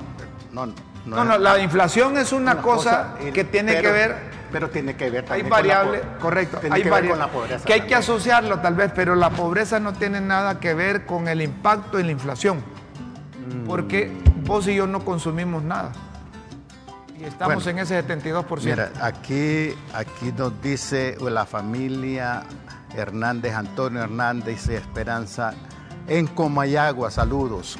No, 0.52 0.65
no, 0.65 0.73
No, 1.06 1.23
no, 1.23 1.38
la 1.38 1.60
inflación 1.60 2.17
es 2.17 2.32
una, 2.32 2.54
una 2.54 2.62
cosa, 2.62 3.15
que 3.34 3.43
tiene 3.43 3.73
pero- 3.73 3.84
que 3.89 3.91
ver, 3.93 4.15
Pero 4.52 4.69
tiene 4.71 4.95
que 4.95 5.10
ver 5.12 5.21
hay 5.23 5.28
también 5.28 5.49
variables, 5.49 6.02
con 6.02 6.10
la 6.13 6.17
correcto, 6.19 6.58
tiene 6.58 6.75
hay 6.75 6.82
que 6.84 6.89
ver 6.89 6.99
con 7.02 7.10
variables 7.10 7.28
la 7.28 7.39
pobreza. 7.39 7.65
que 7.65 7.73
hay 7.73 7.82
que 7.82 7.93
asociarlo 7.95 8.60
tal 8.60 8.73
vez, 8.73 8.91
pero 8.95 9.13
la 9.15 9.30
pobreza 9.30 9.80
no 9.80 9.93
tiene 9.93 10.21
nada 10.21 10.60
que 10.60 10.73
ver 10.73 11.06
con 11.06 11.28
el 11.28 11.41
impacto 11.43 11.99
en 11.99 12.08
la 12.08 12.12
inflación, 12.13 12.58
Mm. 12.58 13.65
porque 13.67 14.12
vos 14.43 14.67
y 14.67 14.73
yo 14.75 14.88
no 14.88 15.06
consumimos 15.06 15.62
nada. 15.63 15.91
Y 17.19 17.25
estamos 17.25 17.63
Bueno. 17.63 17.69
en 17.71 17.79
ese 17.79 17.95
72%. 18.03 18.63
Mira, 18.63 18.91
aquí, 19.01 19.73
aquí 19.93 20.32
nos 20.38 20.62
dice 20.62 21.17
la 21.19 21.45
familia 21.45 22.43
Hernández, 22.95 23.53
Antonio 23.55 24.03
Hernández 24.03 24.67
y 24.69 24.75
Esperanza 24.75 25.53
en 26.08 26.27
Comayagua, 26.27 27.12
saludos. 27.12 27.77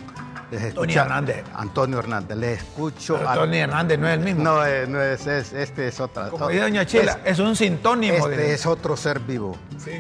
Les 0.52 0.64
escucha- 0.64 1.04
Hernández. 1.04 1.44
Antonio 1.56 2.00
Hernández, 2.00 2.36
les 2.38 2.58
escucho. 2.60 3.18
Pero 3.18 3.30
a- 3.30 3.36
Tony 3.36 3.58
Hernández 3.60 4.00
no 4.00 4.08
es 4.08 4.14
el 4.18 4.26
mismo. 4.26 4.44
No, 4.44 4.66
eh, 4.66 4.88
no 4.88 5.00
es, 5.02 5.26
es- 5.28 5.54
este 5.54 5.88
es 5.88 6.00
otra. 6.00 6.30
Como 6.30 6.48
dice 6.50 6.62
Doña 6.62 6.86
Chila, 6.86 7.20
es, 7.24 7.38
un 7.40 7.56
sintónimo. 7.56 8.16
Este 8.18 8.30
de- 8.36 8.54
es 8.56 8.66
otro 8.66 8.98
ser 8.98 9.20
vivo, 9.20 9.56
Sí. 9.78 9.92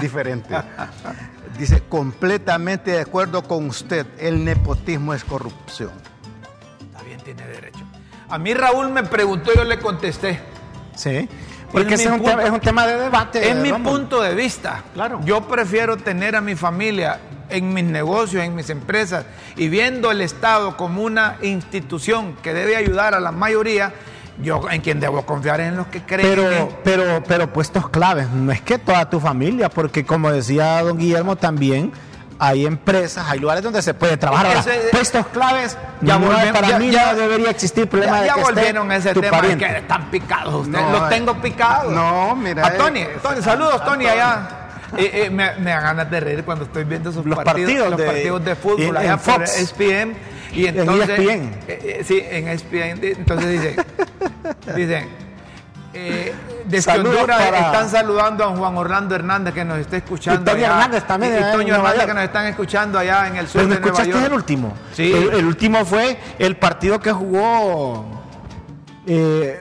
diferente. 0.00 0.54
Dice, 1.58 1.82
completamente 1.88 2.92
de 2.92 3.00
acuerdo 3.00 3.42
con 3.42 3.66
usted, 3.66 4.06
el 4.18 4.44
nepotismo 4.44 5.12
es 5.12 5.24
corrupción. 5.24 5.90
Está 6.80 7.02
bien, 7.02 7.20
tiene 7.20 7.46
derecho. 7.46 7.67
A 8.28 8.38
mí 8.38 8.52
Raúl 8.54 8.90
me 8.90 9.02
preguntó, 9.04 9.52
yo 9.54 9.64
le 9.64 9.78
contesté. 9.78 10.40
Sí. 10.94 11.28
Porque 11.72 11.94
Es 11.94 12.00
ese 12.00 12.10
un, 12.10 12.18
punto. 12.18 12.30
tema, 12.30 12.42
es 12.44 12.50
un 12.50 12.60
tema 12.60 12.86
de 12.86 12.96
debate. 12.98 13.50
Es 13.50 13.56
mi 13.56 13.72
punto 13.72 14.22
de 14.22 14.34
vista. 14.34 14.84
Claro. 14.94 15.20
Yo 15.24 15.42
prefiero 15.42 15.96
tener 15.96 16.34
a 16.36 16.40
mi 16.40 16.54
familia 16.54 17.20
en 17.50 17.72
mis 17.72 17.84
negocios, 17.84 18.42
en 18.44 18.54
mis 18.54 18.68
empresas, 18.70 19.24
y 19.56 19.68
viendo 19.68 20.10
el 20.10 20.20
Estado 20.20 20.76
como 20.76 21.02
una 21.02 21.36
institución 21.42 22.36
que 22.42 22.52
debe 22.52 22.76
ayudar 22.76 23.14
a 23.14 23.20
la 23.20 23.32
mayoría, 23.32 23.92
yo 24.42 24.68
en 24.70 24.80
quien 24.82 25.00
debo 25.00 25.24
confiar 25.24 25.60
es 25.60 25.68
en 25.68 25.76
los 25.76 25.86
que 25.88 26.02
creen. 26.02 26.28
Pero, 26.28 26.68
pero, 26.84 27.22
pero 27.26 27.52
puestos 27.52 27.88
claves, 27.88 28.28
no 28.30 28.52
es 28.52 28.60
que 28.60 28.78
toda 28.78 29.08
tu 29.08 29.18
familia, 29.20 29.68
porque 29.70 30.04
como 30.04 30.30
decía 30.30 30.82
don 30.82 30.98
Guillermo 30.98 31.36
también, 31.36 31.92
hay 32.38 32.66
empresas, 32.66 33.26
hay 33.28 33.38
lugares 33.40 33.62
donde 33.64 33.82
se 33.82 33.94
puede 33.94 34.16
trabajar. 34.16 34.46
Ahora, 34.46 34.60
Ese- 34.60 34.88
puestos 34.92 35.26
claves, 35.28 35.76
Ya 36.00 36.18
no, 36.18 36.26
volvemos- 36.26 36.52
para 36.52 36.68
ya- 36.68 36.78
mí 36.78 36.90
ya- 36.90 37.12
no 37.12 37.18
debería 37.18 37.50
existir 37.50 37.88
problema 37.88 38.16
ya, 38.18 38.22
de 38.22 38.26
ya 38.28 38.34
que 38.34 38.40
volvieron 38.42 38.90
a 38.90 38.96
ese 38.96 39.14
tema, 39.14 39.30
pariente. 39.30 39.66
que 39.66 39.76
están 39.78 40.10
picados 40.10 40.54
ustedes. 40.66 40.84
No, 40.84 40.90
los 40.92 41.02
eh, 41.02 41.06
tengo 41.14 41.34
picados. 41.40 41.92
no, 41.92 42.36
mira, 42.36 42.66
A 42.66 42.70
Tony, 42.76 43.00
eh, 43.00 43.16
Tony, 43.22 43.38
es- 43.38 43.44
saludos, 43.44 43.84
Tony, 43.84 44.06
Antonio. 44.06 44.10
allá. 44.12 44.48
Eh, 44.96 45.24
eh, 45.26 45.30
me, 45.30 45.52
me 45.56 45.70
da 45.70 45.80
ganas 45.80 46.10
de 46.10 46.18
reír 46.20 46.44
cuando 46.44 46.64
estoy 46.64 46.84
viendo 46.84 47.10
esos 47.10 47.26
Los 47.26 47.36
partidos, 47.36 47.60
partidos 47.70 47.90
los 47.90 47.98
de- 48.00 48.06
partidos 48.06 48.44
de 48.44 48.56
fútbol 48.56 48.80
en- 48.82 48.96
allá 48.96 49.12
en 49.12 49.18
por 49.18 49.34
Fox. 49.40 49.58
ESPN. 49.58 50.16
Y 50.52 50.66
En 50.66 50.78
entonces, 50.78 51.08
ESPN. 51.10 51.50
eh, 51.68 51.96
eh, 52.00 52.04
sí, 52.06 52.24
en 52.30 52.48
ESPN. 52.48 52.98
Entonces 53.18 53.50
dicen, 53.50 53.76
dicen, 54.76 55.08
eh, 56.00 56.34
desde 56.66 56.82
Saludos 56.92 57.14
Honduras 57.16 57.42
para- 57.42 57.58
están 57.66 57.88
saludando 57.90 58.44
a 58.44 58.48
Juan 58.56 58.76
Orlando 58.76 59.14
Hernández 59.14 59.54
que 59.54 59.64
nos 59.64 59.78
está 59.78 59.96
escuchando. 59.96 60.40
Y 60.42 60.44
Toño 60.54 60.56
allá. 60.66 60.74
Hernández 60.76 61.04
también, 61.06 61.32
Y, 61.32 61.36
y 61.36 61.42
en 61.42 61.52
Toño 61.52 61.74
Hernández 61.74 62.06
que 62.06 62.14
nos 62.14 62.22
están 62.24 62.46
escuchando 62.46 62.98
allá 62.98 63.26
en 63.26 63.36
el 63.36 63.48
sur 63.48 63.62
¿no 63.62 63.68
de 63.68 63.74
Nueva 63.74 63.86
escuchaste 63.86 64.10
York. 64.12 64.24
el 64.26 64.32
último? 64.32 64.74
Sí. 64.92 65.12
El, 65.12 65.30
el 65.34 65.44
último 65.46 65.84
fue 65.84 66.18
el 66.38 66.56
partido 66.56 67.00
que 67.00 67.12
jugó. 67.12 68.04
eh, 69.06 69.60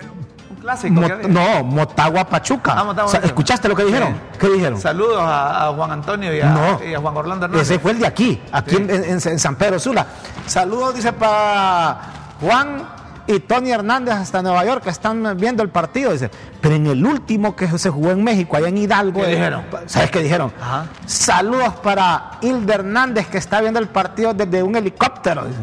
Un 0.50 0.56
clásico. 0.58 1.02
No, 1.30 1.64
Motagua 1.64 2.26
Pachuca. 2.26 2.74
Ah, 2.76 2.84
Motagua 2.84 3.06
O 3.06 3.08
sea, 3.12 3.20
Pachuca. 3.22 3.28
¿Escuchaste 3.28 3.68
lo 3.70 3.76
que 3.76 3.86
dijeron? 3.86 4.14
Sí. 4.34 4.38
¿Qué 4.40 4.48
dijeron? 4.50 4.80
Saludos 4.82 5.20
a, 5.22 5.68
a 5.68 5.74
Juan 5.74 5.92
Antonio 5.92 6.34
y 6.36 6.42
a, 6.42 6.46
No. 6.50 6.80
y 6.84 6.94
a 6.94 7.00
Juan 7.00 7.16
Orlando 7.18 7.46
Hernández. 7.46 7.70
Ese 7.70 7.80
fue 7.80 7.92
el 7.92 8.00
de 8.00 8.08
aquí, 8.08 8.42
aquí 8.52 8.76
Sí. 8.76 8.78
en, 8.82 8.90
en- 8.92 9.06
en 9.26 9.40
San 9.40 9.56
Pedro 9.56 9.80
Sula. 9.80 10.06
Saludos, 10.46 10.96
dice, 10.96 11.14
para 11.14 11.98
Juan 12.42 12.97
y 13.28 13.40
Tony 13.42 13.72
Hernández 13.72 14.16
hasta 14.16 14.42
Nueva 14.42 14.66
York, 14.66 14.84
que 14.84 14.90
están 14.90 15.38
viendo 15.38 15.62
el 15.62 15.70
partido. 15.70 16.14
Dice, 16.14 16.32
pero 16.62 16.76
en 16.76 16.88
el 16.88 17.06
último 17.06 17.56
que 17.56 17.68
se 17.78 17.90
jugó 17.90 18.12
en 18.12 18.24
México, 18.24 18.58
allá 18.58 18.70
en 18.70 18.78
Hidalgo. 18.78 19.22
¿Qué 19.22 19.32
eh, 19.32 19.36
dijeron? 19.36 19.64
¿Sabes 19.86 20.12
qué 20.12 20.20
dijeron? 20.22 20.52
Ajá. 20.60 20.86
Saludos 21.06 21.74
para 21.84 22.32
Hilda 22.42 22.76
Hernández, 22.76 23.28
que 23.28 23.38
está 23.38 23.62
viendo 23.62 23.80
el 23.80 23.88
partido 23.88 24.34
desde 24.34 24.64
un 24.64 24.76
helicóptero. 24.76 25.46
dice. 25.46 25.60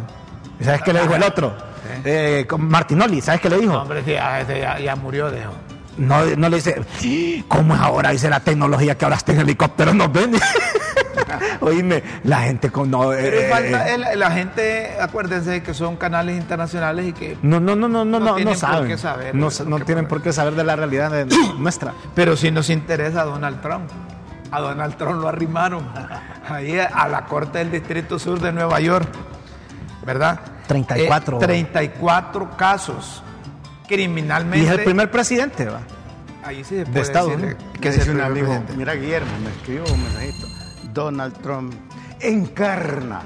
¿Y 0.61 0.64
¿Sabes 0.64 0.83
qué 0.83 0.92
le 0.92 1.03
dijo 1.03 1.14
el 1.14 1.22
otro? 1.22 1.55
Eh, 2.05 2.46
con 2.48 2.66
Martinoli, 2.68 3.20
¿sabes 3.20 3.40
qué 3.40 3.48
le 3.48 3.59
dijo? 3.59 3.72
No, 3.72 3.83
hombre, 3.83 4.03
sí, 4.05 4.12
ya, 4.12 4.79
ya 4.79 4.96
murió, 4.96 5.31
dejo. 5.31 5.53
No, 5.96 6.24
no 6.24 6.48
le 6.48 6.57
dice, 6.57 6.83
¿cómo 7.48 7.74
es 7.74 7.81
ahora? 7.81 8.11
Dice 8.11 8.29
la 8.29 8.40
tecnología 8.40 8.96
que 8.96 9.05
ahora 9.05 9.16
está 9.16 9.33
en 9.33 9.40
helicóptero, 9.40 9.94
nos 9.94 10.12
ven. 10.12 10.33
Oíme, 11.61 12.02
la 12.24 12.42
gente 12.42 12.70
con 12.70 12.90
no. 12.90 13.09
Pero 13.11 13.38
eh, 13.38 13.48
falta 13.50 13.88
el- 13.94 14.18
la 14.18 14.30
gente, 14.30 14.96
acuérdense 15.00 15.62
que 15.62 15.74
son 15.74 15.96
canales 15.96 16.37
internacionales 16.37 17.07
y 17.07 17.12
que. 17.12 17.38
no, 17.42 17.61
no, 17.61 17.74
no, 17.76 17.88
no, 17.88 18.04
no, 18.04 18.18
No 18.18 18.18
no, 18.20 18.26
no 18.30 18.35
tienen 18.37 18.54
por 18.54 18.57
saben. 18.61 18.88
qué 18.88 18.98
saber 18.98 19.35
no, 19.35 19.48
no 19.66 19.80
tienen 19.80 20.07
por 20.09 20.22
qué 20.22 20.33
saber 20.33 20.54
de 20.54 20.64
la 20.64 20.76
realidad 20.76 21.11
de- 21.11 21.26
nuestra. 21.59 21.92
Pero 22.14 22.37
si 22.37 22.50
nos 22.50 22.70
interesa 22.70 23.22
a 23.22 23.24
Donald 23.24 23.61
Trump. 23.61 23.90
A 24.50 24.61
Donald 24.61 24.96
Trump 24.96 25.20
lo 25.20 25.28
arrimaron 25.28 25.88
ahí 26.48 26.78
a 26.78 27.09
la 27.09 27.24
corte 27.24 27.59
del 27.59 27.72
Distrito 27.72 28.18
Sur 28.20 28.38
de 28.40 28.52
Nueva 28.52 28.78
York. 28.78 29.09
¿Verdad? 30.07 30.38
34. 30.68 31.38
Eh, 31.38 31.40
34 31.40 32.57
casos. 32.57 33.22
Criminalmente. 33.88 34.59
Y 34.64 34.68
es 34.68 34.70
el 34.78 34.85
primer 34.85 35.11
presidente, 35.11 35.64
¿va? 35.66 35.80
Ahí 36.44 36.62
sí 36.62 36.76
se 36.76 36.87
puede 36.87 37.00
Estados 37.00 37.30
decir 37.30 37.44
Unidos. 37.57 37.64
que 37.80 37.88
es 37.88 37.98
el 37.98 38.04
primer 38.12 38.33
presidente. 38.33 38.72
mira 38.76 38.94
Guillermo, 38.94 39.30
me 39.42 39.50
escribió 39.50 39.85
un 39.92 40.02
mensajito. 40.02 40.46
Donald 40.94 41.37
Trump 41.42 41.74
encarna 42.20 43.20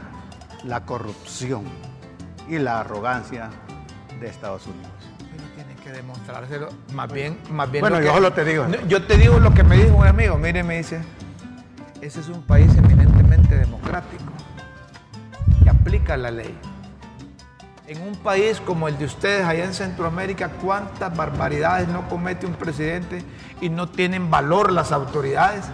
la 0.64 0.85
corrupción 0.85 1.64
y 2.48 2.59
la 2.59 2.81
arrogancia 2.81 3.50
de 4.18 4.26
Estados 4.26 4.66
Unidos. 4.66 4.90
Pero 5.31 5.44
tienen 5.54 5.77
que 5.77 5.90
demostrárselo. 5.92 6.71
Más 6.94 7.12
bien, 7.12 7.38
más 7.50 7.71
bien. 7.71 7.83
Bueno, 7.83 7.98
yo 8.00 8.06
que- 8.08 8.14
solo 8.14 8.33
te 8.33 8.44
digo. 8.44 8.66
Yo 8.88 9.06
te 9.06 9.16
digo 9.19 9.38
lo 9.38 9.52
que 9.54 9.62
me 9.62 9.77
dijo 9.77 9.96
un 9.96 10.06
amigo. 10.06 10.37
Mire, 10.38 10.62
me 10.64 10.79
dice, 10.79 11.00
ese 12.00 12.21
es 12.21 12.29
un 12.29 12.42
país 12.42 12.75
eminentemente 12.77 13.54
democrático 13.56 14.33
que 15.62 15.71
aplica 15.71 16.16
la 16.16 16.31
ley. 16.31 16.58
En 17.87 18.02
un 18.02 18.16
país 18.16 18.60
como 18.60 18.88
el 18.88 18.98
de 18.98 19.04
ustedes 19.06 19.46
allá 19.46 19.64
en 19.64 19.73
Centroamérica, 19.73 20.48
cuántas 20.62 21.14
barbaridades 21.16 21.88
no 21.88 22.06
comete 22.08 22.46
un 22.46 22.54
presidente 22.54 23.23
y 23.60 23.69
no 23.71 23.88
tienen 23.88 24.31
valor 24.31 24.73
las 24.73 24.92
autoridades 24.92 25.64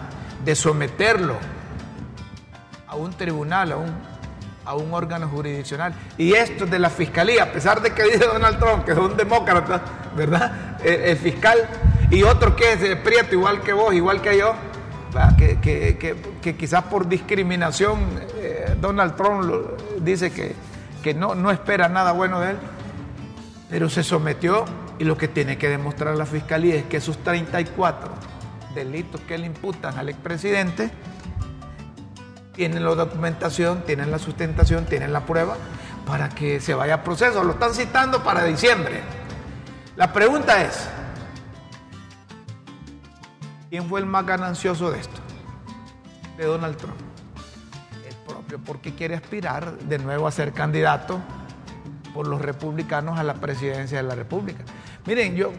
de 0.45 0.55
someterlo 0.55 1.35
a 2.95 2.97
un 2.97 3.11
tribunal, 3.13 3.71
a 3.73 3.77
un, 3.77 3.91
a 4.65 4.73
un 4.75 4.93
órgano 4.93 5.27
jurisdiccional. 5.27 5.93
Y 6.17 6.33
esto 6.33 6.65
de 6.65 6.79
la 6.79 6.89
fiscalía, 6.89 7.43
a 7.43 7.51
pesar 7.51 7.81
de 7.81 7.91
que 7.93 8.03
dice 8.03 8.25
Donald 8.25 8.57
Trump 8.59 8.85
que 8.85 8.93
es 8.93 8.97
un 8.97 9.15
demócrata, 9.15 9.81
¿verdad? 10.15 10.79
El, 10.83 11.01
el 11.01 11.17
fiscal 11.17 11.57
y 12.09 12.23
otro 12.23 12.55
que 12.55 12.73
es 12.73 12.81
eh, 12.83 12.95
prieto 12.95 13.35
igual 13.35 13.61
que 13.61 13.73
vos, 13.73 13.93
igual 13.93 14.21
que 14.21 14.37
yo, 14.37 14.53
que, 15.37 15.59
que- 15.61 15.97
que- 16.41 16.55
quizás 16.57 16.83
por 16.83 17.07
discriminación 17.07 17.99
eh, 18.37 18.75
Donald 18.79 19.15
Trump 19.15 19.43
dice 20.01 20.31
que, 20.31 20.53
que 21.03 21.13
no, 21.13 21.35
no 21.35 21.51
espera 21.51 21.87
nada 21.89 22.11
bueno 22.11 22.39
de 22.41 22.51
él, 22.51 22.57
pero 23.69 23.89
se 23.89 24.03
sometió 24.03 24.65
y 24.99 25.03
lo 25.05 25.17
que 25.17 25.27
tiene 25.27 25.57
que 25.57 25.69
demostrar 25.69 26.15
la 26.15 26.25
fiscalía 26.25 26.75
es 26.75 26.83
que 26.85 26.97
esos 26.97 27.17
34 27.23 28.09
delitos 28.75 29.21
que 29.21 29.37
le 29.37 29.47
imputan 29.47 29.97
al 29.97 30.09
expresidente 30.09 30.91
tienen 32.55 32.83
la 32.83 32.95
documentación, 32.95 33.83
tienen 33.85 34.11
la 34.11 34.19
sustentación, 34.19 34.85
tienen 34.85 35.11
la 35.13 35.25
prueba 35.25 35.57
para 36.05 36.29
que 36.29 36.59
se 36.59 36.73
vaya 36.73 36.95
a 36.95 37.03
proceso. 37.03 37.43
Lo 37.43 37.53
están 37.53 37.73
citando 37.73 38.23
para 38.23 38.43
diciembre. 38.43 39.01
La 39.95 40.11
pregunta 40.13 40.61
es, 40.61 40.87
¿quién 43.69 43.87
fue 43.87 43.99
el 43.99 44.05
más 44.05 44.25
ganancioso 44.25 44.91
de 44.91 44.99
esto? 44.99 45.21
De 46.37 46.45
Donald 46.45 46.77
Trump. 46.77 46.95
El 48.07 48.15
propio, 48.27 48.59
porque 48.59 48.93
quiere 48.93 49.15
aspirar 49.15 49.77
de 49.77 49.99
nuevo 49.99 50.27
a 50.27 50.31
ser 50.31 50.53
candidato 50.53 51.19
por 52.13 52.27
los 52.27 52.41
republicanos 52.41 53.19
a 53.19 53.23
la 53.23 53.35
presidencia 53.35 53.97
de 53.97 54.03
la 54.03 54.15
República. 54.15 54.63
Miren, 55.05 55.35
yo, 55.35 55.51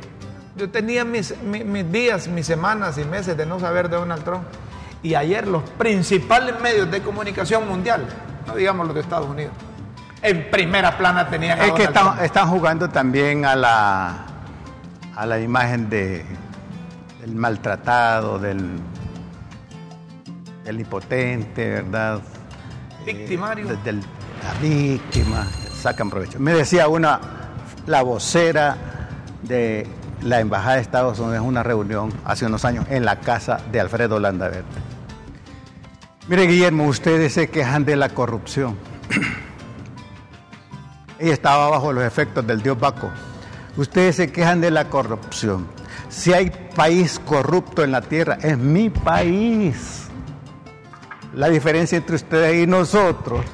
yo 0.57 0.71
tenía 0.71 1.05
mis, 1.05 1.35
mis 1.43 1.93
días, 1.93 2.29
mis 2.29 2.47
semanas 2.47 2.97
y 2.99 3.05
meses 3.05 3.37
de 3.37 3.45
no 3.45 3.61
saber 3.61 3.91
de 3.91 3.97
Donald 3.97 4.25
Trump. 4.25 4.45
Y 5.07 5.15
ayer 5.15 5.47
los 5.47 5.63
principales 5.79 6.61
medios 6.61 6.91
de 6.91 7.01
comunicación 7.01 7.69
mundial, 7.69 8.09
no 8.45 8.57
digamos 8.57 8.89
los 8.89 8.95
de 8.97 9.03
Estados 9.03 9.29
Unidos, 9.29 9.53
en 10.21 10.51
primera 10.51 10.99
plana 10.99 11.29
tenían 11.31 11.61
a 11.61 11.67
Es 11.67 11.73
que 11.75 11.85
están, 11.85 12.49
jugando 12.49 12.89
también 12.89 13.45
a 13.45 13.55
la, 13.55 14.27
a 15.15 15.27
la 15.27 15.39
imagen 15.39 15.89
de, 15.89 16.25
del 17.21 17.37
maltratado, 17.37 18.41
del, 18.41 18.81
del 20.65 20.81
impotente, 20.81 21.71
¿verdad? 21.71 22.19
Victimario. 23.05 23.71
Eh, 23.71 23.79
del, 23.85 24.01
la 24.01 24.55
víctima, 24.61 25.47
sacan 25.73 26.11
provecho. 26.11 26.41
Me 26.41 26.53
decía 26.53 26.89
una, 26.89 27.21
la 27.87 28.03
vocera 28.03 28.77
de 29.45 29.87
la 30.23 30.41
Embajada 30.41 30.75
de 30.75 30.81
Estados 30.81 31.21
Unidos 31.21 31.43
en 31.43 31.45
una 31.45 31.63
reunión 31.63 32.13
hace 32.25 32.45
unos 32.45 32.65
años 32.65 32.87
en 32.91 33.05
la 33.05 33.21
casa 33.21 33.61
de 33.71 33.79
Alfredo 33.79 34.19
Landaverde. 34.19 34.86
Mire, 36.29 36.47
Guillermo, 36.47 36.87
ustedes 36.87 37.35
se 37.35 37.49
quejan 37.49 37.85
de 37.85 37.95
la 37.95 38.09
corrupción. 38.09 38.77
Ella 41.21 41.33
estaba 41.33 41.71
bajo 41.71 41.93
los 41.93 42.03
efectos 42.03 42.45
del 42.45 42.63
dios 42.63 42.79
Baco. 42.79 43.11
Ustedes 43.77 44.17
se 44.17 44.33
quejan 44.33 44.61
de 44.61 44.73
la 44.73 44.89
corrupción. 44.89 45.69
Si 46.09 46.33
hay 46.33 46.51
país 46.75 47.21
corrupto 47.25 47.85
en 47.85 47.93
la 47.93 48.01
tierra, 48.01 48.39
es 48.43 48.59
mi 48.59 48.91
país. 48.91 50.09
La 51.33 51.49
diferencia 51.49 51.97
entre 51.97 52.17
ustedes 52.17 52.65
y 52.65 52.67
nosotros 52.67 53.45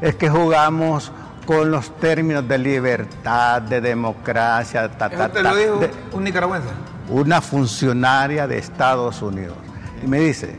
es 0.00 0.14
que 0.14 0.30
jugamos 0.30 1.12
con 1.44 1.70
los 1.70 1.94
términos 1.98 2.48
de 2.48 2.56
libertad, 2.56 3.60
de 3.60 3.82
democracia. 3.82 4.90
Ta, 4.90 5.10
te 5.10 5.42
lo 5.42 5.54
dijo 5.54 5.80
un 6.12 6.24
nicaragüense? 6.24 6.68
Una 7.10 7.42
funcionaria 7.42 8.46
de 8.46 8.56
Estados 8.56 9.20
Unidos. 9.20 9.58
Y 10.02 10.06
me 10.06 10.20
dice, 10.20 10.58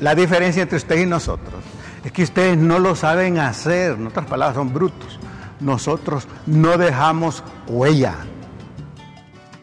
la 0.00 0.14
diferencia 0.14 0.62
entre 0.62 0.76
ustedes 0.76 1.02
y 1.02 1.06
nosotros 1.06 1.62
es 2.06 2.12
que 2.12 2.22
ustedes 2.22 2.56
no 2.56 2.78
lo 2.78 2.94
saben 2.94 3.38
hacer, 3.38 3.92
en 3.92 4.06
otras 4.06 4.26
palabras, 4.26 4.54
son 4.54 4.72
brutos. 4.72 5.18
Nosotros 5.58 6.28
no 6.46 6.78
dejamos 6.78 7.42
huella. 7.66 8.14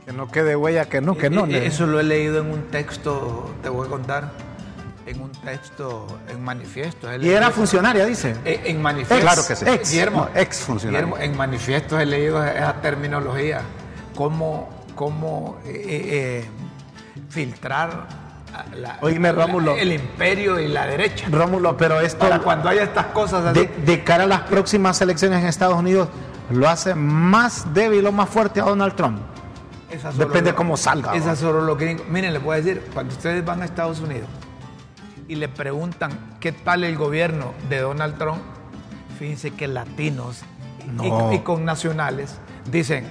Que 0.06 0.12
no 0.12 0.30
quede 0.30 0.54
huella, 0.56 0.90
que 0.90 1.00
no, 1.00 1.16
que 1.16 1.30
no. 1.30 1.46
Eso 1.46 1.86
lo 1.86 2.02
he 2.02 2.04
leído 2.04 2.42
en 2.42 2.52
un 2.52 2.64
texto, 2.64 3.50
te 3.62 3.70
voy 3.70 3.88
a 3.88 3.90
contar, 3.90 4.32
en 5.06 5.22
un 5.22 5.32
texto, 5.32 6.20
en 6.28 6.44
manifiesto. 6.44 7.08
Y 7.16 7.30
era 7.30 7.50
funcionaria, 7.52 8.06
dice. 8.06 8.36
En, 8.44 8.82
manifiesto. 8.82 9.22
claro 9.22 9.42
que 9.48 9.56
sí. 9.56 9.66
Ex, 9.66 9.94
ex 10.36 10.58
funcionaria. 10.58 11.24
en 11.24 11.38
manifiesto 11.38 11.98
he 11.98 12.06
leído 12.06 12.44
esa 12.44 12.74
terminología, 12.82 13.62
cómo, 14.16 14.68
cómo 14.96 15.60
eh, 15.66 15.82
eh, 15.86 16.46
filtrar 17.30 18.23
el 19.78 19.94
imperio 19.94 20.60
y 20.60 20.68
la 20.68 20.86
derecha. 20.86 21.28
Rómulo, 21.30 21.78
pero 21.78 22.00
esto. 22.00 22.28
cuando 22.44 22.70
haya 22.70 22.84
estas 22.84 23.08
cosas. 23.08 23.54
De, 23.54 24.04
cara 24.04 24.24
a 24.24 24.28
las 24.28 24.42
próximas 24.42 25.02
elecciones 25.02 25.42
en 25.42 25.48
Estados 25.48 25.78
Unidos, 25.78 26.10
¿lo 26.52 26.68
hace 26.68 26.96
más 26.96 27.74
débil 27.74 28.06
o 28.08 28.12
más 28.12 28.30
fuerte 28.30 28.60
a 28.62 28.66
Donald 28.66 28.96
Trump? 28.96 29.20
Depende 30.18 30.52
de 30.52 30.56
cómo 30.56 30.76
salga. 30.76 31.14
Esa 31.14 31.36
solo 31.36 31.62
lo 31.62 31.78
que 31.78 32.02
Miren, 32.10 32.34
les 32.34 32.44
voy 32.44 32.54
a 32.54 32.62
decir, 32.62 32.84
cuando 32.94 33.14
ustedes 33.14 33.46
van 33.46 33.62
a 33.62 33.66
Estados 33.66 34.00
Unidos 34.00 34.28
y 35.28 35.36
le 35.36 35.48
preguntan 35.48 36.38
qué 36.40 36.52
tal 36.52 36.84
el 36.84 36.98
gobierno 36.98 37.54
de 37.70 37.80
Donald 37.80 38.18
Trump, 38.18 38.42
fíjense 39.20 39.52
que 39.52 39.68
latinos 39.68 40.42
y, 41.32 41.40
con 41.40 41.64
nacionales 41.64 42.40
dicen. 42.70 43.10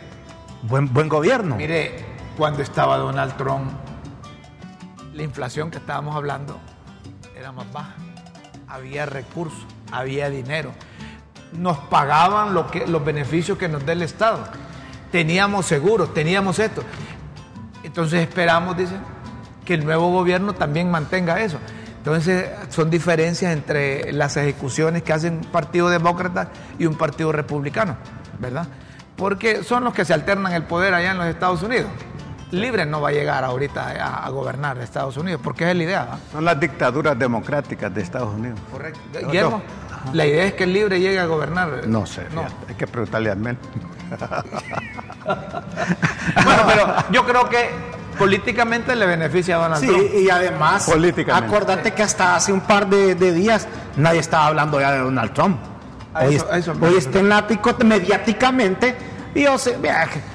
Buen, 0.62 0.92
buen 0.92 1.08
gobierno. 1.08 1.56
Mire, 1.56 2.04
cuando 2.36 2.62
estaba 2.62 2.96
Donald 2.96 3.36
Trump 3.36 3.70
la 5.14 5.22
inflación 5.22 5.70
que 5.70 5.78
estábamos 5.78 6.16
hablando 6.16 6.58
era 7.36 7.52
más 7.52 7.70
baja. 7.72 7.94
Había 8.68 9.06
recursos, 9.06 9.66
había 9.90 10.30
dinero. 10.30 10.72
Nos 11.52 11.76
pagaban 11.78 12.54
los 12.54 13.04
beneficios 13.04 13.58
que 13.58 13.68
nos 13.68 13.84
da 13.84 13.92
el 13.92 14.02
Estado. 14.02 14.44
Teníamos 15.10 15.66
seguros, 15.66 16.14
teníamos 16.14 16.58
esto. 16.58 16.82
Entonces 17.82 18.22
esperamos, 18.22 18.76
dicen, 18.76 19.00
que 19.64 19.74
el 19.74 19.84
nuevo 19.84 20.10
gobierno 20.10 20.54
también 20.54 20.90
mantenga 20.90 21.40
eso. 21.40 21.58
Entonces 21.98 22.50
son 22.70 22.90
diferencias 22.90 23.52
entre 23.52 24.12
las 24.12 24.36
ejecuciones 24.36 25.02
que 25.02 25.12
hacen 25.12 25.34
un 25.34 25.44
partido 25.44 25.88
demócrata 25.88 26.48
y 26.78 26.86
un 26.86 26.96
partido 26.96 27.30
republicano, 27.30 27.96
¿verdad? 28.40 28.66
Porque 29.16 29.62
son 29.62 29.84
los 29.84 29.92
que 29.92 30.04
se 30.04 30.14
alternan 30.14 30.52
el 30.52 30.64
poder 30.64 30.94
allá 30.94 31.12
en 31.12 31.18
los 31.18 31.26
Estados 31.26 31.62
Unidos 31.62 31.90
libre 32.52 32.86
no 32.86 33.00
va 33.00 33.08
a 33.08 33.12
llegar 33.12 33.42
ahorita 33.44 34.24
a, 34.24 34.30
gobernar 34.30 34.78
Estados 34.78 35.16
Unidos, 35.16 35.40
porque 35.42 35.68
es 35.70 35.76
la 35.76 35.82
idea. 35.82 36.18
Son 36.30 36.44
las 36.44 36.60
dictaduras 36.60 37.18
democráticas 37.18 37.92
de 37.92 38.02
Estados 38.02 38.34
Unidos. 38.34 38.60
Correcto. 38.70 39.00
Guillermo, 39.26 39.62
la 40.12 40.26
idea 40.26 40.44
es 40.44 40.54
que 40.54 40.64
el 40.64 40.72
libre 40.72 41.00
llegue 41.00 41.18
a 41.18 41.26
gobernar. 41.26 41.86
No 41.86 42.06
sé, 42.06 42.26
no. 42.34 42.44
hay 42.68 42.74
que 42.74 42.86
preguntarle 42.86 43.30
a 43.30 43.34
Mel. 43.34 43.56
bueno, 46.44 46.62
pero 46.66 46.94
yo 47.10 47.24
creo 47.24 47.48
que 47.48 47.70
políticamente 48.18 48.94
le 48.94 49.06
beneficia 49.06 49.56
a 49.56 49.60
Donald 49.68 49.84
Trump. 49.84 50.00
Sí, 50.10 50.24
y 50.24 50.30
además, 50.30 50.88
acuérdate 51.32 51.92
que 51.92 52.02
hasta 52.02 52.36
hace 52.36 52.52
un 52.52 52.60
par 52.60 52.86
de, 52.86 53.14
días 53.14 53.66
nadie 53.96 54.20
estaba 54.20 54.48
hablando 54.48 54.78
ya 54.80 54.92
de 54.92 54.98
Donald 54.98 55.32
Trump. 55.32 55.58
Hoy, 56.14 56.38
hoy 56.82 56.96
está 56.98 57.20
en 57.20 57.30
la 57.30 57.46
mediáticamente 57.84 58.94
y 59.34 59.44
yo 59.44 59.56
sé, 59.56 59.78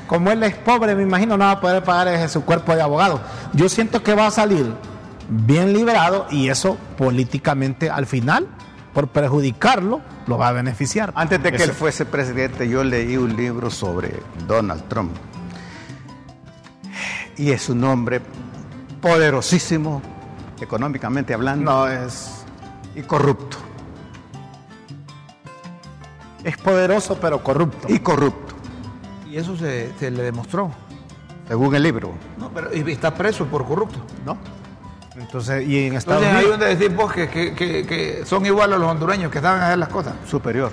como 0.07 0.31
él 0.31 0.41
es 0.43 0.55
pobre, 0.55 0.95
me 0.95 1.03
imagino 1.03 1.37
no 1.37 1.45
va 1.45 1.51
a 1.51 1.61
poder 1.61 1.83
pagar 1.83 2.29
su 2.29 2.43
cuerpo 2.43 2.73
de 2.75 2.81
abogado. 2.81 3.19
Yo 3.53 3.69
siento 3.69 4.01
que 4.01 4.15
va 4.15 4.27
a 4.27 4.31
salir 4.31 4.73
bien 5.29 5.73
liberado 5.73 6.27
y 6.31 6.49
eso 6.49 6.77
políticamente 6.97 7.89
al 7.89 8.05
final, 8.05 8.47
por 8.93 9.09
perjudicarlo, 9.09 10.01
lo 10.25 10.37
va 10.37 10.47
a 10.47 10.51
beneficiar. 10.53 11.11
Antes 11.15 11.43
de 11.43 11.51
que 11.51 11.63
él 11.63 11.71
fuese 11.71 12.05
presidente, 12.05 12.67
yo 12.67 12.83
leí 12.83 13.17
un 13.17 13.35
libro 13.35 13.69
sobre 13.69 14.21
Donald 14.47 14.87
Trump. 14.87 15.15
Y 17.37 17.51
es 17.51 17.69
un 17.69 17.83
hombre 17.83 18.21
poderosísimo, 19.01 20.01
económicamente 20.59 21.33
hablando. 21.33 21.71
No, 21.71 21.87
es... 21.87 22.45
Y 22.95 23.01
corrupto. 23.03 23.57
Es 26.43 26.57
poderoso, 26.57 27.19
pero 27.19 27.43
corrupto. 27.43 27.93
Y 27.93 27.99
corrupto. 27.99 28.55
Y 29.29 29.37
eso 29.37 29.55
se, 29.55 29.91
le 29.99 30.23
demostró. 30.23 30.71
Según 31.47 31.75
el 31.75 31.83
libro. 31.83 32.13
No, 32.37 32.49
pero 32.49 32.73
y 32.73 32.91
está 32.91 33.13
preso 33.13 33.45
por 33.45 33.65
corrupto. 33.65 33.99
¿No? 34.25 34.37
Entonces, 35.15 35.67
y 35.67 35.87
en 35.87 35.95
Estados 35.95 36.23
Entonces, 36.23 36.45
hay 36.45 36.51
donde 36.51 36.75
decir 36.75 36.95
vos 36.95 37.11
que, 37.11 37.29
que, 37.29 38.21
son 38.25 38.45
iguales 38.45 38.75
a 38.75 38.79
los 38.79 38.89
hondureños 38.89 39.31
que 39.31 39.41
saben 39.41 39.61
hacer 39.61 39.77
las 39.77 39.89
cosas. 39.89 40.13
Superior. 40.27 40.71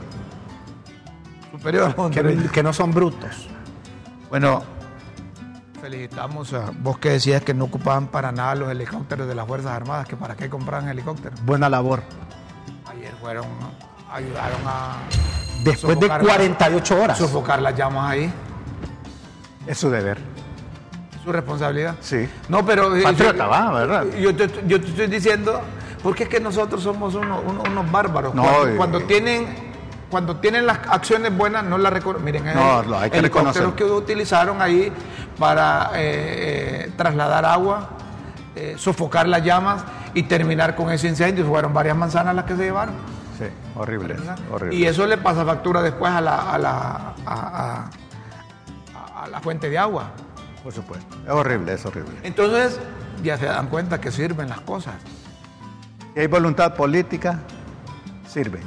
Superior 1.50 1.94
a 1.96 2.11
que, 2.11 2.50
que 2.52 2.62
no 2.62 2.72
son 2.72 2.92
brutos. 2.92 3.48
Bueno, 4.28 4.62
felicitamos 5.84 6.52
a 6.52 6.72
vos 6.78 6.98
que 6.98 7.11
decías 7.11 7.42
que 7.42 7.55
no 7.55 7.64
ocupaban 7.64 8.09
para 8.09 8.32
nada 8.32 8.55
los 8.55 8.70
helicópteros 8.70 9.28
de 9.28 9.34
las 9.34 9.46
Fuerzas 9.46 9.72
Armadas, 9.72 10.07
que 10.09 10.16
para 10.16 10.34
qué 10.34 10.48
compraban 10.48 10.88
helicópteros. 10.88 11.42
Buena 11.44 11.68
labor. 11.68 12.02
Ayer 12.86 13.12
fueron, 13.20 13.46
ayudaron 14.11 14.61
a... 14.66 14.96
Después 15.62 16.00
de 16.00 16.09
48 16.09 17.02
horas. 17.02 17.18
Sofocar 17.18 17.61
las 17.61 17.76
llamas 17.76 18.11
ahí. 18.11 18.32
Es 19.66 19.78
su 19.78 19.90
deber. 19.90 20.18
Su 21.24 21.32
responsabilidad. 21.32 21.96
Sí. 22.00 22.28
No, 22.48 22.64
pero. 22.64 22.94
Eh, 22.94 23.02
Patriota, 23.02 23.46
va, 23.46 23.72
¿verdad? 23.72 24.04
Yo 24.18 24.34
te, 24.36 24.48
yo 24.66 24.80
te 24.80 24.88
estoy 24.88 25.06
diciendo, 25.06 25.60
porque 26.02 26.24
es 26.24 26.28
que 26.28 26.38
nosotros 26.40 26.82
somos 26.82 27.14
unos, 27.14 27.40
unos, 27.44 27.90
bárbaros. 27.90 28.34
No, 28.34 28.44
cuando, 28.76 29.00
tienen 29.02 29.46
cuando 30.10 30.36
tienen 30.36 30.66
las 30.66 30.80
acciones 30.88 31.34
buenas, 31.34 31.64
no 31.64 31.78
las 31.78 31.92
reconocen. 31.92 32.24
Miren, 32.24 32.44
no, 32.54 32.80
el, 32.82 32.94
hay 32.94 33.10
que 33.10 33.18
helicópteros 33.18 33.72
que 33.74 33.84
utilizaron 33.84 34.60
ahí 34.60 34.92
para 35.38 35.92
eh, 35.94 36.84
eh, 36.86 36.92
trasladar 36.96 37.46
agua, 37.46 37.88
sofocar 38.76 39.26
las 39.26 39.42
llamas 39.42 39.82
y 40.12 40.24
terminar 40.24 40.76
con 40.76 40.90
ese 40.90 41.08
incendio. 41.08 41.46
Fueron 41.46 41.72
varias 41.72 41.96
manzanas 41.96 42.34
las 42.34 42.44
que 42.44 42.54
se 42.54 42.64
llevaron. 42.64 42.94
Sí, 43.38 43.46
horrible, 43.74 44.16
horrible. 44.52 44.76
Y 44.76 44.84
eso 44.84 45.06
le 45.06 45.16
pasa 45.16 45.44
factura 45.44 45.82
después 45.82 46.12
a 46.12 46.20
la, 46.20 46.52
a 46.52 46.58
la, 46.58 47.14
a, 47.26 47.80
a 47.82 47.90
la 49.28 49.40
fuente 49.40 49.68
de 49.70 49.78
agua. 49.78 50.10
Por 50.62 50.72
supuesto. 50.72 51.16
Es 51.24 51.30
horrible, 51.30 51.74
es 51.74 51.84
horrible. 51.84 52.12
Entonces, 52.22 52.80
ya 53.22 53.36
se 53.36 53.46
dan 53.46 53.68
cuenta 53.68 54.00
que 54.00 54.10
sirven 54.10 54.48
las 54.48 54.60
cosas. 54.60 54.94
Si 56.14 56.20
hay 56.20 56.26
voluntad 56.26 56.74
política, 56.74 57.40
sirve. 58.26 58.60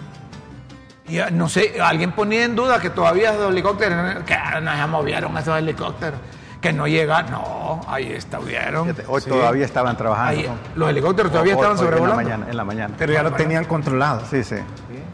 Y 1.08 1.20
no 1.32 1.48
sé, 1.48 1.80
alguien 1.82 2.12
ponía 2.12 2.44
en 2.44 2.56
duda 2.56 2.80
que 2.82 2.90
todavía 2.90 3.32
esos 3.32 3.50
helicópteros, 3.50 4.24
que 4.26 4.36
no 4.62 4.76
se 4.76 4.88
movieron 4.88 5.38
esos 5.38 5.58
helicópteros, 5.58 6.20
Que 6.60 6.74
no 6.74 6.88
llega, 6.88 7.22
no, 7.22 7.82
ahí 7.88 8.12
estuvieron. 8.14 8.94
Hoy 9.08 9.22
Sí. 9.22 9.30
todavía 9.30 9.64
estaban 9.64 9.96
trabajando. 9.96 10.32
Ahí, 10.42 10.50
los 10.76 10.90
helicópteros 10.90 11.32
todavía 11.32 11.54
estaban 11.54 11.78
sobrevolando. 11.78 12.20
En 12.20 12.28
la 12.28 12.34
mañana. 12.34 12.52
En 12.52 12.58
la 12.58 12.64
mañana. 12.66 12.96
Pero 12.98 13.14
ya 13.14 13.22
lo 13.24 13.32
tenían 13.34 13.66
controlado. 13.66 14.24
Sí, 14.26 14.44
sí. 14.44 14.56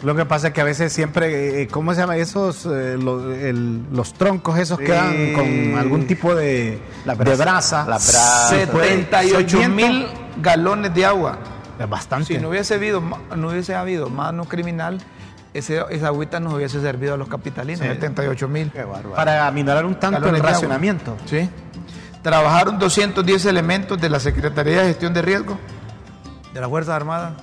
Lo 0.02 0.16
que 0.16 0.26
pasa 0.26 0.48
es 0.48 0.54
que 0.54 0.60
a 0.62 0.66
veces 0.66 0.92
siempre, 0.92 1.62
eh, 1.62 1.68
¿cómo 1.68 1.94
se 1.94 2.02
llama? 2.02 2.18
Esos, 2.18 2.66
eh, 2.66 2.98
lo- 3.00 3.32
el- 3.34 3.84
los 3.94 4.14
troncos 4.14 4.58
esos 4.60 4.78
Sí. 4.80 4.86
quedan 4.86 5.34
con 5.34 5.78
algún 5.78 6.08
tipo 6.08 6.36
de, 6.36 6.80
La 7.06 7.16
de 7.16 7.24
brasa, 7.24 7.44
brasa. 7.46 7.78
la 7.82 7.86
brasa. 7.86 8.48
78 8.50 9.58
Seguimiento. 9.62 9.76
mil 10.00 10.08
galones 10.42 10.94
de 10.94 11.06
agua. 11.06 11.38
Es 11.80 11.90
bastante. 11.90 12.26
Si 12.36 12.38
no 12.40 12.50
hubiese 12.50 12.74
habido, 12.74 13.00
ma- 13.02 13.20
no 13.36 13.50
hubiese 13.50 13.76
habido 13.76 14.10
mano 14.10 14.44
criminal, 14.46 15.00
ese, 15.54 15.82
esa 15.92 16.08
agüita 16.08 16.40
nos 16.40 16.54
hubiese 16.54 16.82
servido 16.82 17.14
a 17.14 17.18
los 17.18 17.30
capitalinos, 17.30 17.80
Sí. 17.82 17.88
78 17.88 18.48
mil. 18.50 18.72
Qué 18.72 18.84
bárbaro. 18.84 19.14
Para 19.16 19.48
aminorar 19.48 19.86
un 19.86 19.96
tanto 19.96 20.28
el 20.28 20.40
racionamiento. 20.40 21.16
Sí. 21.26 21.50
Trabajaron 22.22 22.78
210 22.80 23.46
elementos 23.46 24.00
de 24.00 24.10
la 24.10 24.20
Secretaría 24.20 24.82
de 24.82 24.88
Gestión 24.88 25.14
de 25.14 25.22
Riesgo, 25.22 25.58
de 26.54 26.60
las 26.62 26.70
Fuerzas 26.70 26.96
Armadas, 26.96 27.34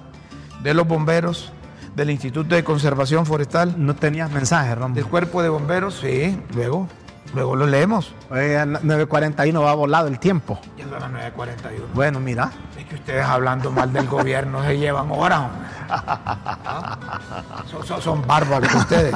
de 0.62 0.74
los 0.74 0.86
bomberos, 0.86 1.52
del 2.00 2.10
Instituto 2.10 2.54
de 2.54 2.64
Conservación 2.64 3.26
Forestal, 3.26 3.74
No 3.76 3.94
tenías 3.94 4.30
mensaje, 4.30 4.74
Romo. 4.74 4.94
del 4.94 5.04
Cuerpo 5.04 5.42
de 5.42 5.50
Bomberos, 5.50 5.98
sí, 6.00 6.34
luego, 6.54 6.88
luego 7.34 7.54
lo 7.56 7.66
leemos. 7.66 8.14
Oye, 8.30 8.58
a 8.58 8.64
9.41 8.64 9.62
va 9.62 9.74
volado 9.74 10.08
el 10.08 10.18
tiempo. 10.18 10.58
Ya 10.78 10.84
son 10.84 10.92
las 11.12 11.34
9.41. 11.34 11.92
Bueno, 11.92 12.18
mira. 12.18 12.50
Es 12.78 12.86
que 12.86 12.94
ustedes 12.94 13.22
hablando 13.24 13.70
mal 13.70 13.92
del 13.92 14.06
gobierno 14.08 14.64
se 14.64 14.78
llevan 14.78 15.10
horas. 15.10 15.42
Son, 17.70 17.84
son- 17.86 18.00
son 18.02 18.26
bárbaros 18.26 18.72
ustedes. 18.74 19.14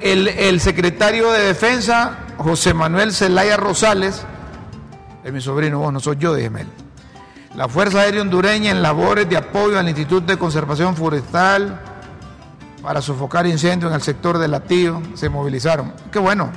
El, 0.00 0.26
el 0.28 0.60
secretario 0.60 1.30
de 1.30 1.40
Defensa, 1.44 2.18
José 2.38 2.74
Manuel 2.74 3.12
Zelaya 3.12 3.56
Rosales, 3.56 4.24
es 5.24 5.32
mi 5.32 5.40
sobrino, 5.40 5.78
vos 5.78 5.92
no 5.92 6.00
soy 6.00 6.16
yo, 6.16 6.32
déjeme 6.34 6.62
él. 6.62 6.68
La 7.56 7.68
Fuerza 7.68 8.02
Aérea 8.02 8.22
Hondureña 8.22 8.70
en 8.70 8.82
labores 8.82 9.28
de 9.28 9.36
apoyo 9.36 9.78
al 9.78 9.88
Instituto 9.88 10.26
de 10.26 10.38
Conservación 10.38 10.94
Forestal 10.94 11.80
para 12.82 13.02
sofocar 13.02 13.46
incendios 13.46 13.90
en 13.90 13.96
el 13.96 14.02
sector 14.02 14.38
de 14.38 14.46
Latío 14.46 15.02
se 15.14 15.28
movilizaron. 15.28 15.92
Qué 16.12 16.18
bueno. 16.18 16.50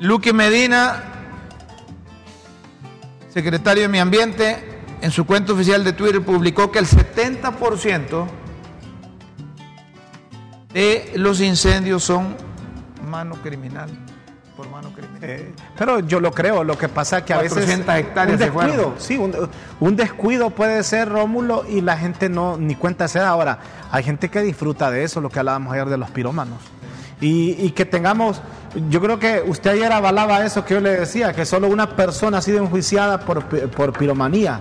Luque 0.00 0.32
Medina 0.32 1.14
secretario 3.36 3.82
de 3.82 3.88
Medio 3.88 4.02
Ambiente, 4.02 4.80
en 5.02 5.10
su 5.10 5.26
cuenta 5.26 5.52
oficial 5.52 5.84
de 5.84 5.92
Twitter 5.92 6.24
publicó 6.24 6.72
que 6.72 6.78
el 6.78 6.86
70% 6.86 8.26
de 10.72 11.12
los 11.16 11.42
incendios 11.42 12.02
son 12.02 12.34
mano 13.06 13.34
criminal, 13.42 13.90
por 14.56 14.68
mano 14.70 14.90
criminal. 14.92 15.20
Eh, 15.22 15.52
pero 15.78 16.00
yo 16.00 16.18
lo 16.20 16.32
creo, 16.32 16.64
lo 16.64 16.78
que 16.78 16.88
pasa 16.88 17.18
es 17.18 17.24
que 17.24 17.34
a 17.34 17.38
veces 17.38 17.58
400 17.58 17.94
hectáreas 17.96 18.40
un 18.40 18.46
se 18.46 18.52
fueron. 18.52 18.76
descuido, 18.76 18.94
sí, 18.98 19.16
un, 19.16 19.50
un 19.80 19.96
descuido 19.96 20.50
puede 20.50 20.82
ser 20.82 21.08
Rómulo 21.08 21.64
y 21.68 21.82
la 21.82 21.96
gente 21.96 22.28
no 22.28 22.56
ni 22.56 22.74
cuenta 22.74 23.06
se 23.08 23.18
da. 23.18 23.28
Ahora, 23.28 23.58
hay 23.90 24.02
gente 24.02 24.30
que 24.30 24.40
disfruta 24.42 24.90
de 24.90 25.04
eso, 25.04 25.20
lo 25.20 25.28
que 25.28 25.38
hablábamos 25.38 25.72
ayer 25.74 25.88
de 25.88 25.98
los 25.98 26.10
pirómanos. 26.10 26.58
Y, 27.20 27.52
y 27.52 27.70
que 27.70 27.84
tengamos, 27.84 28.40
yo 28.90 29.00
creo 29.00 29.18
que 29.18 29.42
usted 29.46 29.70
ayer 29.70 29.92
avalaba 29.92 30.44
eso 30.44 30.64
que 30.64 30.74
yo 30.74 30.80
le 30.80 30.90
decía, 30.90 31.32
que 31.32 31.46
solo 31.46 31.68
una 31.68 31.96
persona 31.96 32.38
ha 32.38 32.42
sido 32.42 32.58
enjuiciada 32.58 33.20
por, 33.20 33.44
por 33.44 33.92
piromanía 33.92 34.60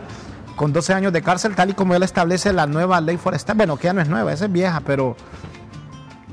con 0.56 0.72
12 0.72 0.94
años 0.94 1.14
de 1.14 1.22
cárcel, 1.22 1.54
tal 1.54 1.72
y 1.72 1.74
como 1.74 1.96
él 1.96 2.04
establece 2.04 2.54
la 2.54 2.66
nueva 2.66 3.02
ley 3.02 3.18
forestal. 3.18 3.58
Bueno, 3.58 3.78
que 3.78 3.86
ya 3.86 3.94
no 3.94 4.02
es 4.02 4.08
nueva, 4.08 4.32
esa 4.32 4.46
es 4.46 4.52
vieja, 4.52 4.82
pero 4.86 5.16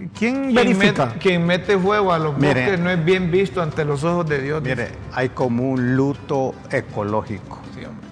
¿quién 0.08 0.42
Quien 0.44 0.54
verifica? 0.54 1.06
mete, 1.06 1.18
quien 1.18 1.46
mete 1.46 1.78
fuego 1.78 2.12
a 2.12 2.18
los 2.18 2.36
Mire. 2.36 2.60
bosques 2.62 2.80
no 2.80 2.90
es 2.90 3.04
bien 3.04 3.30
visto 3.30 3.60
ante 3.62 3.84
los 3.84 4.02
ojos 4.04 4.28
de 4.28 4.40
Dios. 4.40 4.62
Mire, 4.62 4.90
hay 5.12 5.28
como 5.30 5.70
un 5.70 5.96
luto 5.96 6.54
ecológico. 6.70 7.60
Sí, 7.74 7.84
hombre. 7.84 8.06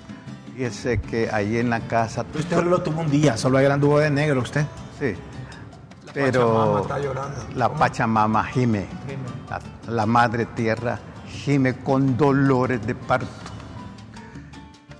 Fíjese 0.54 1.00
que 1.00 1.28
ahí 1.32 1.56
en 1.58 1.70
la 1.70 1.80
casa, 1.80 2.24
Usted 2.34 2.56
solo 2.56 2.70
lo 2.70 2.82
tuvo 2.82 3.00
un 3.00 3.10
día, 3.10 3.36
solo 3.36 3.58
ayer 3.58 3.72
anduvo 3.72 3.98
de 3.98 4.10
negro 4.10 4.40
usted. 4.42 4.64
sí, 4.98 5.14
Pachamama 6.06 6.12
pero 6.12 6.78
está 6.80 6.98
llorando. 6.98 7.36
la 7.54 7.68
Pachamama 7.72 8.44
gime, 8.44 8.86
la, 9.48 9.60
la 9.94 10.06
madre 10.06 10.44
tierra 10.46 10.98
gime 11.28 11.76
con 11.76 12.16
dolores 12.16 12.84
de 12.86 12.94
parto. 12.94 13.28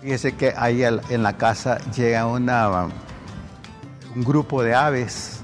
Fíjese 0.00 0.32
que 0.36 0.54
ahí 0.56 0.82
en 0.84 1.22
la 1.22 1.36
casa 1.36 1.78
llega 1.94 2.24
una, 2.26 2.86
un 4.14 4.24
grupo 4.24 4.62
de 4.62 4.74
aves, 4.74 5.39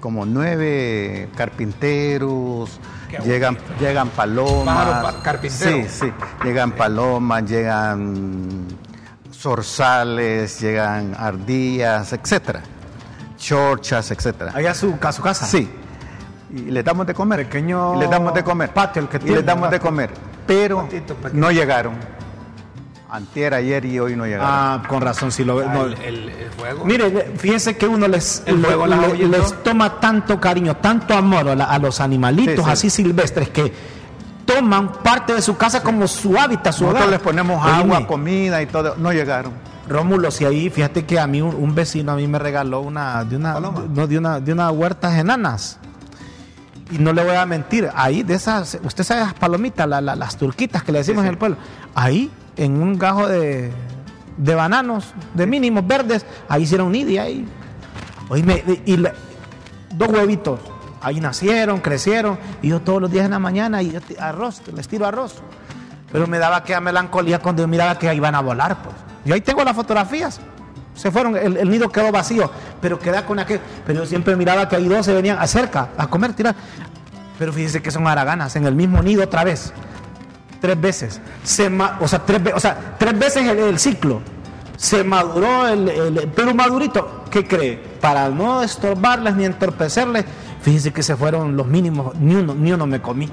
como 0.00 0.24
nueve 0.26 1.28
carpinteros, 1.36 2.78
llegan, 3.24 3.58
llegan 3.80 4.08
palomas. 4.10 4.76
Pájaro 4.76 5.02
pa- 5.16 5.22
carpintero. 5.22 5.76
Sí, 5.76 5.86
sí, 5.88 6.12
llegan 6.44 6.72
palomas, 6.72 7.44
llegan 7.44 8.66
zorzales, 9.32 10.60
llegan 10.60 11.14
ardillas, 11.18 12.12
etcétera, 12.12 12.62
chorchas, 13.36 14.10
etcétera. 14.10 14.52
Allá 14.54 14.70
a 14.70 14.74
su, 14.74 14.94
a 15.00 15.12
su 15.12 15.22
casa. 15.22 15.46
Sí. 15.46 15.70
Y 16.52 16.70
le 16.70 16.82
damos 16.82 17.06
de 17.06 17.14
comer. 17.14 17.44
Pequeño 17.46 17.96
Y 17.96 17.98
le 17.98 18.06
damos 18.08 18.32
de 18.34 18.42
comer. 18.44 18.70
patio 18.72 19.02
el 19.02 19.08
que 19.08 19.16
y 19.18 19.20
tiene, 19.20 19.36
le 19.38 19.42
damos 19.42 19.70
de 19.70 19.80
comer. 19.80 20.10
Pero 20.46 20.82
Patito 20.82 21.16
no 21.32 21.50
llegaron. 21.50 21.94
Antier, 23.08 23.54
ayer 23.54 23.84
y 23.84 24.00
hoy 24.00 24.16
no 24.16 24.24
llegaron. 24.24 24.46
Ah, 24.50 24.82
con 24.88 25.00
razón, 25.00 25.30
si 25.30 25.44
lo 25.44 25.56
ve. 25.56 25.64
Ah, 25.68 25.72
no. 25.74 25.84
el, 25.86 25.92
el- 25.94 26.28
el 26.28 26.50
fuego. 26.50 26.84
Mire, 26.84 27.34
fíjense 27.38 27.76
que 27.76 27.86
uno 27.86 28.08
les, 28.08 28.42
El 28.46 28.60
le- 28.60 28.76
le- 28.76 29.28
les 29.28 29.62
toma 29.62 30.00
tanto 30.00 30.40
cariño, 30.40 30.76
tanto 30.76 31.14
amor 31.14 31.48
a, 31.50 31.54
la- 31.54 31.66
a 31.66 31.78
los 31.78 32.00
animalitos 32.00 32.56
Sí, 32.56 32.62
sí. 32.64 32.70
así 32.70 32.90
silvestres 32.90 33.50
que 33.50 33.72
toman 34.44 34.92
parte 35.04 35.34
de 35.34 35.42
su 35.42 35.56
casa 35.56 35.82
como 35.82 36.08
su 36.08 36.36
hábitat, 36.36 36.72
su 36.72 36.82
Nosotros 36.84 37.02
hogar. 37.06 37.10
les 37.12 37.20
ponemos 37.20 37.64
Oíme, 37.64 37.76
agua, 37.78 38.06
comida 38.08 38.60
y 38.62 38.66
todo. 38.66 38.96
No 38.96 39.12
llegaron. 39.12 39.52
Rómulo, 39.88 40.32
si 40.32 40.44
ahí, 40.44 40.68
fíjate 40.68 41.04
que 41.04 41.20
a 41.20 41.28
mí 41.28 41.40
un, 41.40 41.54
un 41.54 41.74
vecino 41.76 42.10
a 42.10 42.16
mí 42.16 42.26
me 42.26 42.40
regaló 42.40 42.80
una 42.80 43.22
de 43.24 43.36
una 43.36 43.54
Paloma. 43.54 43.84
no, 43.88 44.06
de 44.08 44.18
una 44.18 44.40
de 44.40 44.52
una 44.52 44.68
huertas 44.72 45.14
enanas. 45.16 45.78
Y 46.90 46.98
no 46.98 47.12
le 47.12 47.22
voy 47.24 47.36
a 47.36 47.46
mentir, 47.46 47.88
ahí 47.94 48.22
de 48.24 48.34
esas, 48.34 48.78
usted 48.82 49.04
sabe 49.04 49.20
las 49.20 49.34
palomitas, 49.34 49.88
la- 49.88 50.00
la- 50.00 50.16
las 50.16 50.36
turquitas 50.36 50.82
que 50.82 50.90
le 50.92 50.98
decimos 50.98 51.22
Sí, 51.22 51.24
sí. 51.24 51.28
en 51.28 51.32
el 51.34 51.38
pueblo, 51.38 51.56
ahí 51.94 52.30
en 52.56 52.80
un 52.82 52.98
gajo 52.98 53.28
de, 53.28 53.72
de 54.36 54.54
bananos, 54.54 55.12
de 55.34 55.46
mínimos 55.46 55.86
verdes, 55.86 56.24
ahí 56.48 56.62
hicieron 56.62 56.92
nidia 56.92 57.22
ahí. 57.22 57.46
Oíme, 58.28 58.62
y 58.84 58.96
la- 58.96 59.12
dos 59.94 60.08
huevitos, 60.08 60.60
ahí 61.00 61.20
nacieron, 61.20 61.80
crecieron, 61.80 62.38
y 62.62 62.68
yo 62.68 62.80
todos 62.80 63.00
los 63.00 63.10
días 63.10 63.24
en 63.24 63.30
la 63.32 63.38
mañana, 63.38 63.82
y 63.82 63.92
yo 63.92 64.00
arroz, 64.18 64.62
les 64.74 64.88
tiro 64.88 65.06
arroz. 65.06 65.34
Pero 66.12 66.26
me 66.26 66.38
daba 66.38 66.56
aquella 66.56 66.80
melancolía 66.80 67.40
cuando 67.40 67.62
yo 67.62 67.68
miraba 67.68 67.98
que 67.98 68.12
iban 68.14 68.34
a 68.34 68.40
volar, 68.40 68.82
pues. 68.82 68.94
Yo 69.24 69.34
ahí 69.34 69.40
tengo 69.40 69.64
las 69.64 69.74
fotografías. 69.74 70.40
Se 70.94 71.10
fueron, 71.10 71.36
el, 71.36 71.56
el 71.58 71.68
nido 71.68 71.90
quedó 71.90 72.10
vacío, 72.12 72.50
pero 72.80 72.98
queda 72.98 73.26
con 73.26 73.38
aquel. 73.38 73.60
Pero 73.86 74.00
yo 74.00 74.06
siempre 74.06 74.34
miraba 74.36 74.68
que 74.68 74.76
ahí 74.76 74.88
dos 74.88 75.04
se 75.04 75.12
venían 75.12 75.36
acerca 75.38 75.88
a 75.98 76.06
comer, 76.06 76.32
tirar. 76.32 76.54
Pero 77.38 77.52
fíjese 77.52 77.82
que 77.82 77.90
son 77.90 78.06
haraganas, 78.06 78.56
en 78.56 78.64
el 78.66 78.74
mismo 78.74 79.02
nido 79.02 79.24
otra 79.24 79.44
vez. 79.44 79.72
Tres 80.66 80.80
veces. 80.80 81.20
Se 81.44 81.70
o, 82.00 82.08
sea, 82.08 82.18
tres, 82.24 82.40
o 82.54 82.60
sea, 82.60 82.96
tres 82.98 83.18
veces 83.18 83.46
el, 83.48 83.58
el 83.58 83.78
ciclo. 83.78 84.20
Se 84.76 85.02
maduró 85.04 85.68
el, 85.68 85.88
el- 85.88 86.28
Pero 86.34 86.54
madurito, 86.54 87.24
¿qué 87.30 87.46
cree? 87.46 87.76
Para 88.00 88.28
no 88.28 88.62
estorbarles 88.62 89.34
ni 89.36 89.44
entorpecerles, 89.44 90.24
fíjese 90.60 90.92
que 90.92 91.02
se 91.02 91.16
fueron 91.16 91.56
los 91.56 91.66
mínimos, 91.66 92.14
ni 92.16 92.34
uno, 92.34 92.54
ni 92.54 92.72
uno 92.72 92.86
me 92.86 93.00
comí. 93.00 93.26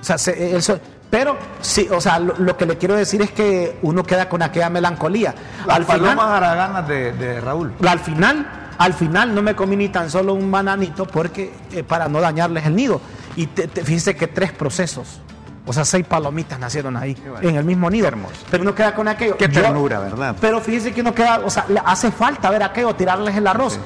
O 0.00 0.04
sea, 0.04 0.18
se- 0.18 0.56
eso- 0.56 0.78
pero 1.10 1.36
sí, 1.60 1.88
o 1.90 2.00
sea, 2.00 2.18
lo, 2.18 2.34
lo 2.38 2.56
que 2.56 2.66
le 2.66 2.76
quiero 2.78 2.94
decir 2.94 3.22
es 3.22 3.30
que 3.30 3.78
uno 3.82 4.02
queda 4.04 4.28
con 4.28 4.42
aquella 4.42 4.68
melancolía. 4.70 5.34
Las 5.66 5.76
al 5.78 5.84
palomas 5.86 6.12
final, 6.14 6.34
haraganas 6.34 6.86
de, 6.88 7.12
de 7.12 7.40
Raúl. 7.40 7.72
al 7.86 7.98
final, 8.00 8.46
al 8.78 8.92
final 8.94 9.34
no 9.34 9.40
me 9.42 9.54
comí 9.56 9.74
ni 9.76 9.88
tan 9.88 10.10
solo 10.10 10.34
un 10.34 10.50
bananito 10.50 11.06
porque 11.06 11.52
eh, 11.72 11.82
para 11.82 12.08
no 12.08 12.20
dañarles 12.20 12.66
el 12.66 12.76
nido. 12.76 13.00
Y 13.36 13.46
te, 13.48 13.66
te- 13.68 13.84
fíjese 13.84 14.14
que 14.16 14.28
tres 14.28 14.52
procesos. 14.52 15.20
O 15.66 15.72
sea, 15.72 15.84
seis 15.84 16.06
palomitas 16.06 16.58
nacieron 16.60 16.96
ahí, 16.96 17.14
bueno. 17.14 17.48
en 17.48 17.56
el 17.56 17.64
mismo 17.64 17.90
nido. 17.90 18.06
Hermoso. 18.06 18.36
Pero 18.50 18.62
uno 18.62 18.74
queda 18.74 18.94
con 18.94 19.08
aquello. 19.08 19.36
Qué 19.36 19.48
Yo- 19.48 19.62
ternura, 19.62 19.98
¿verdad? 19.98 20.36
Pero 20.40 20.60
fíjese 20.60 20.92
que 20.92 21.00
uno 21.00 21.12
queda, 21.14 21.40
o 21.44 21.50
sea, 21.50 21.64
le 21.68 21.80
hace 21.84 22.10
falta 22.12 22.48
ver 22.50 22.62
aquello, 22.62 22.94
tirarles 22.94 23.34
el 23.36 23.46
arroz. 23.46 23.78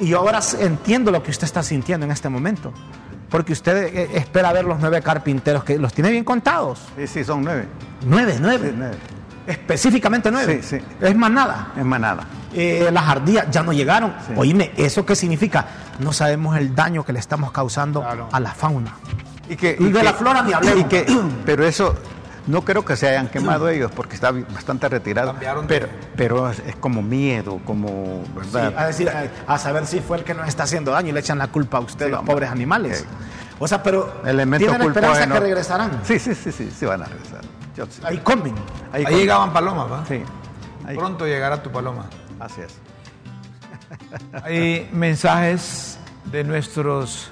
Y 0.00 0.08
yo 0.08 0.18
ahora 0.18 0.40
entiendo 0.58 1.10
lo 1.10 1.22
que 1.22 1.30
usted 1.30 1.44
está 1.44 1.62
sintiendo 1.62 2.04
en 2.06 2.12
este 2.12 2.28
momento. 2.28 2.72
Porque 3.28 3.52
usted 3.52 3.76
eh, 3.94 4.10
espera 4.14 4.52
ver 4.52 4.64
los 4.64 4.80
nueve 4.80 5.00
carpinteros 5.02 5.62
que 5.62 5.78
los 5.78 5.92
tiene 5.94 6.10
bien 6.10 6.24
contados. 6.24 6.80
Sí, 6.96 7.06
sí, 7.06 7.22
son 7.24 7.44
nueve. 7.44 7.68
Nueve, 8.04 8.36
nueve. 8.40 8.70
Sí, 8.70 8.74
nueve. 8.76 8.96
Específicamente 9.46 10.30
nueve. 10.30 10.60
Sí, 10.62 10.78
sí. 10.80 10.84
Es 11.00 11.14
más 11.16 11.30
nada. 11.30 11.68
Es 11.76 11.84
manada. 11.84 12.24
Eh, 12.52 12.88
las 12.92 13.08
ardillas 13.08 13.46
ya 13.50 13.62
no 13.62 13.72
llegaron. 13.72 14.14
Sí. 14.26 14.32
Oíme, 14.36 14.72
¿eso 14.76 15.06
qué 15.06 15.14
significa? 15.14 15.64
No 16.00 16.12
sabemos 16.12 16.56
el 16.56 16.74
daño 16.74 17.04
que 17.04 17.12
le 17.12 17.18
estamos 17.20 17.52
causando 17.52 18.00
Claro. 18.00 18.28
a 18.32 18.40
la 18.40 18.52
fauna. 18.52 18.94
Y 19.50 19.56
que, 19.56 19.76
Y 19.78 19.90
de 19.90 20.02
la 20.02 20.14
flora 20.14 20.42
ni 20.42 20.52
hablemos. 20.52 20.80
y 20.80 20.84
que- 20.84 21.06
pero 21.44 21.66
eso, 21.66 21.94
no 22.46 22.62
creo 22.62 22.84
que 22.84 22.96
se 22.96 23.08
hayan 23.08 23.28
quemado 23.28 23.68
ellos 23.68 23.90
porque 23.94 24.14
está 24.14 24.30
bastante 24.30 24.88
retirado. 24.88 25.32
Cambiaron 25.32 25.66
de- 25.66 25.74
Pero, 25.80 25.88
pero 26.16 26.50
es, 26.50 26.60
es 26.60 26.76
como 26.76 27.02
miedo, 27.02 27.60
como, 27.66 28.22
¿verdad? 28.34 28.74
a 28.78 28.86
decir, 28.86 29.08
a, 29.10 29.52
a 29.52 29.58
saber 29.58 29.86
si 29.86 30.00
fue 30.00 30.18
el 30.18 30.24
que 30.24 30.34
nos 30.34 30.48
está 30.48 30.62
haciendo 30.62 30.92
daño 30.92 31.08
y 31.10 31.12
le 31.12 31.20
echan 31.20 31.38
la 31.38 31.48
culpa 31.48 31.78
a 31.78 31.80
usted, 31.80 32.06
Sí, 32.06 32.10
los 32.10 32.20
hombre. 32.20 32.34
pobres 32.34 32.50
animales. 32.50 32.98
Sí. 33.00 33.04
O 33.58 33.68
sea, 33.68 33.82
pero 33.82 34.22
Elemento 34.24 34.66
¿tienen 34.70 34.86
esperanza 34.88 35.26
que 35.26 35.40
regresarán? 35.40 36.00
Sí, 36.04 36.18
sí, 36.18 36.34
sí, 36.34 36.50
sí, 36.50 36.70
sí 36.70 36.86
van 36.86 37.02
a 37.02 37.06
regresar. 37.06 37.40
Yo 37.76 37.84
sí. 37.86 38.00
Ahí 38.04 38.18
comen. 38.18 38.54
Ahí 38.92 39.04
llegaban 39.06 39.52
palomas, 39.52 39.90
¿va? 39.90 40.04
Sí. 40.06 40.22
Ahí- 40.86 40.96
Pronto 40.96 41.26
llegará 41.26 41.62
tu 41.62 41.70
paloma. 41.70 42.06
Así 42.38 42.62
es. 42.62 42.72
Hay 44.44 44.88
mensajes 44.92 45.98
de 46.26 46.44
nuestros 46.44 47.30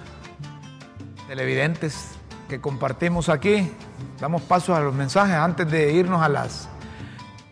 televidentes 1.29 2.09
que 2.49 2.61
compartimos 2.61 3.29
aquí. 3.29 3.71
Damos 4.19 4.43
paso 4.43 4.75
a 4.75 4.81
los 4.81 4.95
mensajes 4.95 5.37
antes 5.37 5.71
de 5.71 5.93
irnos 5.93 6.23
a 6.23 6.29
las 6.29 6.69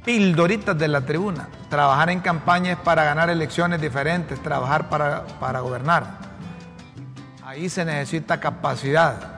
pildoritas 0.05 0.77
de 0.77 0.89
la 0.89 1.03
tribuna. 1.03 1.49
Trabajar 1.69 2.11
en 2.11 2.21
campañas 2.21 2.79
para 2.83 3.05
ganar 3.05 3.29
elecciones 3.29 3.81
diferentes, 3.81 4.43
trabajar 4.43 4.89
para, 4.89 5.27
para 5.39 5.61
gobernar. 5.61 6.19
Ahí 7.45 7.69
se 7.69 7.85
necesita 7.85 8.41
capacidad. 8.41 9.37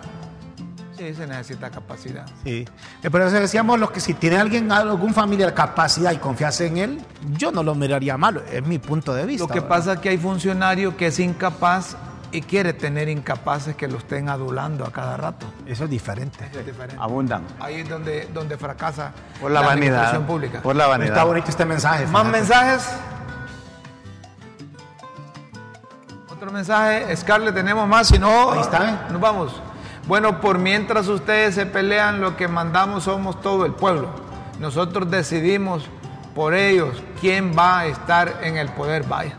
Sí, 0.96 1.14
se 1.14 1.26
necesita 1.26 1.70
capacidad. 1.70 2.26
Sí. 2.44 2.64
Eh, 3.02 3.10
Pero 3.10 3.26
eso 3.26 3.38
decíamos 3.38 3.78
los 3.78 3.90
que 3.90 4.00
si 4.00 4.14
tiene 4.14 4.36
alguien, 4.36 4.70
algún 4.72 5.14
familiar 5.14 5.54
capacidad 5.54 6.12
y 6.12 6.16
confianza 6.16 6.64
en 6.64 6.76
él, 6.78 7.00
yo 7.36 7.52
no 7.52 7.62
lo 7.62 7.74
miraría 7.74 8.16
malo, 8.16 8.42
es 8.50 8.66
mi 8.66 8.78
punto 8.78 9.14
de 9.14 9.24
vista. 9.26 9.44
Lo 9.44 9.48
que 9.48 9.60
¿verdad? 9.60 9.68
pasa 9.68 9.92
es 9.94 9.98
que 10.00 10.08
hay 10.08 10.18
funcionario 10.18 10.96
que 10.96 11.08
es 11.08 11.18
incapaz 11.20 11.96
y 12.30 12.42
quiere 12.42 12.72
tener 12.72 13.08
incapaces 13.08 13.74
que 13.76 13.88
lo 13.88 13.98
estén 13.98 14.28
adulando 14.28 14.84
a 14.84 14.92
cada 14.92 15.16
rato. 15.16 15.46
Eso 15.66 15.84
es 15.84 15.90
diferente. 15.90 16.44
Es 16.52 16.66
diferente. 16.66 16.96
Abundan. 16.98 17.44
Ahí 17.60 17.76
es 17.76 17.88
donde, 17.88 18.28
donde 18.32 18.56
fracasa 18.56 19.12
Por 19.40 19.50
la, 19.50 19.60
vanidad. 19.60 19.72
administración 19.72 20.26
pública. 20.26 20.60
Por 20.62 20.76
la 20.76 20.86
vanidad. 20.86 21.12
Está 21.12 21.24
bonito 21.24 21.48
este 21.48 21.64
mensaje. 21.64 22.06
Más 22.06 22.22
fíjate. 22.22 22.38
mensajes. 22.38 22.88
Otro 26.30 26.52
mensaje, 26.52 27.16
Scarlett, 27.16 27.54
tenemos 27.54 27.88
más, 27.88 28.06
si 28.08 28.18
no, 28.18 28.52
Ahí 28.52 28.60
está, 28.60 29.08
nos 29.10 29.20
vamos. 29.20 29.60
Bueno, 30.06 30.40
por 30.40 30.58
mientras 30.58 31.08
ustedes 31.08 31.54
se 31.54 31.66
pelean, 31.66 32.20
lo 32.20 32.36
que 32.36 32.46
mandamos 32.46 33.04
somos 33.04 33.40
todo 33.40 33.66
el 33.66 33.72
pueblo. 33.72 34.08
Nosotros 34.60 35.10
decidimos 35.10 35.88
por 36.34 36.54
ellos 36.54 37.02
quién 37.20 37.52
va 37.58 37.80
a 37.80 37.86
estar 37.86 38.38
en 38.42 38.56
el 38.56 38.68
poder. 38.68 39.02
Vaya, 39.04 39.34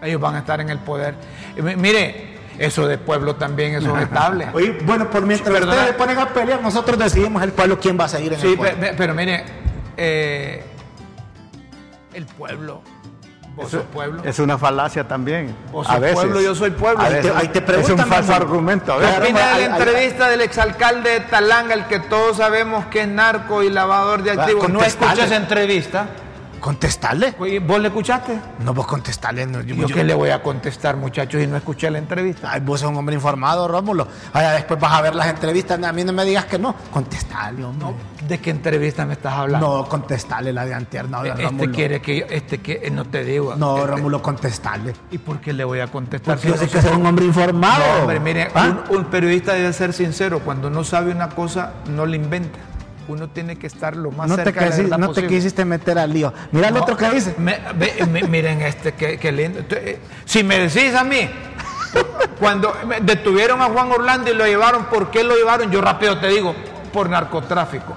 ellos 0.00 0.20
van 0.20 0.34
a 0.36 0.38
estar 0.38 0.60
en 0.60 0.70
el 0.70 0.78
poder. 0.78 1.14
Mire, 1.56 2.32
eso 2.58 2.86
de 2.86 2.98
pueblo 2.98 3.36
también 3.36 3.74
es 3.74 3.84
objetable. 3.86 4.48
Oye, 4.54 4.78
bueno, 4.84 5.10
por 5.10 5.22
mientras 5.26 5.50
Perdona. 5.52 5.72
ustedes 5.74 5.96
ponen 5.96 6.18
a 6.18 6.28
pelear, 6.28 6.60
nosotros 6.62 6.98
decidimos 6.98 7.42
el 7.42 7.52
pueblo 7.52 7.78
quién 7.78 7.98
va 7.98 8.04
a 8.04 8.08
seguir 8.08 8.32
en 8.34 8.40
Sí, 8.40 8.46
el 8.48 8.52
pe- 8.52 8.58
poder. 8.58 8.76
pe- 8.80 8.94
pero, 8.96 9.14
mire, 9.14 9.44
eh, 9.96 10.64
el 12.14 12.26
pueblo, 12.26 12.82
vos 13.56 13.70
sos 13.70 13.82
pueblo. 13.92 14.22
Es 14.24 14.38
una 14.38 14.58
falacia 14.58 15.06
también. 15.08 15.54
Vos 15.72 15.86
a 15.88 15.92
sos 15.92 16.00
veces. 16.00 16.14
pueblo, 16.16 16.40
yo 16.40 16.54
soy 16.54 16.70
pueblo. 16.70 17.00
A 17.02 17.06
Ahí 17.06 17.20
te- 17.22 17.30
ahí 17.34 17.48
te 17.48 17.80
es 17.80 17.88
un 17.90 17.98
falso 17.98 18.34
argumento. 18.34 18.92
A 18.92 18.98
¿Qué 18.98 19.04
veces. 19.06 19.18
Opina 19.20 19.56
de 19.56 19.68
la 19.68 19.76
entrevista 19.76 20.28
del 20.28 20.40
exalcalde 20.42 21.10
de 21.10 21.20
Talanga, 21.20 21.74
el 21.74 21.86
que 21.86 22.00
todos 22.00 22.36
sabemos 22.38 22.86
que 22.86 23.02
es 23.02 23.08
narco 23.08 23.62
y 23.62 23.70
lavador 23.70 24.22
de 24.22 24.32
activos? 24.32 24.68
No 24.68 24.80
esa 24.82 25.36
entrevista. 25.36 26.06
¿Contestarle? 26.62 27.34
¿Vos 27.66 27.80
le 27.80 27.88
escuchaste? 27.88 28.38
No, 28.64 28.72
vos 28.72 28.86
contestarle. 28.86 29.44
No, 29.46 29.62
yo, 29.62 29.74
Yo, 29.74 29.88
yo- 29.88 29.96
qué 29.96 30.04
le 30.04 30.14
voy 30.14 30.30
a 30.30 30.40
contestar, 30.44 30.96
muchachos, 30.96 31.42
y 31.42 31.46
no 31.48 31.56
escuché 31.56 31.90
la 31.90 31.98
entrevista. 31.98 32.52
Ay, 32.52 32.60
vos 32.60 32.78
sos 32.78 32.88
un 32.88 32.96
hombre 32.96 33.16
informado, 33.16 33.66
Rómulo. 33.66 34.06
Ay, 34.32 34.46
después 34.58 34.78
vas 34.78 34.92
a 34.92 35.02
ver 35.02 35.16
las 35.16 35.26
entrevistas. 35.26 35.82
A 35.82 35.92
mí 35.92 36.04
no 36.04 36.12
me 36.12 36.24
digas 36.24 36.44
que 36.44 36.60
no. 36.60 36.72
Contestarle, 36.92 37.64
hombre. 37.64 37.88
¿De 38.28 38.38
qué 38.38 38.50
entrevista 38.50 39.04
me 39.04 39.14
estás 39.14 39.32
hablando? 39.34 39.78
No, 39.82 39.88
contestarle 39.88 40.52
la 40.52 40.64
de 40.64 40.72
antier. 40.74 41.08
No, 41.10 41.24
este 41.24 41.42
Rómulo. 41.42 41.72
quiere 41.72 42.00
que 42.00 42.20
yo, 42.20 42.26
este 42.30 42.58
que 42.58 42.80
eh, 42.84 42.90
no 42.92 43.06
te 43.06 43.24
digo. 43.24 43.56
No, 43.56 43.78
Este- 43.78 43.88
Rómulo, 43.88 44.22
contestarle. 44.22 44.94
¿Y 45.10 45.18
por 45.18 45.40
qué 45.40 45.52
le 45.52 45.64
voy 45.64 45.80
a 45.80 45.88
contestar? 45.88 46.36
Porque 46.36 46.46
yo 46.48 46.56
sé 46.56 46.66
no 46.66 46.70
que 46.70 46.80
sos 46.80 46.96
un 46.96 47.04
hombre 47.06 47.24
informado. 47.24 47.82
No, 47.96 48.00
hombre, 48.02 48.20
mire, 48.20 48.48
¿Ah? 48.54 48.84
un, 48.88 48.98
un 48.98 49.04
periodista 49.06 49.54
debe 49.54 49.72
ser 49.72 49.92
sincero. 49.92 50.38
Cuando 50.44 50.70
no 50.70 50.84
sabe 50.84 51.10
una 51.10 51.28
cosa, 51.30 51.72
no 51.88 52.06
la 52.06 52.14
inventa. 52.14 52.56
Uno 53.08 53.28
tiene 53.28 53.56
que 53.56 53.66
estar 53.66 53.96
lo 53.96 54.10
más 54.10 54.28
no 54.28 54.36
te, 54.36 54.44
cerca 54.44 54.60
de 54.64 54.70
la 54.70 54.76
verdad 54.76 54.98
no 54.98 55.12
te 55.12 55.26
quisiste 55.26 55.64
meter 55.64 55.98
al 55.98 56.12
lío. 56.12 56.32
Mira 56.52 56.68
el 56.68 56.74
No, 56.74 56.82
otro 56.82 56.96
que 56.96 57.10
dice. 57.10 57.34
me- 57.38 57.58
ve- 57.74 58.06
me- 58.10 58.22
miren 58.22 58.62
este, 58.62 58.92
qué, 58.92 59.18
qué 59.18 59.32
lindo. 59.32 59.60
Eh, 59.70 59.98
Si 60.24 60.42
me 60.44 60.58
decís 60.58 60.94
a 60.94 61.02
mí, 61.04 61.28
cuando 62.38 62.74
me 62.86 63.00
detuvieron 63.00 63.60
a 63.60 63.66
Juan 63.66 63.90
Orlando 63.92 64.30
y 64.30 64.34
lo 64.34 64.46
llevaron, 64.46 64.84
¿por 64.86 65.10
qué 65.10 65.24
lo 65.24 65.34
llevaron? 65.36 65.70
Yo 65.70 65.80
rápido 65.80 66.18
te 66.20 66.28
digo, 66.28 66.54
por 66.92 67.10
narcotráfico. 67.10 67.94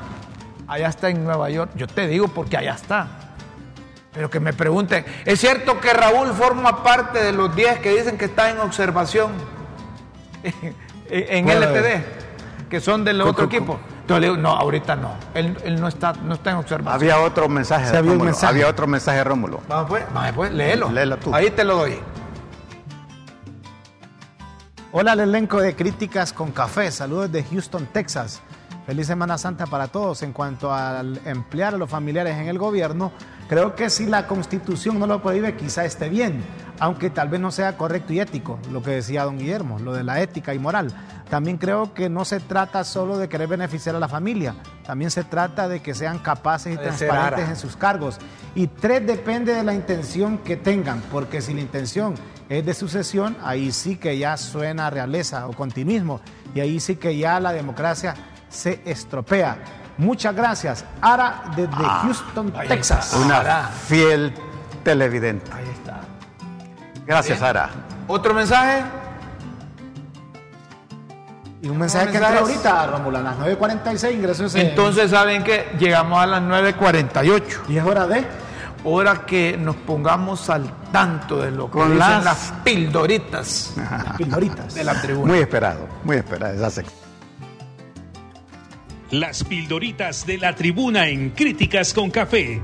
Allá 0.68 0.88
está 0.89 1.10
en 1.10 1.24
Nueva 1.24 1.49
York. 1.49 1.72
Yo 1.76 1.86
te 1.88 2.08
digo 2.08 2.28
porque 2.28 2.58
allá 2.58 2.74
está. 2.74 3.08
Pero 4.14 4.30
que 4.30 4.39
me 4.39 4.53
pregunten, 4.53 5.06
¿es 5.26 5.39
cierto 5.39 5.80
que 5.80 5.93
Raúl 5.93 6.30
forma 6.34 6.84
parte 6.84 7.22
de 7.22 7.32
los 7.34 7.56
10 7.56 7.80
que 7.80 7.91
dicen 7.95 8.18
que 8.18 8.26
está 8.26 8.49
en 8.49 8.60
observación 8.60 9.32
en 11.10 11.45
Bueno, 11.45 11.62
LTD? 11.62 12.68
Que 12.70 12.80
son 12.80 13.03
del 13.06 13.22
otro 13.22 13.45
equipo. 13.45 13.80
Entonces 14.06 14.22
le 14.22 14.28
digo, 14.28 14.38
no, 14.39 14.49
ahorita 14.56 14.95
no. 14.95 15.16
Él, 15.34 15.58
él 15.64 15.82
no, 15.82 15.88
está, 15.88 16.14
no 16.14 16.36
está 16.36 16.51
en 16.51 16.58
observación. 16.58 16.93
Había 16.93 17.20
otro 17.26 17.49
mensaje. 17.49 17.86
Sí, 17.86 17.95
había 17.95 18.01
un 18.01 18.10
Rómulo. 18.10 18.26
mensaje. 18.26 18.53
Había 18.53 18.68
otro 18.68 18.86
mensaje, 18.86 19.24
Rómulo. 19.24 19.62
Vamos 19.68 19.89
pues, 19.89 20.03
vamos 20.14 20.32
pues, 20.36 20.51
léelo. 20.51 20.91
Léelo 20.91 21.18
tú. 21.18 21.34
Ahí 21.34 21.49
te 21.49 21.64
lo 21.64 21.78
doy. 21.78 21.97
Hola 24.91 25.14
al 25.14 25.22
elenco 25.22 25.60
de 25.60 25.76
Críticas 25.76 26.34
con 26.34 26.51
Café. 26.51 26.91
Saludos 26.91 27.32
de 27.32 27.43
Houston, 27.45 27.88
Texas. 27.91 28.43
Feliz 28.86 29.08
Semana 29.08 29.38
Santa 29.38 29.66
para 29.66 29.88
todos. 29.88 30.22
En 30.22 30.32
cuanto 30.32 30.74
al 30.74 31.20
emplear 31.26 31.74
a 31.74 31.78
los 31.78 31.90
familiares 31.90 32.38
en 32.38 32.48
el 32.48 32.60
gobierno, 32.60 33.12
creo 33.50 33.76
que 33.76 33.90
si 33.90 34.06
la 34.06 34.28
constitución 34.28 35.00
no 35.00 35.08
lo 35.08 35.22
prohíbe, 35.22 35.56
quizá 35.56 35.86
esté 35.86 36.08
bien, 36.10 36.44
aunque 36.80 37.10
tal 37.10 37.30
vez 37.30 37.42
no 37.42 37.52
sea 37.52 37.78
correcto 37.78 38.14
y 38.14 38.20
ético, 38.20 38.60
lo 38.72 38.84
que 38.84 38.92
decía 38.92 39.24
don 39.24 39.40
Guillermo, 39.40 39.80
lo 39.80 39.94
de 39.94 40.04
la 40.04 40.22
ética 40.22 40.54
y 40.54 40.60
moral. 40.60 40.94
También 41.30 41.58
creo 41.58 41.96
que 41.96 42.10
no 42.10 42.24
se 42.26 42.40
trata 42.40 42.84
solo 42.84 43.18
de 43.18 43.28
querer 43.28 43.48
beneficiar 43.48 43.96
a 43.96 44.00
la 44.00 44.08
familia, 44.08 44.56
también 44.86 45.10
se 45.10 45.24
trata 45.24 45.68
de 45.68 45.82
que 45.82 45.96
sean 45.96 46.20
capaces 46.20 46.76
y 46.76 46.78
transparentes 46.78 47.50
en 47.50 47.56
sus 47.56 47.76
cargos. 47.76 48.20
Y 48.54 48.68
tres, 48.68 49.06
depende 49.08 49.56
de 49.56 49.64
la 49.64 49.74
intención 49.74 50.38
que 50.38 50.56
tengan, 50.58 51.02
porque 51.12 51.42
si 51.42 51.56
la 51.56 51.62
intención 51.62 52.14
es 52.48 52.64
de 52.64 52.76
sucesión, 52.76 53.36
ahí 53.42 53.72
sí 53.72 53.96
que 53.96 54.20
ya 54.20 54.38
suena 54.38 54.92
realeza 54.92 55.48
o 55.48 55.54
continuismo, 55.54 56.22
y 56.54 56.60
ahí 56.60 56.80
sí 56.80 56.98
que 56.98 57.18
ya 57.18 57.40
la 57.40 57.52
democracia 57.52 58.14
se 58.56 58.82
estropea. 58.86 59.58
Muchas 59.97 60.36
gracias. 60.36 60.84
Ara 61.01 61.43
desde 61.56 61.84
Houston, 61.84 62.53
ahí 62.58 62.68
Texas. 62.68 63.06
está. 63.14 63.18
Una 63.26 63.38
Ara. 63.38 63.70
fiel 63.88 64.34
televidente. 64.84 65.51
Ahí 65.53 65.68
está. 65.74 66.01
Gracias, 67.06 67.38
Bien. 67.39 67.49
Ara. 67.49 67.70
¿Otro 68.08 68.34
mensaje? 68.34 68.84
Y 71.62 71.70
un 71.70 71.78
mensaje 71.80 72.12
que 72.12 72.18
entró 72.18 72.39
ahorita, 72.39 72.88
Rómulo, 72.88 73.18
a 73.18 73.22
las 73.22 73.38
9.46 73.38 74.14
ingresó 74.14 74.45
ese... 74.45 74.70
Entonces, 74.70 75.10
¿saben 75.10 75.43
qué? 75.43 75.72
Llegamos 75.80 76.22
a 76.22 76.26
las 76.28 76.41
9.48. 76.43 77.41
y 77.70 77.78
es 77.78 77.84
hora 77.86 78.06
de... 78.08 78.26
Hora 78.88 79.26
que 79.26 79.58
nos 79.58 79.76
pongamos 79.78 80.47
al 80.51 80.70
tanto 80.91 81.41
de 81.41 81.49
lo 81.49 81.66
que 81.66 81.72
Con 81.72 81.86
dicen 81.93 81.97
las- 82.08 82.24
las 82.24 82.53
pildoritas 82.64 83.74
Pildoritas. 84.16 84.76
de 84.76 84.84
la 84.84 85.01
tribuna. 85.01 85.32
Muy 85.34 85.39
esperado, 85.41 85.88
muy 86.03 86.18
esperado 86.18 86.53
esa 86.53 86.70
sección. 86.70 87.05
Las 89.12 89.43
pildoritas 89.43 90.26
de 90.26 90.39
la 90.39 90.56
tribuna 90.56 91.08
en 91.08 91.30
Críticas 91.30 91.93
con 91.93 92.10
Café. 92.10 92.60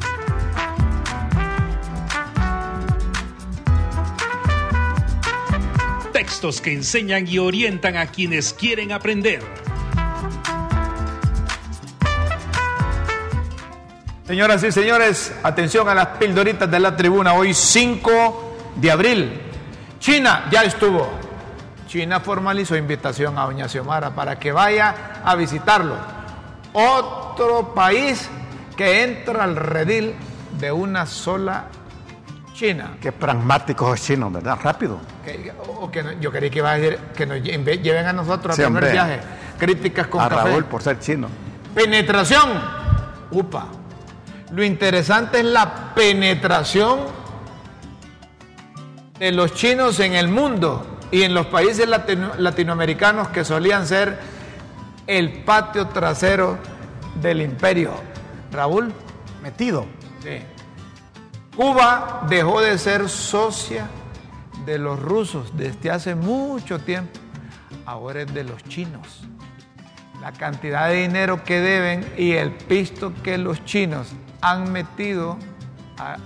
Textos 6.11 6.59
que 6.59 6.73
enseñan 6.73 7.27
y 7.27 7.37
orientan 7.37 7.95
a 7.95 8.07
quienes 8.07 8.53
quieren 8.53 8.91
aprender. 8.91 9.43
Señoras 14.25 14.63
y 14.63 14.71
señores, 14.71 15.35
atención 15.43 15.87
a 15.89 15.93
las 15.93 16.07
pildoritas 16.17 16.69
de 16.71 16.79
la 16.79 16.95
tribuna. 16.95 17.35
Hoy 17.35 17.53
5 17.53 18.55
de 18.77 18.89
abril. 18.89 19.41
China 19.99 20.47
ya 20.51 20.63
estuvo. 20.63 21.07
China 21.87 22.19
formalizó 22.19 22.75
invitación 22.75 23.37
a 23.37 23.43
Doña 23.43 23.69
Xiomara 23.69 24.15
para 24.15 24.39
que 24.39 24.51
vaya 24.51 25.21
a 25.23 25.35
visitarlo. 25.35 26.20
Otro 26.74 27.74
país 27.74 28.30
que 28.78 29.03
entra 29.03 29.43
al 29.43 29.55
redil 29.55 30.13
de 30.59 30.72
una 30.72 31.05
sola 31.05 31.65
China. 32.53 32.97
Qué 33.01 33.11
pragmáticos 33.11 33.89
los 33.89 34.01
chinos, 34.01 34.32
¿verdad? 34.32 34.57
Rápido. 34.61 34.99
Que- 35.26 35.51
o 35.80 35.89
que 35.89 36.03
no- 36.03 36.11
yo 36.13 36.32
creí 36.32 36.49
que 36.49 36.59
iba 36.59 36.72
a 36.72 36.78
decir 36.78 36.99
que 37.15 37.26
nos 37.26 37.38
lle- 37.38 37.82
lleven 37.82 38.05
a 38.05 38.13
nosotros 38.13 38.55
Sí, 38.55 38.61
al 38.61 38.67
primer 38.67 38.84
hombre. 38.84 38.91
viaje. 38.93 39.19
Críticas 39.57 40.07
con 40.07 40.22
a 40.22 40.30
café. 40.30 40.49
Raúl 40.49 40.65
por 40.65 40.82
ser 40.82 40.99
chino. 40.99 41.28
Penetración. 41.74 42.49
Upa. 43.32 43.65
Lo 44.51 44.63
interesante 44.63 45.39
es 45.39 45.45
la 45.45 45.93
penetración 45.95 46.99
de 49.17 49.32
los 49.32 49.53
chinos 49.53 49.99
en 49.99 50.13
el 50.13 50.28
mundo 50.28 50.99
y 51.11 51.24
en 51.24 51.34
los 51.34 51.45
países 51.47 51.88
latino- 51.88 52.34
latinoamericanos 52.38 53.30
que 53.30 53.43
solían 53.45 53.86
ser 53.88 54.19
el 55.07 55.43
patio 55.43 55.87
trasero 55.87 56.57
del 57.21 57.41
imperio. 57.41 57.91
Raúl, 58.51 58.93
Metido. 59.41 59.85
sí. 60.21 60.39
Cuba 61.55 62.25
dejó 62.29 62.61
de 62.61 62.77
ser 62.77 63.09
socia 63.09 63.89
de 64.65 64.77
los 64.77 64.97
rusos 64.99 65.51
desde 65.57 65.91
hace 65.91 66.15
mucho 66.15 66.79
tiempo. 66.79 67.19
ahora 67.85 68.21
es 68.21 68.33
de 68.33 68.43
los 68.45 68.63
chinos. 68.63 69.21
La 70.21 70.31
cantidad 70.31 70.87
de 70.87 71.01
dinero 71.01 71.43
que 71.43 71.59
deben 71.59 72.07
y 72.17 72.33
el 72.33 72.51
pisto 72.51 73.11
que 73.23 73.37
los 73.37 73.65
chinos 73.65 74.13
han 74.39 74.71
metido 74.71 75.37
a, 75.97 76.17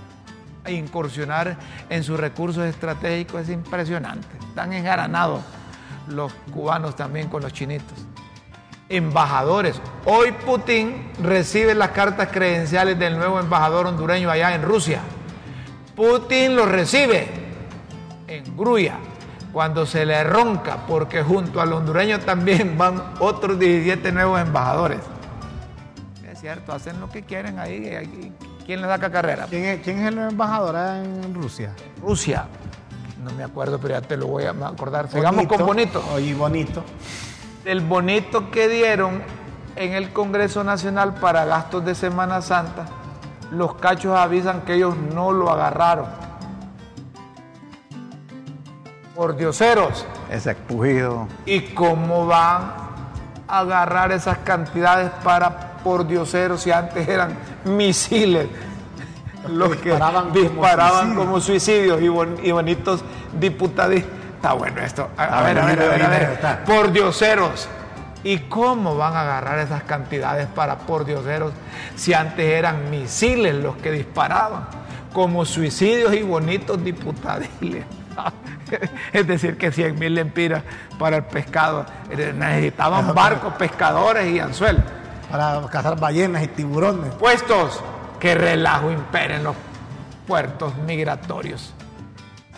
a 0.64 0.70
incursionar 0.70 1.56
en 1.90 2.04
sus 2.04 2.20
recursos 2.20 2.64
estratégicos 2.64 3.42
es 3.42 3.48
impresionante. 3.50 4.28
Están 4.48 4.72
engaranados 4.74 5.40
los 6.08 6.32
cubanos 6.52 6.94
también 6.94 7.28
con 7.28 7.42
los 7.42 7.52
chinitos. 7.52 8.06
Embajadores. 8.88 9.80
Hoy 10.04 10.32
Putin 10.32 11.10
recibe 11.20 11.74
las 11.74 11.90
cartas 11.90 12.28
credenciales 12.28 12.98
del 12.98 13.18
nuevo 13.18 13.40
embajador 13.40 13.86
hondureño 13.86 14.30
allá 14.30 14.54
en 14.54 14.62
Rusia. 14.62 15.00
Putin 15.96 16.54
los 16.54 16.68
recibe 16.68 17.26
en 18.28 18.56
Gruya 18.56 18.98
cuando 19.52 19.86
se 19.86 20.04
le 20.04 20.22
ronca, 20.22 20.86
porque 20.86 21.22
junto 21.22 21.60
al 21.60 21.72
hondureño 21.72 22.20
también 22.20 22.78
van 22.78 23.02
otros 23.18 23.58
17 23.58 24.12
nuevos 24.12 24.40
embajadores. 24.40 25.00
Es 26.30 26.40
cierto, 26.40 26.72
hacen 26.72 27.00
lo 27.00 27.10
que 27.10 27.22
quieren 27.22 27.58
ahí. 27.58 27.88
ahí. 27.88 28.32
¿Quién 28.66 28.82
le 28.82 28.86
saca 28.86 29.10
carrera? 29.10 29.46
¿Quién 29.48 29.64
es, 29.64 29.80
quién 29.82 30.00
es 30.00 30.08
el 30.08 30.18
embajador 30.18 30.76
en 30.76 31.34
Rusia? 31.34 31.72
Rusia. 32.02 32.46
No 33.24 33.32
me 33.32 33.42
acuerdo, 33.42 33.80
pero 33.80 33.94
ya 33.94 34.02
te 34.02 34.16
lo 34.16 34.26
voy 34.26 34.44
a 34.44 34.50
acordar. 34.50 35.08
Sigamos 35.10 35.46
con 35.46 35.64
bonito. 35.64 36.04
Oye, 36.12 36.34
bonito. 36.34 36.84
El 37.66 37.80
bonito 37.80 38.50
que 38.52 38.68
dieron 38.68 39.22
en 39.74 39.92
el 39.92 40.12
Congreso 40.12 40.62
Nacional 40.62 41.14
para 41.14 41.44
gastos 41.44 41.84
de 41.84 41.96
Semana 41.96 42.40
Santa, 42.40 42.86
los 43.50 43.74
cachos 43.74 44.16
avisan 44.16 44.60
que 44.60 44.74
ellos 44.74 44.94
no 44.96 45.32
lo 45.32 45.50
agarraron. 45.50 46.06
Por 49.16 49.36
dioseros. 49.36 50.06
Ese 50.30 50.52
expugido. 50.52 51.26
¿Y 51.44 51.60
cómo 51.74 52.26
van 52.26 52.70
a 53.48 53.58
agarrar 53.58 54.12
esas 54.12 54.38
cantidades 54.38 55.10
para 55.24 55.72
por 55.82 56.06
dioseros 56.06 56.60
si 56.62 56.70
antes 56.70 57.08
eran 57.08 57.36
misiles? 57.64 58.46
Los 59.48 59.74
que 59.74 59.90
disparaban 59.90 60.32
disparaban, 60.32 61.08
como 61.14 61.24
como, 61.24 61.40
suicidios 61.40 62.00
y, 62.00 62.06
bon- 62.08 62.38
y 62.44 62.52
bonitos 62.52 63.02
diputados. 63.40 64.02
Está 64.36 64.52
bueno 64.52 64.80
esto. 64.80 65.10
A, 65.16 65.24
a 65.24 65.42
ver, 65.42 65.58
a 65.58 65.66
ver, 65.66 65.82
a 65.82 65.88
ver, 65.88 66.02
a 66.02 66.08
ver. 66.08 66.64
Por 66.64 66.92
dioseros. 66.92 67.68
¿Y 68.22 68.38
cómo 68.40 68.96
van 68.96 69.14
a 69.14 69.22
agarrar 69.22 69.60
esas 69.60 69.84
cantidades 69.84 70.48
para 70.48 70.78
por 70.78 71.04
dioseros 71.04 71.52
si 71.94 72.12
antes 72.12 72.44
eran 72.44 72.90
misiles 72.90 73.54
los 73.54 73.76
que 73.76 73.92
disparaban? 73.92 74.66
Como 75.12 75.44
suicidios 75.44 76.12
y 76.14 76.22
bonitos 76.22 76.82
diputadiles. 76.82 77.84
Es 79.12 79.24
decir, 79.28 79.56
que 79.56 79.70
100 79.70 79.96
mil 79.96 80.16
lempiras 80.16 80.64
para 80.98 81.18
el 81.18 81.24
pescado. 81.24 81.86
Necesitaban 82.10 83.14
barcos, 83.14 83.54
pescadores 83.54 84.26
y 84.26 84.40
anzuelos. 84.40 84.82
Para 85.30 85.62
cazar 85.70 85.98
ballenas 86.00 86.42
y 86.42 86.48
tiburones. 86.48 87.14
Puestos 87.14 87.80
que 88.18 88.34
relajo 88.34 88.90
impera 88.90 89.36
en 89.36 89.44
los 89.44 89.54
puertos 90.26 90.74
migratorios. 90.78 91.75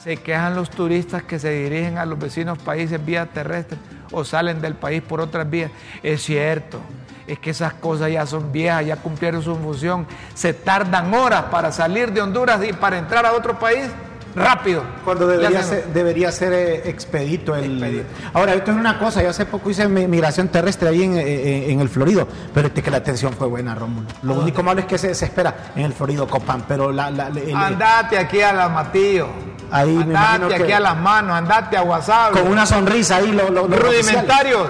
Se 0.03 0.17
quejan 0.17 0.55
los 0.55 0.71
turistas 0.71 1.23
que 1.25 1.39
se 1.39 1.51
dirigen 1.51 1.99
a 1.99 2.07
los 2.07 2.19
vecinos 2.19 2.59
países 2.59 3.05
vía 3.05 3.27
terrestre 3.27 3.77
o 4.13 4.25
salen 4.25 4.61
del 4.61 4.75
país 4.75 5.03
por 5.03 5.21
otras 5.21 5.49
vías. 5.49 5.71
Es 6.03 6.23
cierto, 6.23 6.81
es 7.27 7.39
que 7.39 7.51
esas 7.51 7.75
cosas 7.75 8.11
ya 8.11 8.25
son 8.25 8.53
viejas, 8.53 8.87
ya 8.87 8.97
cumplieron 8.97 9.43
su 9.43 9.55
función. 9.57 10.07
Se 10.35 10.55
tardan 10.55 11.13
horas 11.13 11.45
para 11.51 11.73
salir 11.73 12.13
de 12.13 12.21
Honduras 12.23 12.61
y 12.67 12.73
para 12.73 12.97
entrar 12.99 13.27
a 13.27 13.33
otro 13.33 13.59
país 13.59 13.87
rápido. 14.37 14.83
Cuando 15.05 15.27
debería 15.27 15.63
ser, 15.63 15.87
debería 15.93 16.31
ser 16.33 16.53
eh, 16.53 16.89
expedito 16.89 17.57
el. 17.57 17.73
Expedito. 17.73 18.07
Ahora, 18.33 18.55
esto 18.55 18.71
es 18.71 18.77
una 18.77 18.99
cosa. 18.99 19.23
Yo 19.23 19.31
hace 19.31 19.47
poco 19.47 19.69
hice 19.69 19.89
mi- 19.89 20.07
migración 20.07 20.49
terrestre 20.49 20.89
ahí 20.91 21.03
en, 21.03 21.15
eh, 21.19 21.71
en 21.73 21.81
el 21.81 21.89
Florido, 21.89 22.29
pero 22.55 22.69
este 22.69 22.83
que 22.83 22.91
la 22.91 22.99
atención 22.99 23.33
fue 23.33 23.49
buena, 23.49 23.75
Rómulo. 23.75 24.07
Lo 24.23 24.35
único 24.35 24.63
malo 24.63 24.81
es 24.81 24.87
que 24.87 24.97
se, 24.97 25.15
se 25.15 25.25
espera 25.25 25.73
en 25.75 25.85
el 25.85 25.93
Florido 25.93 26.27
Copán, 26.29 26.65
pero 26.69 26.93
la, 26.93 27.11
la- 27.11 27.29
el- 27.29 27.55
Andate 27.55 28.17
aquí 28.17 28.41
a 28.41 28.53
la 28.53 28.69
Matillo. 28.69 29.27
Ahí 29.71 29.95
me 29.97 30.03
imagino 30.05 30.17
andate 30.47 30.57
que- 30.57 30.63
aquí 30.65 30.73
a 30.73 30.81
las 30.81 30.97
manos, 30.97 31.37
andate 31.37 31.77
a 31.77 31.83
WhatsApp. 31.83 32.33
con 32.33 32.47
una 32.49 32.65
sonrisa 32.67 33.17
ahí 33.17 33.33
lo, 33.33 33.51
lo- 33.51 33.69
lo 33.69 33.77
rudimentarios 33.77 34.69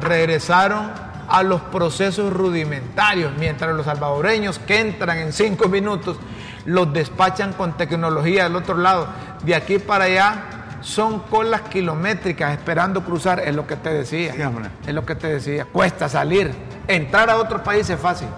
regresaron 0.00 0.90
a 1.28 1.42
los 1.42 1.60
procesos 1.60 2.32
rudimentarios, 2.32 3.32
mientras 3.38 3.74
los 3.74 3.84
salvadoreños 3.84 4.58
que 4.58 4.80
entran 4.80 5.18
en 5.18 5.32
cinco 5.32 5.68
minutos 5.68 6.16
los 6.64 6.90
despachan 6.92 7.52
con 7.52 7.76
tecnología 7.76 8.44
del 8.44 8.56
otro 8.56 8.76
lado. 8.76 9.06
De 9.44 9.54
aquí 9.54 9.78
para 9.78 10.04
allá 10.04 10.34
son 10.80 11.20
colas 11.20 11.62
kilométricas 11.62 12.52
esperando 12.52 13.02
cruzar, 13.04 13.40
es 13.40 13.54
lo 13.54 13.66
que 13.66 13.76
te 13.76 13.90
decía. 13.92 14.32
Sí, 14.32 14.40
es 14.86 14.94
lo 14.94 15.04
que 15.04 15.14
te 15.14 15.26
decía. 15.28 15.66
Cuesta 15.66 16.08
salir. 16.08 16.54
Entrar 16.86 17.28
a 17.28 17.36
otro 17.36 17.62
país 17.62 17.88
es 17.90 18.00
fácil. 18.00 18.28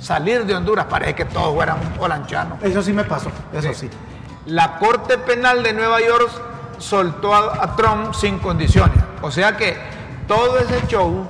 Salir 0.00 0.46
de 0.46 0.54
Honduras 0.54 0.86
parece 0.88 1.14
que 1.14 1.24
todos 1.26 1.54
fueran 1.54 1.76
polanchanos. 1.98 2.62
Eso 2.62 2.80
sí 2.82 2.92
me 2.92 3.04
pasó, 3.04 3.30
eso 3.52 3.74
sí. 3.74 3.90
La 4.48 4.78
Corte 4.78 5.18
Penal 5.18 5.62
de 5.62 5.74
Nueva 5.74 6.00
York 6.00 6.30
soltó 6.78 7.34
a, 7.34 7.62
a 7.62 7.76
Trump 7.76 8.14
sin 8.14 8.38
condiciones. 8.38 8.98
O 9.20 9.30
sea 9.30 9.56
que 9.56 9.76
todo 10.26 10.58
ese 10.58 10.86
show 10.86 11.28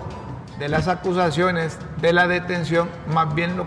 de 0.58 0.68
las 0.68 0.88
acusaciones 0.88 1.78
de 2.00 2.12
la 2.12 2.28
detención 2.28 2.88
más 3.12 3.34
bien 3.34 3.56
lo 3.56 3.66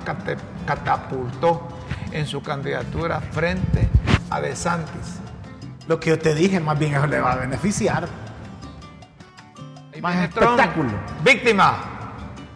catapultó 0.65 1.67
en 2.11 2.27
su 2.27 2.41
candidatura 2.41 3.19
frente 3.19 3.89
a 4.29 4.39
DeSantis. 4.39 5.19
Lo 5.87 5.99
que 5.99 6.11
yo 6.11 6.19
te 6.19 6.33
dije, 6.33 6.59
más 6.59 6.79
bien 6.79 6.95
eso 6.95 7.07
le 7.07 7.19
va 7.19 7.33
a 7.33 7.35
beneficiar. 7.35 8.07
Más 10.01 10.13
viene 10.13 10.27
Trump. 10.29 10.59
espectáculo. 10.59 10.91
Víctima. 11.23 11.75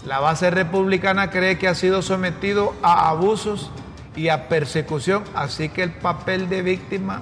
La 0.06 0.20
base 0.20 0.50
republicana 0.52 1.30
cree 1.30 1.58
que 1.58 1.68
ha 1.68 1.76
sido 1.76 2.02
sometido 2.02 2.76
a 2.82 3.10
abusos 3.10 3.72
y 4.16 4.30
a 4.30 4.48
persecución, 4.48 5.24
así 5.36 5.70
que 5.70 5.84
el 5.84 5.92
papel 5.92 6.48
de 6.50 6.62
víctima 6.62 7.22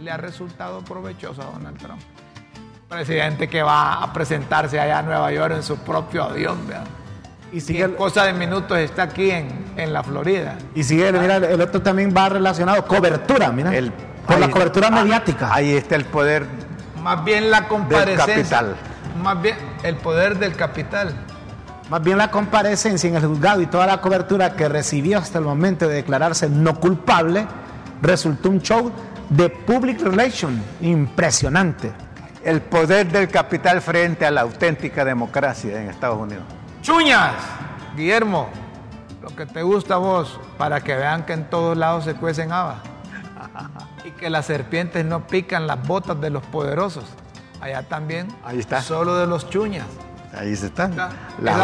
le 0.00 0.10
ha 0.10 0.16
resultado 0.16 0.82
provechoso 0.82 1.42
a 1.42 1.46
Donald 1.46 1.78
Trump. 1.78 2.00
Presidente 2.88 3.48
que 3.48 3.62
va 3.62 4.02
a 4.02 4.12
presentarse 4.12 4.80
allá 4.80 5.00
a 5.00 5.02
Nueva 5.02 5.30
York 5.32 5.54
en 5.56 5.62
su 5.62 5.76
propio 5.78 6.24
avión, 6.24 6.66
¿verdad? 6.66 6.84
Y 7.52 7.58
Y 7.58 7.60
sigue, 7.60 7.84
en 7.84 7.94
cosa 7.94 8.24
de 8.24 8.32
minutos 8.32 8.78
está 8.78 9.02
aquí 9.04 9.30
en, 9.30 9.48
en 9.76 9.92
la 9.92 10.02
Florida. 10.02 10.56
y 10.74 10.82
sigue, 10.84 11.12
mira, 11.12 11.36
el 11.36 11.60
otro 11.60 11.80
también 11.82 12.14
va 12.16 12.28
relacionado, 12.28 12.84
cobertura, 12.86 13.50
mira. 13.52 13.74
El- 13.74 13.92
por 14.26 14.38
la 14.38 14.50
cobertura 14.50 14.88
ah, 14.88 15.02
mediática. 15.02 15.54
Ahí 15.54 15.72
está 15.72 15.96
el 15.96 16.04
poder. 16.04 16.44
Más 17.02 17.24
bien 17.24 17.50
la 17.50 17.66
comparecencia. 17.66 18.26
capital. 18.58 18.76
Más 19.22 19.40
bien 19.40 19.56
el 19.82 19.96
poder 19.96 20.38
del 20.38 20.54
capital. 20.54 21.14
Más 21.90 22.02
bien 22.02 22.18
la 22.18 22.30
comparecencia 22.30 23.08
en 23.08 23.16
el 23.16 23.26
juzgado 23.26 23.62
y 23.62 23.66
toda 23.66 23.86
la 23.86 24.00
cobertura 24.02 24.54
que 24.54 24.68
recibió 24.68 25.18
hasta 25.18 25.38
el 25.38 25.44
momento 25.44 25.88
de 25.88 25.94
declararse 25.94 26.48
no 26.50 26.78
culpable 26.78 27.46
resultó 28.02 28.50
un 28.50 28.60
show 28.60 28.92
de 29.30 29.48
public 29.48 30.00
relation 30.02 30.62
impresionante. 30.82 31.90
El 32.44 32.60
poder 32.60 33.10
del 33.10 33.28
capital 33.28 33.80
frente 33.80 34.26
a 34.26 34.30
la 34.30 34.42
auténtica 34.42 35.04
democracia 35.04 35.80
en 35.80 35.88
Estados 35.88 36.18
Unidos. 36.18 36.44
Chuñas, 36.82 37.34
Guillermo, 37.96 38.48
lo 39.22 39.34
que 39.34 39.46
te 39.46 39.62
gusta 39.62 39.94
a 39.94 39.98
vos, 39.98 40.38
para 40.58 40.82
que 40.82 40.94
vean 40.94 41.24
que 41.24 41.32
en 41.32 41.48
todos 41.48 41.76
lados 41.76 42.04
se 42.04 42.14
cuecen 42.14 42.52
habas. 42.52 42.78
Y 44.04 44.12
que 44.12 44.30
las 44.30 44.46
serpientes 44.46 45.04
no 45.04 45.26
pican 45.26 45.66
las 45.66 45.86
botas 45.86 46.18
de 46.20 46.30
los 46.30 46.42
poderosos. 46.46 47.04
Allá 47.60 47.82
también. 47.82 48.28
Ahí 48.42 48.58
está. 48.58 48.80
Solo 48.80 49.16
de 49.16 49.26
los 49.26 49.50
chuñas. 49.50 49.84
Ahí 50.36 50.54
se 50.56 50.66
está. 50.66 50.88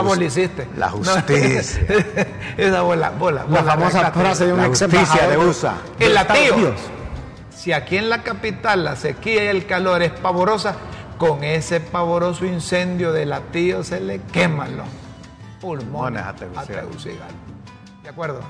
Vos 0.03 0.19
la 0.19 0.25
hiciste. 0.25 0.69
La 0.77 0.87
No, 0.89 0.93
justicia. 0.99 1.83
esa 2.57 2.81
bola, 2.83 3.11
bola. 3.11 3.41
La 3.43 3.61
bola, 3.61 3.63
famosa 3.73 3.99
rescate. 3.99 4.21
frase 4.21 4.47
de 4.47 4.53
un 4.53 4.61
La 4.61 4.67
ex 4.67 4.81
justicia 4.81 5.29
de 5.29 5.39
USA. 5.39 5.75
El. 5.99 6.17
Unidos. 6.55 6.81
Si 7.55 7.73
aquí 7.73 7.97
en 7.97 8.11
la 8.11 8.23
capital 8.23 8.85
la 8.85 8.97
sequía 8.97 9.45
y 9.45 9.47
el 9.49 9.67
calor 9.67 10.03
es 10.03 10.13
pavorosa, 10.13 10.77
con 11.19 11.45
ese 11.45 11.81
pavoroso 11.81 12.45
incendio 12.47 13.13
de 13.13 13.27
latío 13.27 13.85
se 13.85 14.01
le 14.01 14.21
queman 14.33 14.77
los 14.77 14.87
pulmones 15.61 16.23
a. 16.23 16.33
¿De 18.03 18.11
acuerdo? 18.11 18.41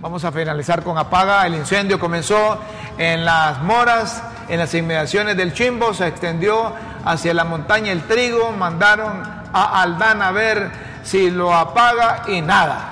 Vamos 0.00 0.24
a 0.24 0.32
finalizar 0.32 0.82
con 0.82 0.96
apaga. 0.96 1.46
El 1.46 1.54
incendio 1.54 2.00
comenzó 2.00 2.58
en 2.96 3.24
las 3.26 3.60
moras, 3.62 4.22
en 4.48 4.58
las 4.58 4.72
inmediaciones 4.74 5.36
del 5.36 5.52
Chimbo, 5.52 5.92
se 5.92 6.06
extendió 6.06 6.72
hacia 7.04 7.34
la 7.34 7.44
montaña 7.44 7.92
El 7.92 8.02
Trigo, 8.06 8.52
mandaron 8.52 9.41
a 9.52 9.82
Aldana 9.82 10.28
a 10.28 10.32
ver 10.32 10.70
si 11.02 11.30
lo 11.30 11.54
apaga 11.54 12.22
y 12.28 12.40
nada. 12.40 12.88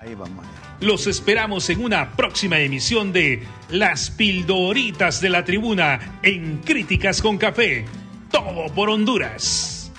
Ahí 0.00 0.14
vamos. 0.14 0.44
Los 0.80 1.08
esperamos 1.08 1.68
en 1.70 1.82
una 1.82 2.12
próxima 2.12 2.60
emisión 2.60 3.12
de 3.12 3.42
Las 3.68 4.10
Pildoritas 4.10 5.20
de 5.20 5.28
la 5.28 5.44
Tribuna 5.44 6.20
en 6.22 6.58
Críticas 6.58 7.20
con 7.20 7.36
Café. 7.36 7.84
Todo 8.30 8.72
por 8.72 8.88
Honduras. 8.88 9.90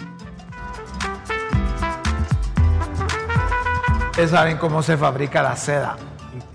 Ustedes 4.12 4.32
saben 4.32 4.58
cómo 4.58 4.82
se 4.82 4.96
fabrica 4.96 5.44
la 5.44 5.58
seda. 5.58 5.98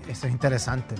Eso 0.07 0.25
es 0.25 0.33
interesante. 0.33 0.95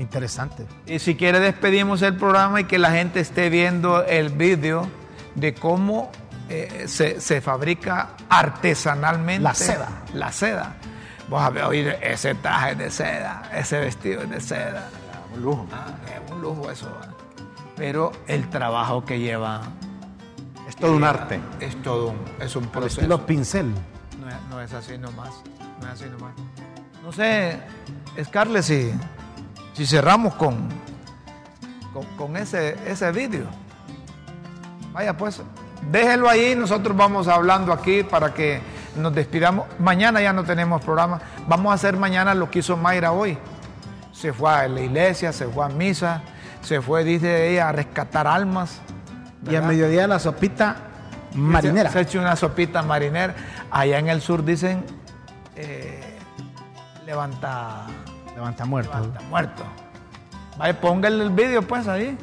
Interesante. 0.00 0.66
Y 0.86 0.98
si 0.98 1.14
quiere 1.14 1.38
despedimos 1.38 2.02
el 2.02 2.16
programa 2.16 2.62
y 2.62 2.64
que 2.64 2.78
la 2.78 2.90
gente 2.90 3.20
esté 3.20 3.48
viendo 3.48 4.04
el 4.04 4.30
vídeo 4.30 4.88
de 5.36 5.54
cómo 5.54 6.10
eh, 6.48 6.86
se, 6.88 7.20
se 7.20 7.40
fabrica 7.40 8.10
artesanalmente 8.28 9.42
La 9.42 9.54
seda. 9.54 9.88
La 10.14 10.32
seda. 10.32 10.76
Vos 11.28 11.42
a 11.42 11.50
ver, 11.50 11.64
oír 11.64 11.96
ese 12.02 12.34
traje 12.36 12.74
de 12.76 12.90
seda, 12.90 13.42
ese 13.52 13.80
vestido 13.80 14.24
de 14.24 14.40
seda. 14.40 14.88
Un 15.34 15.42
lujo. 15.42 15.66
Ah, 15.72 15.86
es 16.06 16.30
un 16.32 16.40
lujo 16.40 16.70
eso. 16.70 16.86
¿va? 16.86 17.08
Pero 17.76 18.12
el 18.28 18.48
trabajo 18.48 19.04
que 19.04 19.18
lleva 19.18 19.60
Es 20.68 20.76
todo 20.76 20.92
un 20.94 21.04
arte. 21.04 21.40
es 21.60 21.80
todo 21.82 22.08
un, 22.10 22.18
es 22.40 22.54
un 22.56 22.66
proceso. 22.68 23.00
estilo 23.00 23.26
pincel. 23.26 23.72
No 24.20 24.28
es, 24.28 24.36
no 24.48 24.60
es 24.60 24.72
así 24.72 24.96
nomás. 24.98 25.30
No 25.80 25.86
es 25.88 25.92
así 26.00 26.04
nomás. 26.08 26.32
No 27.02 27.12
sé, 27.12 27.60
Scarlett, 28.24 28.62
si, 28.62 28.92
si 29.74 29.86
cerramos 29.86 30.34
con, 30.34 30.68
con, 31.92 32.04
con 32.16 32.36
ese, 32.36 32.76
ese 32.90 33.10
vídeo. 33.12 33.46
Vaya 34.92 35.16
pues, 35.16 35.42
déjelo 35.90 36.28
ahí, 36.28 36.54
nosotros 36.56 36.96
vamos 36.96 37.28
hablando 37.28 37.72
aquí 37.72 38.02
para 38.02 38.32
que 38.32 38.60
nos 38.96 39.14
despidamos. 39.14 39.66
Mañana 39.78 40.20
ya 40.20 40.32
no 40.32 40.44
tenemos 40.44 40.82
programa. 40.82 41.20
Vamos 41.48 41.70
a 41.70 41.74
hacer 41.74 41.96
mañana 41.96 42.34
lo 42.34 42.50
que 42.50 42.60
hizo 42.60 42.76
Mayra 42.76 43.12
hoy. 43.12 43.38
Se 44.12 44.32
fue 44.32 44.50
a 44.50 44.68
la 44.68 44.80
iglesia, 44.80 45.32
se 45.32 45.46
fue 45.46 45.64
a 45.64 45.68
misa, 45.68 46.22
se 46.62 46.80
fue, 46.80 47.04
dice 47.04 47.50
ella, 47.50 47.68
a 47.68 47.72
rescatar 47.72 48.26
almas. 48.26 48.80
Y 49.48 49.54
al 49.54 49.64
mediodía 49.64 50.06
la 50.08 50.18
sopita 50.18 50.76
marinera. 51.34 51.90
Se, 51.90 51.98
se 51.98 52.00
echa 52.02 52.20
una 52.20 52.34
sopita 52.36 52.82
marinera. 52.82 53.34
Allá 53.70 53.98
en 53.98 54.08
el 54.08 54.20
sur 54.20 54.44
dicen 54.44 54.84
eh, 55.54 56.18
levanta, 57.06 57.86
Levanta 58.34 58.64
muerto. 58.64 58.92
levanta 58.94 59.20
muerto. 59.28 59.62
Vaya, 60.58 60.80
póngale 60.80 61.22
el 61.22 61.30
vídeo 61.30 61.62
pues 61.62 61.86
ahí. 61.86 62.16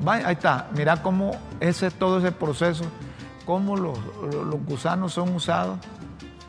Vaya, 0.00 0.28
ahí 0.28 0.34
está. 0.34 0.66
Mira 0.74 1.02
cómo 1.02 1.32
ese 1.60 1.90
todo 1.90 2.18
ese 2.18 2.32
proceso, 2.32 2.84
cómo 3.48 3.78
los, 3.78 3.98
gusanos 4.66 5.14
son 5.14 5.34
usados 5.34 5.78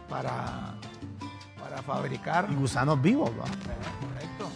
para, 0.10 0.74
para 1.58 1.82
fabricar. 1.82 2.48
Y 2.52 2.56
gusanos 2.56 3.02
vivos, 3.02 3.30
¿va? 3.32 3.46
Correcto. 3.46 4.50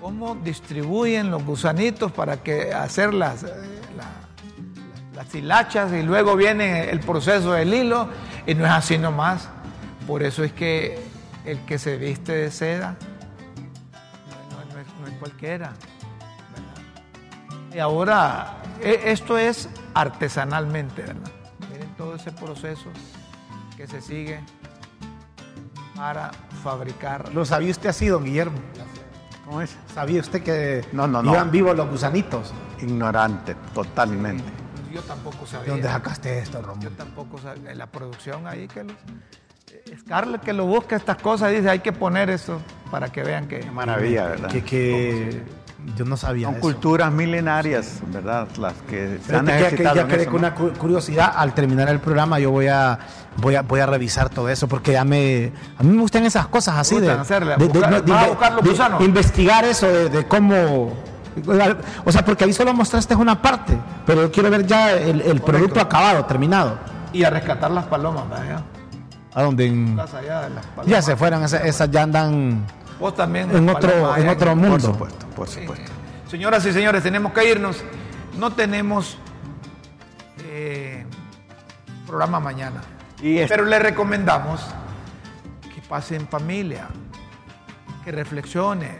¿Cómo 0.00 0.34
distribuyen 0.34 1.30
los 1.30 1.44
gusanitos 1.44 2.10
para 2.10 2.38
que 2.42 2.74
hacer 2.74 3.14
las, 3.14 3.44
eh, 3.44 3.48
la- 3.96 5.14
las 5.14 5.32
hilachas 5.32 5.92
y 5.92 6.02
luego 6.02 6.34
viene 6.34 6.90
el 6.90 6.98
proceso 6.98 7.52
del 7.52 7.72
hilo? 7.72 8.08
Y 8.48 8.56
no 8.56 8.64
es 8.66 8.72
así 8.72 8.98
nomás. 8.98 9.48
Por 10.08 10.24
eso 10.24 10.42
es 10.42 10.52
que 10.52 11.00
el 11.44 11.60
que 11.66 11.78
se 11.78 11.96
viste 11.98 12.32
de 12.32 12.50
seda 12.50 12.96
no, 14.50 14.56
no- 14.66 14.74
no 14.74 14.80
es, 14.80 14.86
no 15.00 15.06
es 15.06 15.18
cualquiera. 15.20 15.72
¿verdad? 16.52 17.72
Y 17.76 17.78
ahora, 17.78 18.56
e- 18.82 19.02
esto 19.12 19.38
es 19.38 19.68
artesanalmente, 19.94 21.02
¿verdad? 21.02 21.30
Todo 22.04 22.16
ese 22.16 22.32
proceso 22.32 22.90
que 23.78 23.86
se 23.86 24.02
sigue 24.02 24.40
para 25.96 26.30
fabricar 26.62 27.32
¿Lo 27.32 27.46
sabía 27.46 27.70
usted 27.70 27.88
así, 27.88 28.08
don 28.08 28.24
Guillermo? 28.24 28.58
¿Cómo 29.46 29.62
es? 29.62 29.74
¿Sabía 29.94 30.20
usted 30.20 30.42
que 30.42 30.84
No, 30.92 31.06
no, 31.08 31.22
no. 31.22 31.32
iban 31.32 31.50
vivos 31.50 31.74
los 31.74 31.88
gusanitos? 31.88 32.52
Ignorante, 32.82 33.54
totalmente. 33.72 34.44
Yo 34.92 35.00
tampoco 35.02 35.46
sabía. 35.46 35.64
¿De 35.64 35.70
dónde 35.70 35.88
sacaste 35.88 36.38
esto, 36.40 36.60
Yo 36.60 36.66
Romulo? 36.66 36.90
tampoco 36.90 37.38
sabía. 37.38 37.70
En 37.72 37.78
la 37.78 37.86
producción 37.86 38.46
ahí 38.46 38.68
que 38.68 38.84
los. 38.84 38.96
eh, 39.72 39.96
Scarlett 39.98 40.42
que 40.42 40.52
lo 40.52 40.66
busca 40.66 40.96
estas 40.96 41.16
cosas 41.16 41.52
dice 41.52 41.70
hay 41.70 41.80
que 41.80 41.92
poner 41.92 42.28
esto 42.28 42.60
para 42.90 43.10
que 43.10 43.22
vean 43.22 43.48
que. 43.48 43.60
Qué 43.60 43.70
maravilla, 43.70 44.26
¿verdad? 44.28 44.50
Que, 44.50 44.62
que 44.62 45.42
yo 45.96 46.04
no 46.04 46.16
sabía 46.16 46.46
Son 46.46 46.54
eso. 46.54 46.62
culturas 46.62 47.12
milenarias, 47.12 48.00
¿verdad? 48.08 48.48
Las 48.58 48.72
que 48.88 49.18
se 49.26 49.36
han 49.36 49.46
ya 49.46 49.68
en 49.68 49.76
quedé 50.08 50.22
eso, 50.22 50.30
con 50.30 50.40
¿no? 50.42 50.48
una 50.48 50.54
cu- 50.54 50.72
curiosidad. 50.78 51.32
Al 51.36 51.52
terminar 51.54 51.88
el 51.88 52.00
programa, 52.00 52.38
yo 52.38 52.50
voy 52.50 52.68
a, 52.68 52.98
voy 53.36 53.54
a, 53.54 53.62
voy 53.62 53.80
a 53.80 53.86
revisar 53.86 54.28
todo 54.30 54.48
eso 54.48 54.66
porque 54.68 54.92
ya 54.92 55.04
me. 55.04 55.52
A 55.78 55.82
mí 55.82 55.90
me 55.94 56.00
gustan 56.00 56.24
esas 56.24 56.46
cosas 56.48 56.76
así 56.76 56.98
de. 57.00 57.10
hacerle, 57.10 57.56
de- 57.56 57.68
buscar- 57.68 58.02
de-. 58.98 59.04
Investigar 59.04 59.64
eso 59.64 59.86
de, 59.86 60.26
cómo. 60.26 60.92
O 62.04 62.12
sea, 62.12 62.24
porque 62.24 62.44
ahí 62.44 62.52
solo 62.52 62.72
mostraste 62.72 63.14
una 63.16 63.40
parte, 63.42 63.76
pero 64.06 64.22
yo 64.22 64.30
quiero 64.32 64.50
ver 64.50 64.66
ya 64.66 64.92
el, 64.92 65.20
el 65.20 65.40
producto 65.40 65.80
acabado, 65.80 66.24
terminado. 66.26 66.78
Y 67.12 67.24
a 67.24 67.30
rescatar 67.30 67.70
las 67.72 67.84
palomas, 67.86 68.28
¿verdad? 68.30 68.62
A 69.34 69.42
donde 69.42 69.66
en- 69.66 69.96
Casa 69.96 70.18
allá 70.18 70.42
de 70.42 70.50
las 70.50 70.64
palomas. 70.66 70.86
ya 70.86 71.02
se 71.02 71.16
fueron, 71.16 71.42
esas, 71.42 71.64
esas 71.64 71.90
ya 71.90 72.04
andan 72.04 72.64
Vos 72.98 73.14
también. 73.14 73.54
en 73.54 73.68
otro, 73.68 73.90
en 74.16 74.22
allá 74.22 74.32
otro 74.32 74.50
Por 74.50 74.56
mundo. 74.56 74.80
supuesto, 74.80 75.26
por 75.28 75.48
supuesto. 75.48 75.90
Señoras 76.28 76.64
y 76.66 76.72
señores, 76.72 77.02
tenemos 77.02 77.32
que 77.32 77.50
irnos. 77.50 77.82
No 78.38 78.52
tenemos 78.52 79.18
eh, 80.44 81.04
programa 82.06 82.40
mañana. 82.40 82.80
Y 83.22 83.44
Pero 83.46 83.64
le 83.64 83.78
recomendamos 83.78 84.60
que 85.74 85.80
pase 85.82 86.16
en 86.16 86.28
familia, 86.28 86.88
que 88.04 88.12
reflexione, 88.12 88.98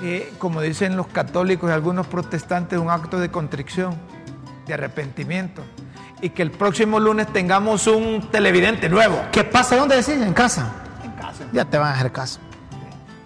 que 0.00 0.32
como 0.38 0.60
dicen 0.60 0.96
los 0.96 1.06
católicos 1.08 1.70
y 1.70 1.72
algunos 1.72 2.06
protestantes, 2.06 2.78
un 2.78 2.90
acto 2.90 3.18
de 3.18 3.30
contrición, 3.30 3.94
de 4.66 4.74
arrepentimiento. 4.74 5.62
Y 6.20 6.30
que 6.30 6.42
el 6.42 6.50
próximo 6.50 6.98
lunes 6.98 7.28
tengamos 7.32 7.86
un 7.86 8.28
televidente 8.30 8.88
nuevo. 8.88 9.20
¿Qué 9.30 9.44
pasa? 9.44 9.76
¿Dónde 9.76 9.94
decís? 9.96 10.20
En 10.20 10.32
casa. 10.34 10.72
En 11.04 11.12
casa. 11.12 11.44
Ya 11.52 11.64
te 11.64 11.78
van 11.78 11.92
a 11.92 11.94
hacer 11.94 12.10
caso. 12.10 12.40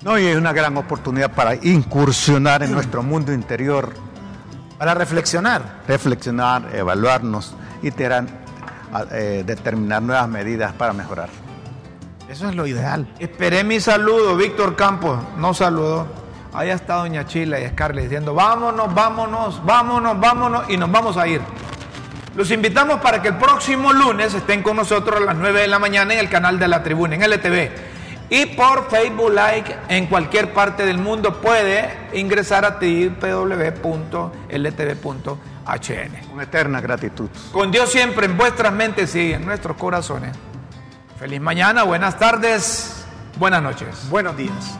No, 0.05 0.19
y 0.19 0.27
es 0.27 0.37
una 0.37 0.53
gran 0.53 0.77
oportunidad 0.77 1.31
para 1.31 1.55
incursionar 1.55 2.63
en 2.63 2.73
nuestro 2.73 3.03
mundo 3.03 3.33
interior, 3.33 3.93
Para 4.79 4.95
reflexionar. 4.95 5.83
reflexionar, 5.87 6.71
evaluarnos 6.75 7.55
y 7.83 7.93
eh, 9.13 9.45
determinar 9.47 10.03
nuevas 10.03 10.29
medidas 10.29 10.73
para 10.73 10.93
mejorar. 10.93 11.29
Eso 12.29 12.49
es 12.49 12.57
lo 12.57 12.67
ideal. 12.67 13.07
Esperé 13.21 13.63
mi 13.63 13.79
saludo, 13.79 14.37
Víctor 14.37 14.75
Campos 14.75 15.21
no 15.37 15.55
saludó. 15.55 16.07
Allá 16.53 16.75
está 16.75 16.97
Doña 16.97 17.27
Chila 17.27 17.61
y 17.61 17.69
Scarlett 17.69 18.05
diciendo, 18.05 18.35
vámonos, 18.35 18.93
vámonos, 18.93 19.65
vámonos, 19.65 20.19
vámonos 20.19 20.65
y 20.69 20.77
nos 20.77 20.91
vamos 20.91 21.17
a 21.17 21.29
ir. 21.29 21.41
Los 22.35 22.51
invitamos 22.51 23.01
para 23.01 23.23
que 23.23 23.29
el 23.29 23.37
próximo 23.37 23.93
lunes 23.93 24.35
estén 24.35 24.63
con 24.63 24.77
nosotros 24.77 25.21
a 25.21 25.21
las 25.21 25.37
9 25.37 25.61
de 25.61 25.69
la 25.69 25.79
mañana 25.79 26.13
en 26.15 26.21
el 26.21 26.29
canal 26.29 26.59
de 26.59 26.67
la 26.69 26.83
tribuna, 26.83 27.15
en 27.15 27.23
LTV. 27.23 27.92
Y 28.33 28.47
por 28.47 28.89
Facebook 28.89 29.31
Like 29.31 29.77
en 29.91 30.07
cualquier 30.07 30.55
parte 30.55 30.87
del 30.87 30.97
mundo 30.97 31.39
puede 31.43 31.91
ingresar 32.15 32.65
a 32.65 32.79
www.ltv.hn. 32.81 34.33
Con 36.31 36.41
eterna 36.41 36.81
gratitud. 36.81 37.29
Con 37.53 37.71
Dios 37.71 37.93
siempre 37.93 38.25
en 38.25 38.39
vuestras 38.39 38.73
mentes 38.73 39.15
y 39.17 39.35
en 39.35 39.45
nuestros 39.45 39.77
corazones. 39.77 40.35
Feliz 41.19 41.43
mañana, 41.43 41.83
buenas 41.83 42.19
tardes, 42.19 43.05
buenas 43.39 43.63
noches. 43.63 44.09
Buenos 44.09 44.35
días. 44.35 44.79